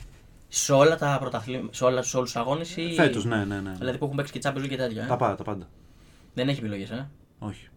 [0.49, 2.93] Σε όλα τα πρωταθλήματα, σε, όλα, σε όλους τους αγώνες ή.
[2.95, 3.75] Φέτος, ναι, ναι, ναι.
[3.79, 5.03] Δηλαδή που έχουν παίξει και Champions League και τέτοια.
[5.03, 5.69] Ε; Τα πάντα, τα πάντα.
[6.35, 7.69] Δεν έχει επιλογές, ε; Όχι.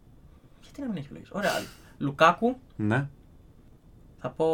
[0.76, 1.26] Γιατί να μην έχει επιλογέ.
[1.32, 1.52] Ωραία.
[1.98, 3.08] Λουκάκου, Ναι.
[4.20, 4.46] θα πω.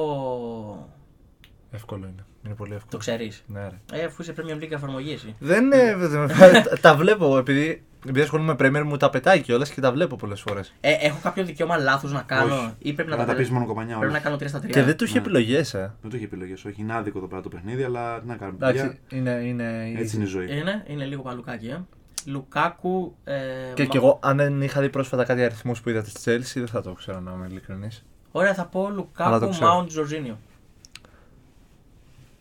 [1.71, 2.25] Εύκολο είναι.
[2.45, 2.99] Είναι πολύ Το εύκολο.
[2.99, 3.43] ξέρεις.
[3.47, 3.99] Ναι, ρε.
[4.01, 5.35] Ε, αφού είσαι Premier League εφαρμογής εσύ.
[5.39, 5.95] Δεν είναι.
[6.69, 10.15] τα- τα βλέπω επειδή, επειδή ασχολούμαι με Premier μου τα πετάει κιόλας και τα βλέπω
[10.15, 10.73] πολλές φορές.
[10.81, 12.73] Ε, έχω κάποιο δικαίωμα λάθο να κάνω Όχι.
[12.79, 14.13] ή πρέπει να, Να τα τα πεις μόνο κοπανιά Πρέπει όλα.
[14.13, 14.67] να κάνω 3 στα 3.
[14.71, 15.25] Και δεν του είχε Ναι.
[15.25, 15.93] επιλογές, ε.
[16.01, 16.65] Δεν το έχει επιλογές.
[16.65, 18.57] Όχι, είναι άδικο το πέρα το παιχνίδι, αλλά τι να κάνουμε.
[18.67, 19.17] Εντάξει, παιδιά.
[19.17, 19.31] είναι.
[19.47, 20.57] είναι Έτσι είναι η ζωή.
[20.57, 21.81] Είναι, είναι λίγο παλουκάκι, ε.
[22.25, 23.15] Λουκάκου.
[23.23, 23.33] Ε,
[23.73, 26.51] Και, μα- κι εγώ, αν δεν είχα δει πρόσφατα κάτι αριθμούς που είδατε στη Chelsea,
[26.59, 28.03] δεν θα το ξέρω να είμαι ειλικρινής.
[28.31, 29.79] Ωραία, θα πω Αλλά το Λουκάκου ξέρω.
[29.81, 30.37] Mount Ζορζίνιο.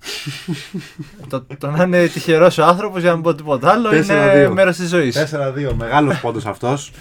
[1.28, 4.52] το, το να είναι τυχερός ο άνθρωπος, για να μην πω τίποτα άλλο, είναι 4-2.
[4.52, 5.30] μέρος της ζωής.
[5.32, 5.72] 4-2.
[5.76, 6.90] Μεγάλος πόντος αυτός.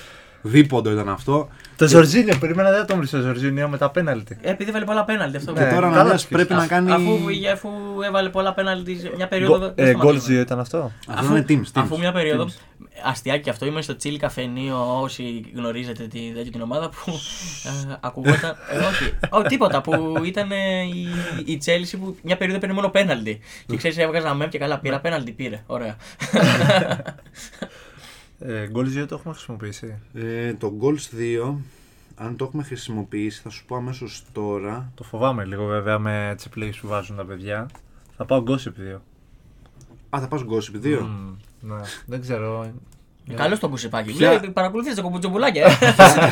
[0.41, 1.49] Δίποντο ήταν αυτό.
[1.75, 4.37] Το Ζορζίνιο, περίμενα δεν τον βρεις το Ζορζίνιο με τα πέναλτι.
[4.41, 5.53] Ε, επειδή έβαλε πολλά πέναλτι αυτό.
[5.53, 6.91] Και Ναι, τώρα ο καλά Ανανέας τους πρέπει να κάνει.
[6.91, 7.69] Αφού, είχε- αφού
[8.05, 9.57] έβαλε πολλά πέναλτι σε μια περίοδο.
[9.75, 10.37] δεν Ε, Γκολ σταματήσαμε.
[10.39, 11.53] 2 ήταν αυτό; Αυτό είναι teams.
[11.53, 11.81] teams.
[11.83, 12.43] Αφού μια περίοδο.
[12.45, 12.85] Teams.
[13.03, 15.01] Αστιάκι και αυτό, είμαι στο Τσίλι Καφενείο.
[15.01, 17.11] Όσοι γνωρίζετε τη, τέτοια την ομάδα που
[17.91, 18.55] ε, ακουγόταν.
[18.71, 19.81] ε, όχι, όχι, τίποτα.
[19.81, 20.55] Που ήταν ε,
[20.93, 21.07] η,
[21.45, 23.39] η Τσέλση που μια περίοδο παίρνει μόνο πέναλτι.
[23.67, 24.79] Και ξέρεις, έβγαζα μέμ και καλά.
[24.79, 25.63] Πήρα πέναλτι, πήρε.
[25.65, 25.95] Ωραία.
[28.39, 29.97] Ε, Γκολ 2 το έχουμε χρησιμοποιήσει.
[30.13, 31.15] Ε, το Goals
[31.49, 31.55] 2,
[32.15, 34.91] αν το έχουμε χρησιμοποιήσει, θα σου πω αμέσως τώρα.
[34.95, 37.69] Το φοβάμαι λίγο βέβαια με τις επιλογές που βάζουν τα παιδιά.
[38.17, 38.99] Θα πάω Gossip 2.
[40.09, 40.99] Α, θα πας Gossip 2.
[41.01, 42.71] Μμμ, ναι, δεν ξέρω.
[43.35, 44.13] Καλό το κουσιπάκι.
[44.13, 45.65] Ποια- Λέει, παρακολουθείς το κομποτζομπουλάκια.
[45.65, 45.71] ε.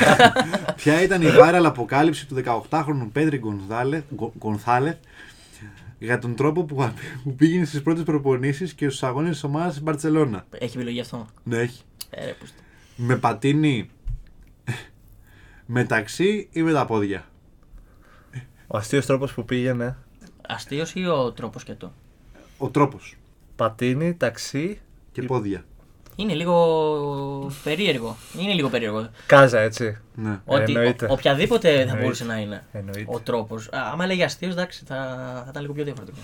[0.76, 2.36] Ποια ήταν η viral αποκάλυψη του
[2.70, 4.98] 18χρονου Πέτρη Γκονθάλε- Γκο- Γκονθάλεθ
[6.00, 6.92] για τον τρόπο που,
[7.24, 11.26] που πήγαινε στις πρώτες προπονήσεις και στους αγώνες της ομάδας στην Μπαρσελόνα; Έχει επιλογή αυτό.
[11.44, 11.82] Ναι, έχει.
[12.10, 12.58] Ε, ρε, πούστη.
[12.96, 13.90] Με πατίνι
[15.66, 17.26] μεταξύ ή με τα πόδια;
[18.68, 19.98] Ο αστείος τρόπος που πήγαινε.
[20.48, 21.92] Αστείος ή ο τρόπος και το;
[22.58, 23.16] Ο τρόπος
[23.56, 24.82] Πατίνι, ταξί.
[25.12, 25.66] και πόδια.
[26.16, 28.16] Είναι λίγο περίεργο.
[28.40, 29.10] Είναι λίγο περίεργο.
[29.26, 29.98] Κάζα, έτσι.
[30.16, 30.40] Ναι.
[30.46, 31.06] Ότι εννοείται.
[31.06, 32.02] ο- οποιαδήποτε θα Εννοείται.
[32.02, 33.06] μπορούσε να είναι Εννοείται.
[33.08, 33.70] ο τρόπος.
[33.72, 34.96] Άμα λέγει αστείος, εντάξει, θα,
[35.44, 36.18] θα ήταν λίγο πιο διαφορετικό.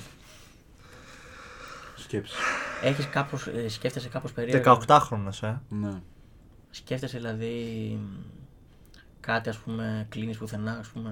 [2.13, 2.33] Σκέψη.
[2.83, 5.55] Έχεις κάπως, ε, σκέφτεσαι κάπως περίεργα; 18χρονο, ε.
[5.69, 6.01] Ναι.
[6.69, 7.99] Σκέφτεσαι δηλαδή
[9.19, 11.09] κάτι ας πούμε κλείνεις πουθενά ας πούμε.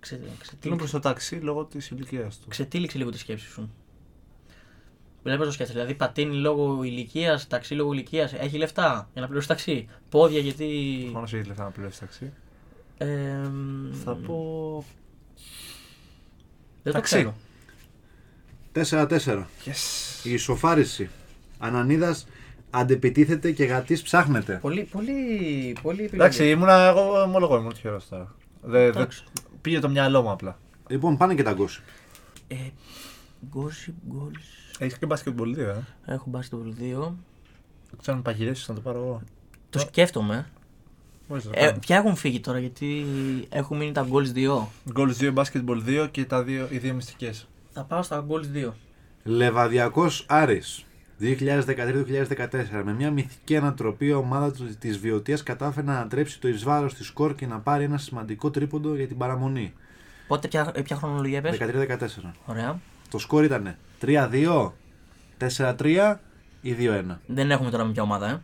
[0.00, 2.48] Ξε, Κλείνω ξετύλιξε, προς το ταξί λόγω της ηλικίας του.
[2.48, 3.70] ξετύλιξε λίγο τη σκέψη σου.
[5.22, 5.78] Βλέπω το σκέφτεσαι.
[5.78, 8.32] Δηλαδή πατίνει λόγω ηλικίας, ταξί λόγω ηλικίας.
[8.32, 10.66] Έχει λεφτά για να πληρώσει ταξί; Πόδια γιατί.
[11.12, 12.32] Μόνο έχει λεφτά να πληρώσει ταξί.
[12.98, 13.06] Ε,
[13.52, 14.84] μ, Θα πω.
[16.82, 17.14] Δεν το ταξί.
[17.14, 17.34] ξέρω.
[18.72, 19.46] 4-4.
[19.64, 20.09] Yes.
[20.22, 21.10] Η ισοφάριση.
[21.58, 22.26] Ανανίδας
[22.70, 24.58] αντεπιτίθεται και γατής ψάχνεται.
[24.62, 25.12] Πολύ, πολύ,
[25.82, 26.14] πολύ επιλογή.
[26.14, 28.34] Εντάξει, ήμουνα εγώ μόνο εγώ ήμουν τυχερός τώρα.
[28.62, 29.24] Δε, δε, Εντάξει.
[29.60, 30.58] πήγε το μυαλό μου απλά.
[30.88, 31.82] Λοιπόν, πάνε και τα γκόσυπ.
[32.48, 32.54] Ε,
[33.54, 34.76] gossip goals.
[34.78, 37.14] Έχεις και μπασκετμπολ 2, ε; Έχω μπάσει το 2.
[38.00, 39.22] Ξέρω αν παγιδεύσει να το πάρω εγώ.
[39.70, 40.46] Το σκέφτομαι.
[41.28, 41.78] Μπορείς να το Ε, κάνεις.
[41.86, 43.04] ποια έχουν φύγει τώρα, γιατί
[43.48, 44.68] έχουν μείνει τα goals 2.
[44.94, 47.48] Goals 2, basketball 2 και τα δύο, οι δύο μυστικές.
[47.72, 48.70] Θα πάω στα goals 2.
[49.24, 50.84] Λεβαδιακός Άρης
[51.20, 52.82] 2013-2014.
[52.84, 57.06] Με μια μυθική ανατροπή, η ομάδα της Βιωτίας κατάφερε να ανατρέψει το ει βάρος της
[57.06, 59.72] σκορ και να πάρει ένα σημαντικό τρίποντο για την παραμονή.
[60.28, 61.58] Πότε, ποια, ε, ποια χρονολογία πες.
[61.58, 62.32] 13-14.
[62.46, 62.80] Ωραία.
[63.10, 64.72] Το σκορ ήταν 3-2,
[65.38, 66.20] 4-3
[66.60, 67.20] ή 2-1.
[67.26, 68.40] Δεν έχουμε τώρα με ποια ομάδα, ε.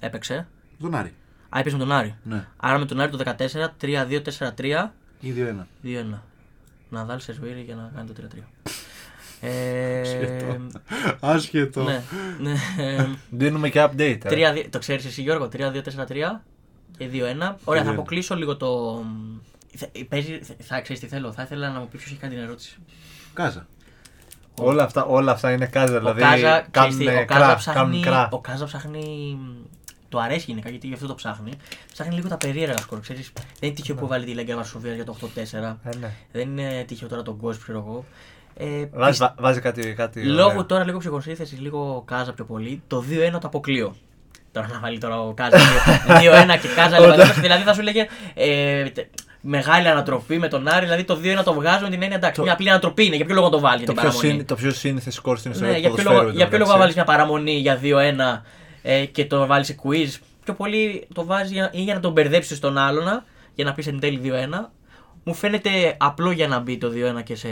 [0.00, 0.46] Έπαιξε.
[0.80, 1.12] Τον Άρη.
[1.48, 2.14] Α, έπαιξε με τον Άρη.
[2.22, 5.66] Ναι, Άρα με τον Άρη το 14, 3-2-4-3, ή 2-1.
[5.82, 6.22] 2-1.
[6.88, 8.70] Να δάλει σε σβήρι για να κάνει το 3-3.
[9.40, 10.56] Ε, Άσχετο.
[11.20, 11.82] Άσχετο.
[11.82, 12.02] ναι,
[12.40, 12.52] ναι.
[12.84, 14.18] ε, Δίνουμε και update.
[14.24, 14.52] Ε.
[14.62, 16.40] 3-2 το ξέρεις εσύ Γιώργο, 3-2-4-3
[16.98, 17.54] και 2-1.
[17.64, 17.92] Ωραία, θα 2-1.
[17.92, 19.02] αποκλείσω λίγο το.
[19.76, 21.32] Θα, παίζει, θα ξέρεις τι θέλω.
[21.32, 22.76] Θα ήθελα να μου πεις ποιος έχει κάνει την ερώτηση.
[23.34, 23.66] Κάζα.
[24.54, 25.98] Όλα, αυτά, όλα αυτά είναι κάζα.
[25.98, 27.54] Δηλαδή ο Κάζα, ξέρεις τι, κάνουν ο Κάζα κρά.
[27.56, 27.80] ψάχνει.
[27.80, 28.28] Κάνουν κρά.
[28.32, 29.38] Ο Κάζα ψάχνει.
[30.08, 31.52] Το αρέσει γενικά γιατί γι' αυτό το ψάχνει.
[31.92, 33.00] Ψάχνει λίγο τα περίεργα σκορ.
[33.00, 35.76] Ξέρεις, δεν είναι τυχαίο που βάλει τη Λέγκια Βαρσοβία για το 8-4.
[35.84, 36.12] Ε, ναι.
[36.32, 38.04] Δεν είναι τυχαίο τώρα τον Γκος, ξέρω εγώ.
[38.56, 39.94] Ε, Βάζει, πισ- βα- βάζει κάτι.
[39.94, 40.64] κάτι Λόγω ωραίο.
[40.64, 43.94] τώρα λίγο ψυχοσύνθεσης, λίγο Κάζα πιο πολύ, το 2-1 το αποκλείω.
[44.52, 45.56] Τώρα να βάλει τώρα ο Κάζα
[46.06, 49.06] 2-1 και Κάζα Λεβαδιακός, δηλαδή θα σου λέγε ε, τε-
[49.40, 52.42] μεγάλη ανατροπή με τον Άρη, δηλαδή το 2-1 το βγάζω με την έννοια εντάξει, Το-
[52.42, 54.46] μια απλή ανατροπή είναι, για ποιο λόγο το βάλει για Το την πιο, παραμονή; συν,
[54.46, 56.26] το πιο σύνηθες σκορ στην ιστορία Ναι, του για ποιο ποδοσφαίρου.
[56.26, 56.78] λόγο, για ποιο λόγο εντωμεταξύ.
[56.78, 58.42] βάλεις μια παραμονή για 2-1
[58.82, 62.12] ε, και το βάλεις σε quiz; Πιο πολύ το βάζεις για, ή για να τον
[62.12, 63.22] μπερδέψεις στον άλλον
[63.54, 64.70] για να πεις εν τέλει 2-1.
[65.24, 67.48] Μου φαίνεται απλό για να μπει το 2-1 και σε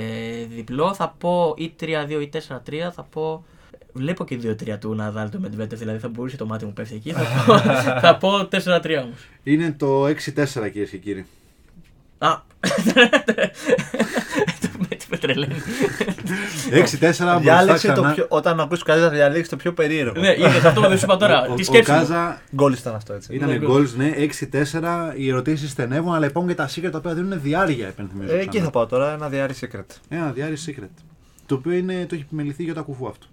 [0.49, 0.95] διπλό.
[0.95, 1.85] Θα πω ή 3-2
[2.21, 2.91] ή 4-3.
[2.95, 3.45] Θα πω.
[3.93, 6.95] Βλέπω και 2-3 του να δάλει το Medvedev, δηλαδή θα μπορούσε το μάτι μου πέφτει
[6.95, 7.13] εκεί.
[7.13, 7.59] Θα πω,
[8.09, 9.19] θα πω 4-3 όμως.
[9.43, 10.15] Είναι το 6-4
[10.73, 11.27] κυρίες και κύριοι.
[12.19, 12.29] Α.
[14.79, 15.55] με- με τρελαίνει.
[16.73, 18.13] 6-4 Διάλεξε μπροστά το ξανά.
[18.15, 20.21] πιο, όταν ακούσει κάτι θα διαλέξεις το πιο περίεργο.
[20.21, 21.43] ναι, είδες αυτό που δεν σου είπα Ο- τώρα.
[21.49, 21.93] ο- Τι Ο σκέψη.
[21.93, 21.99] μου.
[21.99, 23.35] Κάζα Γκολ ήταν αυτό έτσι.
[23.35, 25.13] ήταν Ναι, goals, ναι, 6-4.
[25.17, 28.33] Οι ερωτήσεις στενεύουν, αλλά υπάρχουν και τα secret τα οποία δίνουν διάρκεια, υπενθυμίζω.
[28.35, 28.65] Ε, εκεί ξανά.
[28.65, 29.85] θα πάω τώρα, ένα διάρρη secret.
[30.09, 30.89] Ένα διάρκεια secret.
[31.47, 33.27] Το οποίο είναι, το έχει επιμεληθεί για το ακουφού αυτό.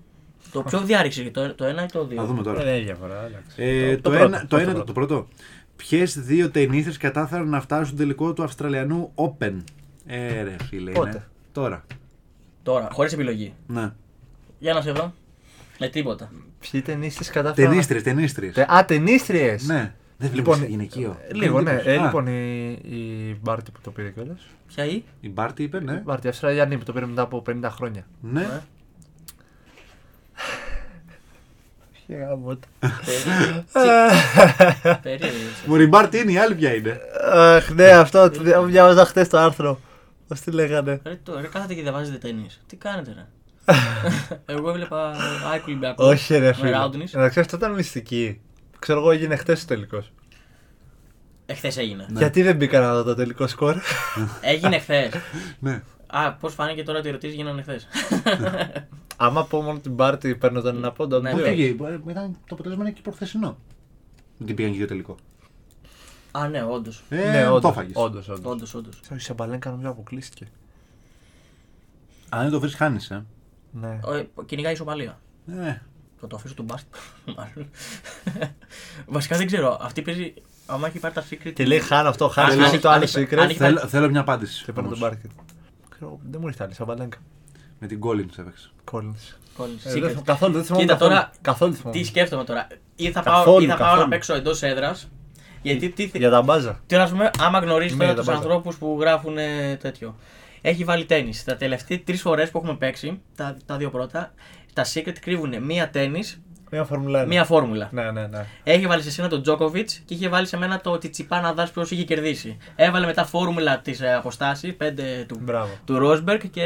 [0.52, 2.16] Το πιο διάρρηξε, το, το 1 ή το 2.
[2.16, 2.64] Να δούμε τώρα.
[2.64, 3.56] Δεν έχει διαφορά, εντάξει.
[3.56, 4.86] Ε, Το- το, το ένα, πρώτο, το, το ένα, πρώτο.
[4.86, 5.28] το πρώτο.
[5.76, 9.54] Ποιες δύο ταινίστε κατάφεραν να φτάσουν στο τελικό του Αυστραλιανού Open;
[10.06, 10.92] Ε, ρε φίλε.
[10.92, 11.24] Πότε; Είναι.
[11.52, 11.84] Τώρα.
[12.66, 13.54] Τώρα, χωρίς επιλογή.
[13.68, 13.92] Ναι.
[14.60, 15.14] Για να σε δω.
[15.80, 16.32] Με τίποτα.
[16.72, 17.70] Ποιοι ταινίστε κατάφεραν.
[17.72, 18.48] Ταινίστρε, ταινίστρε.
[18.48, 19.56] Τε- Α, ταινίστριε.
[19.66, 19.94] Ναι.
[20.18, 21.18] Δεν Λοιπόν, λοιπόν, γυναικείο.
[21.32, 21.72] Λίγο, ναι.
[21.72, 21.90] Εντύπωση.
[21.90, 24.40] Ε, Α, λοιπόν, η, η Μπάρτι που το πήρε κιόλας.
[24.68, 25.04] Ποια ή.
[25.22, 25.92] Η Μπάρτι είπε, ναι.
[25.94, 28.06] Η Μπάρτι Αυστραλιανή που το πήρε μετά από 50 χρόνια.
[28.22, 28.48] Ναι.
[28.48, 28.62] Ε.
[35.02, 35.36] Περίεργη.
[35.66, 37.00] Μωρή η Μπάρτι είναι, η άλλη ποια είναι.
[37.32, 38.30] Αχ, ναι, αυτό.
[38.30, 39.80] το Διάβαζα χθες το άρθρο.
[40.28, 42.48] Πώς τη λέγανε; Ρε, το, ρε κάθετε και διαβάζετε ταινίε.
[42.68, 43.26] Τι κάνετε, ρε;
[44.56, 45.16] Εγώ έβλεπα
[45.52, 46.06] Άικου Ολυμπιακό.
[46.08, 46.70] Όχι, ρε Με φίλε.
[46.70, 47.14] Ράουντνης.
[47.14, 48.42] Εντάξει, αυτό ήταν μυστική.
[48.80, 50.12] Ξέρω εγώ, έγινε χθες το τελικός.
[51.46, 52.06] Εχθέ έγινε.
[52.18, 53.76] Γιατί δεν μπήκα να δω το τελικό σκορ;
[54.42, 55.12] Έγινε χθες.
[55.60, 55.82] Ναι.
[56.08, 57.88] Α, πώς φάνηκε τώρα ότι οι ερωτήσεις γίνανε χθες.
[59.16, 61.20] Άμα πω μόνο την Μπάρτι, παίρνω τον ένα πόντο.
[61.20, 61.46] Ναι, δύο.
[61.46, 61.50] ναι.
[61.52, 61.78] Όχι,
[62.10, 63.58] ήταν το αποτέλεσμα είναι και προχθεσινό.
[64.38, 65.16] Δεν πήγαν και για τελικό.
[66.38, 67.04] Α, ναι, όντως.
[67.10, 67.92] Ε, Ναι, το όντως, έφαγες.
[67.96, 68.46] όντως, όντως.
[68.52, 69.00] Όντως, όντως.
[69.12, 70.48] Ο Σαμπαλένκα νομίζω αποκλείστηκε.
[72.30, 73.10] Αν δεν το βρει, χάνεις.
[73.12, 73.26] Ε.
[73.72, 74.00] Ναι.
[74.46, 75.20] Κυνηγάει ισοπαλία.
[75.48, 75.76] Ε,
[76.20, 76.94] Θα το αφήσω του μπάσκετ.
[77.38, 77.70] μάλλον.
[79.06, 79.78] Βασικά δεν ξέρω.
[79.82, 80.34] Αυτή παίζει.
[80.66, 81.52] Άμα έχει πάρει τα secret.
[81.54, 83.36] Και λέει χάνω αυτό, χάνω Αν- εσύ αν- το άλλο αν- secret.
[83.38, 84.64] αν- Θέλω, θέλω μια απάντηση.
[84.66, 85.00] Και παίρνω τον όμως.
[85.10, 85.32] μπάρκετ.
[85.90, 87.18] Ξέρω, Δεν μου ήρθε άλλη, Σαμπαλέγκα.
[87.80, 88.70] Με την Collins έπαιξε.
[88.92, 89.36] Collins.
[89.58, 90.00] Collins, Ε, secret.
[90.02, 90.82] δεν θυμ- Καθόλου, δεν θυμάμαι.
[90.84, 91.12] Κοίτα, καθόλου.
[91.14, 91.98] τώρα, Καθόλου θυμάμαι.
[91.98, 92.68] Τι σκέφτομαι τώρα.
[92.96, 94.02] Ή θα πάω, Καθόλου, ή θα πάω καθόλου.
[94.04, 95.08] να παίξω εντός έδρας.
[95.70, 96.80] Γιατί τι, Για τα μπάζα.
[96.88, 98.38] τι να πούμε, άμα γνωρίζεις Ναι, τώρα τα τους μπάζα.
[98.40, 99.36] ανθρώπους που γράφουν
[99.82, 100.16] τέτοιο.
[100.62, 101.32] Έχει βάλει τέννη.
[101.46, 104.34] Τα τελευταίες τρεις φορές που έχουμε παίξει, τα, τα δύο πρώτα,
[104.74, 106.24] τα secret κρύβουν μία τέννη,
[106.72, 107.28] Μια Φόρμουλα 1.
[107.28, 107.90] μία φόρμουλα.
[107.92, 108.46] Ναι, ναι, ναι.
[108.64, 111.70] Έχει βάλει σε σένα τον Τζόκοβιτ και είχε βάλει σε μένα το Τσιτσιπά να δει
[111.74, 112.58] ποιος είχε κερδίσει.
[112.76, 115.70] Έβαλε μετά φόρμουλα της αποστάσης, 5 του, Μπράβο.
[115.86, 116.64] του Ρόσμπεργκ και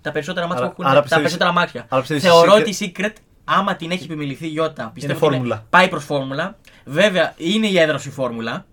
[0.00, 0.84] τα περισσότερα μάτια Άρα- που έχουν.
[0.92, 1.86] άρα τα πιστεύεις- περισσότερα μάτια.
[1.88, 3.12] άρα πιστεύεις Θεωρώ η ότι η Secret,
[3.44, 5.66] άμα την έχει επιμεληθεί η Ιώτα, πιστεύω Είναι ότι φόρμουλα.
[5.70, 6.56] πάει προς φόρμουλα.
[6.84, 8.66] Βέβαια είναι η έδραση φόρμουλα.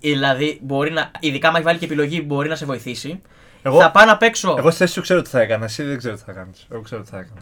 [0.00, 3.20] Δηλαδή, μπορεί να, ειδικά άμα έχεις βάλει και επιλογή, μπορεί να σε βοηθήσει.
[3.62, 5.64] Εγώ- Θα πάω να παίξω Εγώ στη θέση σου ξέρω τι θα έκανα.
[5.64, 6.66] Εσύ δεν ξέρω τι θα κάνεις.
[6.70, 7.40] Εγώ ξέρω τι θα έκανα.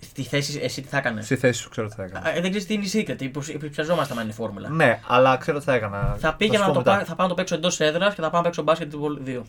[0.00, 2.30] στη θέση, εσύ τι θα έκανες; Στη θέση σου ξέρω τι θα έκανα.
[2.32, 3.22] δεν ξέρεις τι είναι η Secret,
[3.54, 4.68] υποψιαζόμαστε αν είναι φόρμουλα.
[4.68, 6.16] Ναι, αλλά ξέρω τι θα έκανα.
[6.18, 6.96] Θα πήγαινα σου να πω το, μετά.
[6.96, 9.42] πά- θα πάω να το παίξω εντός έδρας και θα πάω να παίξω μπάσκετ 2.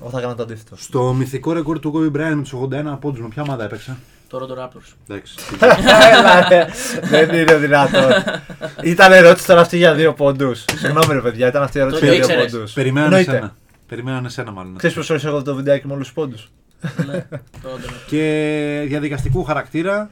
[0.00, 0.76] Εγώ θα έκανα το αντίθετο.
[0.76, 3.96] Στο μυθικό ρεκόρ του Kobe Bryant με του 81 πόντους, με ποια ομάδα έπαιξε;
[4.28, 4.92] Το Rondo Raptors.
[5.08, 5.34] Εντάξει.
[6.18, 6.66] Έλα, ρε.
[7.02, 8.10] Δεν είναι δυνατόν.
[8.82, 10.64] Ήταν ερώτηση τώρα αυτή για δύο πόντους.
[10.76, 12.52] Συγγνώμη, ρε παιδιά, ήταν αυτή η ερώτηση Το για δύο ήξερες.
[12.52, 12.72] πόντους.
[12.72, 13.54] Περιμέναν εσένα.
[13.88, 14.76] Περιμέναν εσένα μάλλον.
[14.76, 16.50] Ξέρεις πώ όρισα εγώ το βιντεάκι με όλους τους πόντους;
[17.06, 17.26] ναι,
[17.62, 17.92] το Rondo.
[18.06, 20.10] Και διαδικαστικού χαρακτήρα.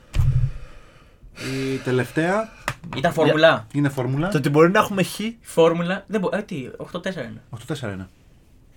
[1.72, 2.48] Η τελευταία
[2.96, 3.66] Ήταν φόρμουλα.
[3.72, 4.28] είναι φόρμουλα.
[4.28, 5.20] Το ότι μπορεί να έχουμε χ.
[5.40, 6.04] Φόρμουλα.
[6.06, 6.36] Δεν μπορεί.
[6.38, 7.42] Ε, τι, 8-4 είναι.
[7.68, 8.08] 8-4 είναι.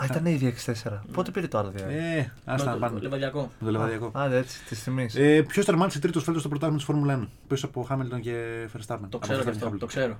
[0.02, 0.74] Α, ήταν ήδη 6-4.
[1.12, 1.86] Πότε πήρε το άλλο δύο.
[1.89, 2.95] Ε, άστα να Το- πάνε.
[2.95, 3.41] το Λεβαδιακό.
[3.60, 4.12] Με το λεβαδιακό.
[4.20, 5.16] Α, έτσι, τη τιμής.
[5.16, 8.86] Ε, Ποιος τερμάτισε τρίτος φέτος στο πρωτάθλημα της Φόρμουλα 1 πίσω από Χάμιλτον και Verstappen.
[8.88, 9.70] Το Από ξέρω και Verstappen και αυτό.
[9.76, 9.80] Hamilton.
[9.80, 10.18] Το ξέρω.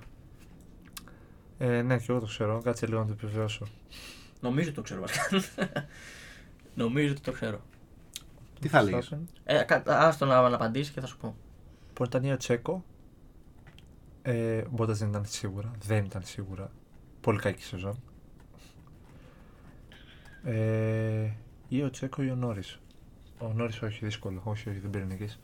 [1.58, 2.60] Ε, ναι, και εγώ το ξέρω.
[2.64, 3.66] Κάτσε λίγο να το επιβεβαιώσω.
[4.40, 5.26] Νομίζω ότι το ξέρω βασικά.
[6.74, 7.60] Νομίζω ότι το ξέρω.
[8.60, 9.12] Τι θα έλεγες;
[9.44, 11.36] Ε, κα- άστο να, να απαντήσει και θα σου πω.
[11.92, 12.84] Πορτανίο Τσέκο.
[14.22, 15.70] Ε, Μπότας δεν ήταν σίγουρα.
[15.86, 16.70] Δεν ήταν σίγουρα.
[17.20, 18.02] Πολύ κακή σεζόν.
[20.48, 21.30] Ε,
[21.68, 22.78] ή ο Τσέκο ή ο Νόρις.
[23.38, 24.40] Ο Νόρις όχι, δύσκολο.
[24.44, 25.40] Όχι, όχι, δεν πήρε νίκης.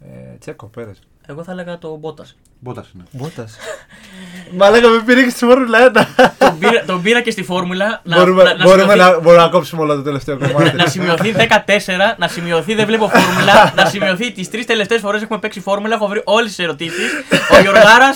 [0.00, 0.92] Ε, Τσέκο, πέρε.
[1.26, 2.38] Εγώ θα έλεγα το Μπότας.
[2.60, 3.04] Μπότας είναι.
[3.12, 3.58] Μπότας.
[4.56, 5.92] Μα λέγαμε πήρε και στη Φόρμουλα 1.
[6.38, 8.00] τον, πήρα, τον πήρα και στη φόρμουλα.
[8.04, 10.76] να- μπορούμε, να, να, μπορούμε, σημειωθεί, να, μπορούμε να κόψουμε όλο το τελευταίο κομμάτι.
[10.76, 15.38] να σημειωθεί 14, να σημειωθεί δεν βλέπω φόρμουλα, να σημειωθεί τις τρεις τελευταίες φορές έχουμε
[15.38, 15.94] παίξει φόρμουλα.
[15.94, 17.10] Έχω βρει όλες τις ερωτήσεις.
[17.56, 18.08] Ο Γιωργάρα.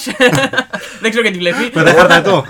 [1.02, 1.70] δεν ξέρω γιατί βλέπει.
[1.74, 2.44] Με χαρτατό.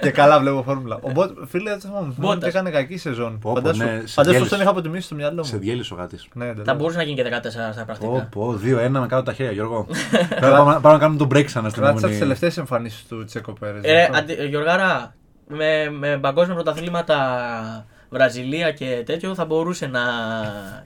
[0.00, 0.98] και καλά βλέπω φόρμουλα.
[1.00, 2.12] Ο Μπότ, φίλε, δεν θυμάμαι.
[2.14, 2.48] Θυμάμαι ότι Μπότας.
[2.48, 3.38] έκανε κακή σεζόν.
[3.38, 4.50] Πω, πω, Φαντάσου ναι, σε φαντάσου διέλυσε.
[4.50, 5.60] τον είχα αποτιμήσει στο μυαλό Σε μου.
[5.60, 6.26] διέλυσε ο γάτης.
[6.34, 6.76] Ναι, Θα εντελώς.
[6.76, 8.10] μπορούσε να γίνει και 14 στα πρακτικά.
[8.10, 9.86] Πω, πω, 2-1 με κάτω τα χέρια, Γιώργο.
[10.40, 12.18] Πρέπει να πάμε- πάμε να κάνουμε τον break ξανά στην Κράτησα τις επόμενη.
[12.18, 13.80] τελευταίες εμφανίσεις του Τσέκο Πέρες.
[13.84, 15.14] Ε, αντι, Γιωργάρα,
[15.48, 17.16] με, με παγκόσμια πρωταθλήματα
[18.12, 20.00] Βραζιλία και τέτοιο θα μπορούσε να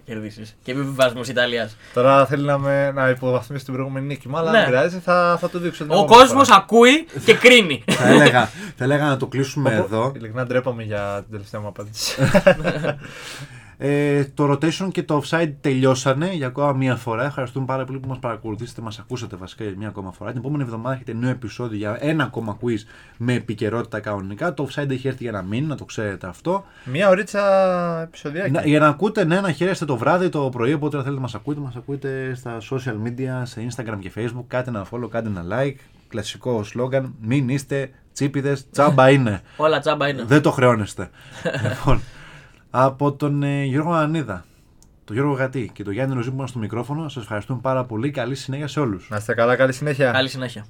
[0.05, 0.57] κερδίσεις.
[0.63, 1.77] Και επιβιβασμό Ιταλίας.
[1.95, 4.29] Τώρα θέλει να, με, να υποβαθμίσει την προηγούμενη νίκη.
[4.29, 4.59] Μα αλλά Ναι.
[4.59, 5.85] δεν πειράζει, θα, θα το δείξω.
[5.85, 6.59] την Ο επόμενη κόσμος φορά.
[6.61, 7.85] ακούει και κρίνει.
[7.91, 8.45] θα, έλεγα,
[8.77, 10.13] θα έλεγα να το κλείσουμε Οπό- εδώ.
[10.17, 12.15] Ειλικρινά ντρέπαμε για την τελευταία μου απάντηση.
[13.77, 17.25] Ε, το rotation και το offside τελειώσανε για ακόμα μία φορά.
[17.25, 20.31] Ευχαριστούμε πάρα πολύ που μας παρακολουθήσατε, μας ακούσατε βασικά για μία ακόμα φορά.
[20.31, 22.79] Την επόμενη εβδομάδα έχετε νέο επεισόδιο για ένα ακόμα quiz
[23.17, 24.55] με επικαιρότητα κανονικά.
[24.55, 26.65] Το offside έχει έρθει για να μείνει, να το ξέρετε αυτό.
[26.85, 27.43] Μία ωρίτσα
[28.03, 28.51] επεισοδιάκι.
[28.51, 31.35] Να, για να ακούτε, ναι, να χαίρεστε το βράδυ, το πρωί, όποτε θέλετε να μας
[31.35, 31.61] ακούτε.
[31.61, 34.45] Μας ακούτε στα social media, σε Instagram και Facebook.
[34.47, 35.77] Κάντε ένα follow, κάντε ένα like.
[36.09, 37.15] Κλασικό σλόγγαν.
[37.21, 39.41] Μην είστε τσίπηδες, τσάμπα είναι.
[39.57, 40.25] Όλα τσάμπα είναι.
[40.25, 41.11] Δεν το χρεώνεστε.
[41.69, 42.01] λοιπόν,
[42.77, 44.45] από τον ε, Γιώργο Ανίδα,
[45.05, 48.11] τον Γιώργο Γατή και τον Γιάννη Ροζή που ήταν στο μικρόφωνο, σας ευχαριστούμε πάρα πολύ.
[48.11, 49.09] Καλή συνέχεια σε όλους.
[49.11, 50.11] Να είστε καλά, καλή συνέχεια.
[50.11, 50.67] Καλή συνέχεια.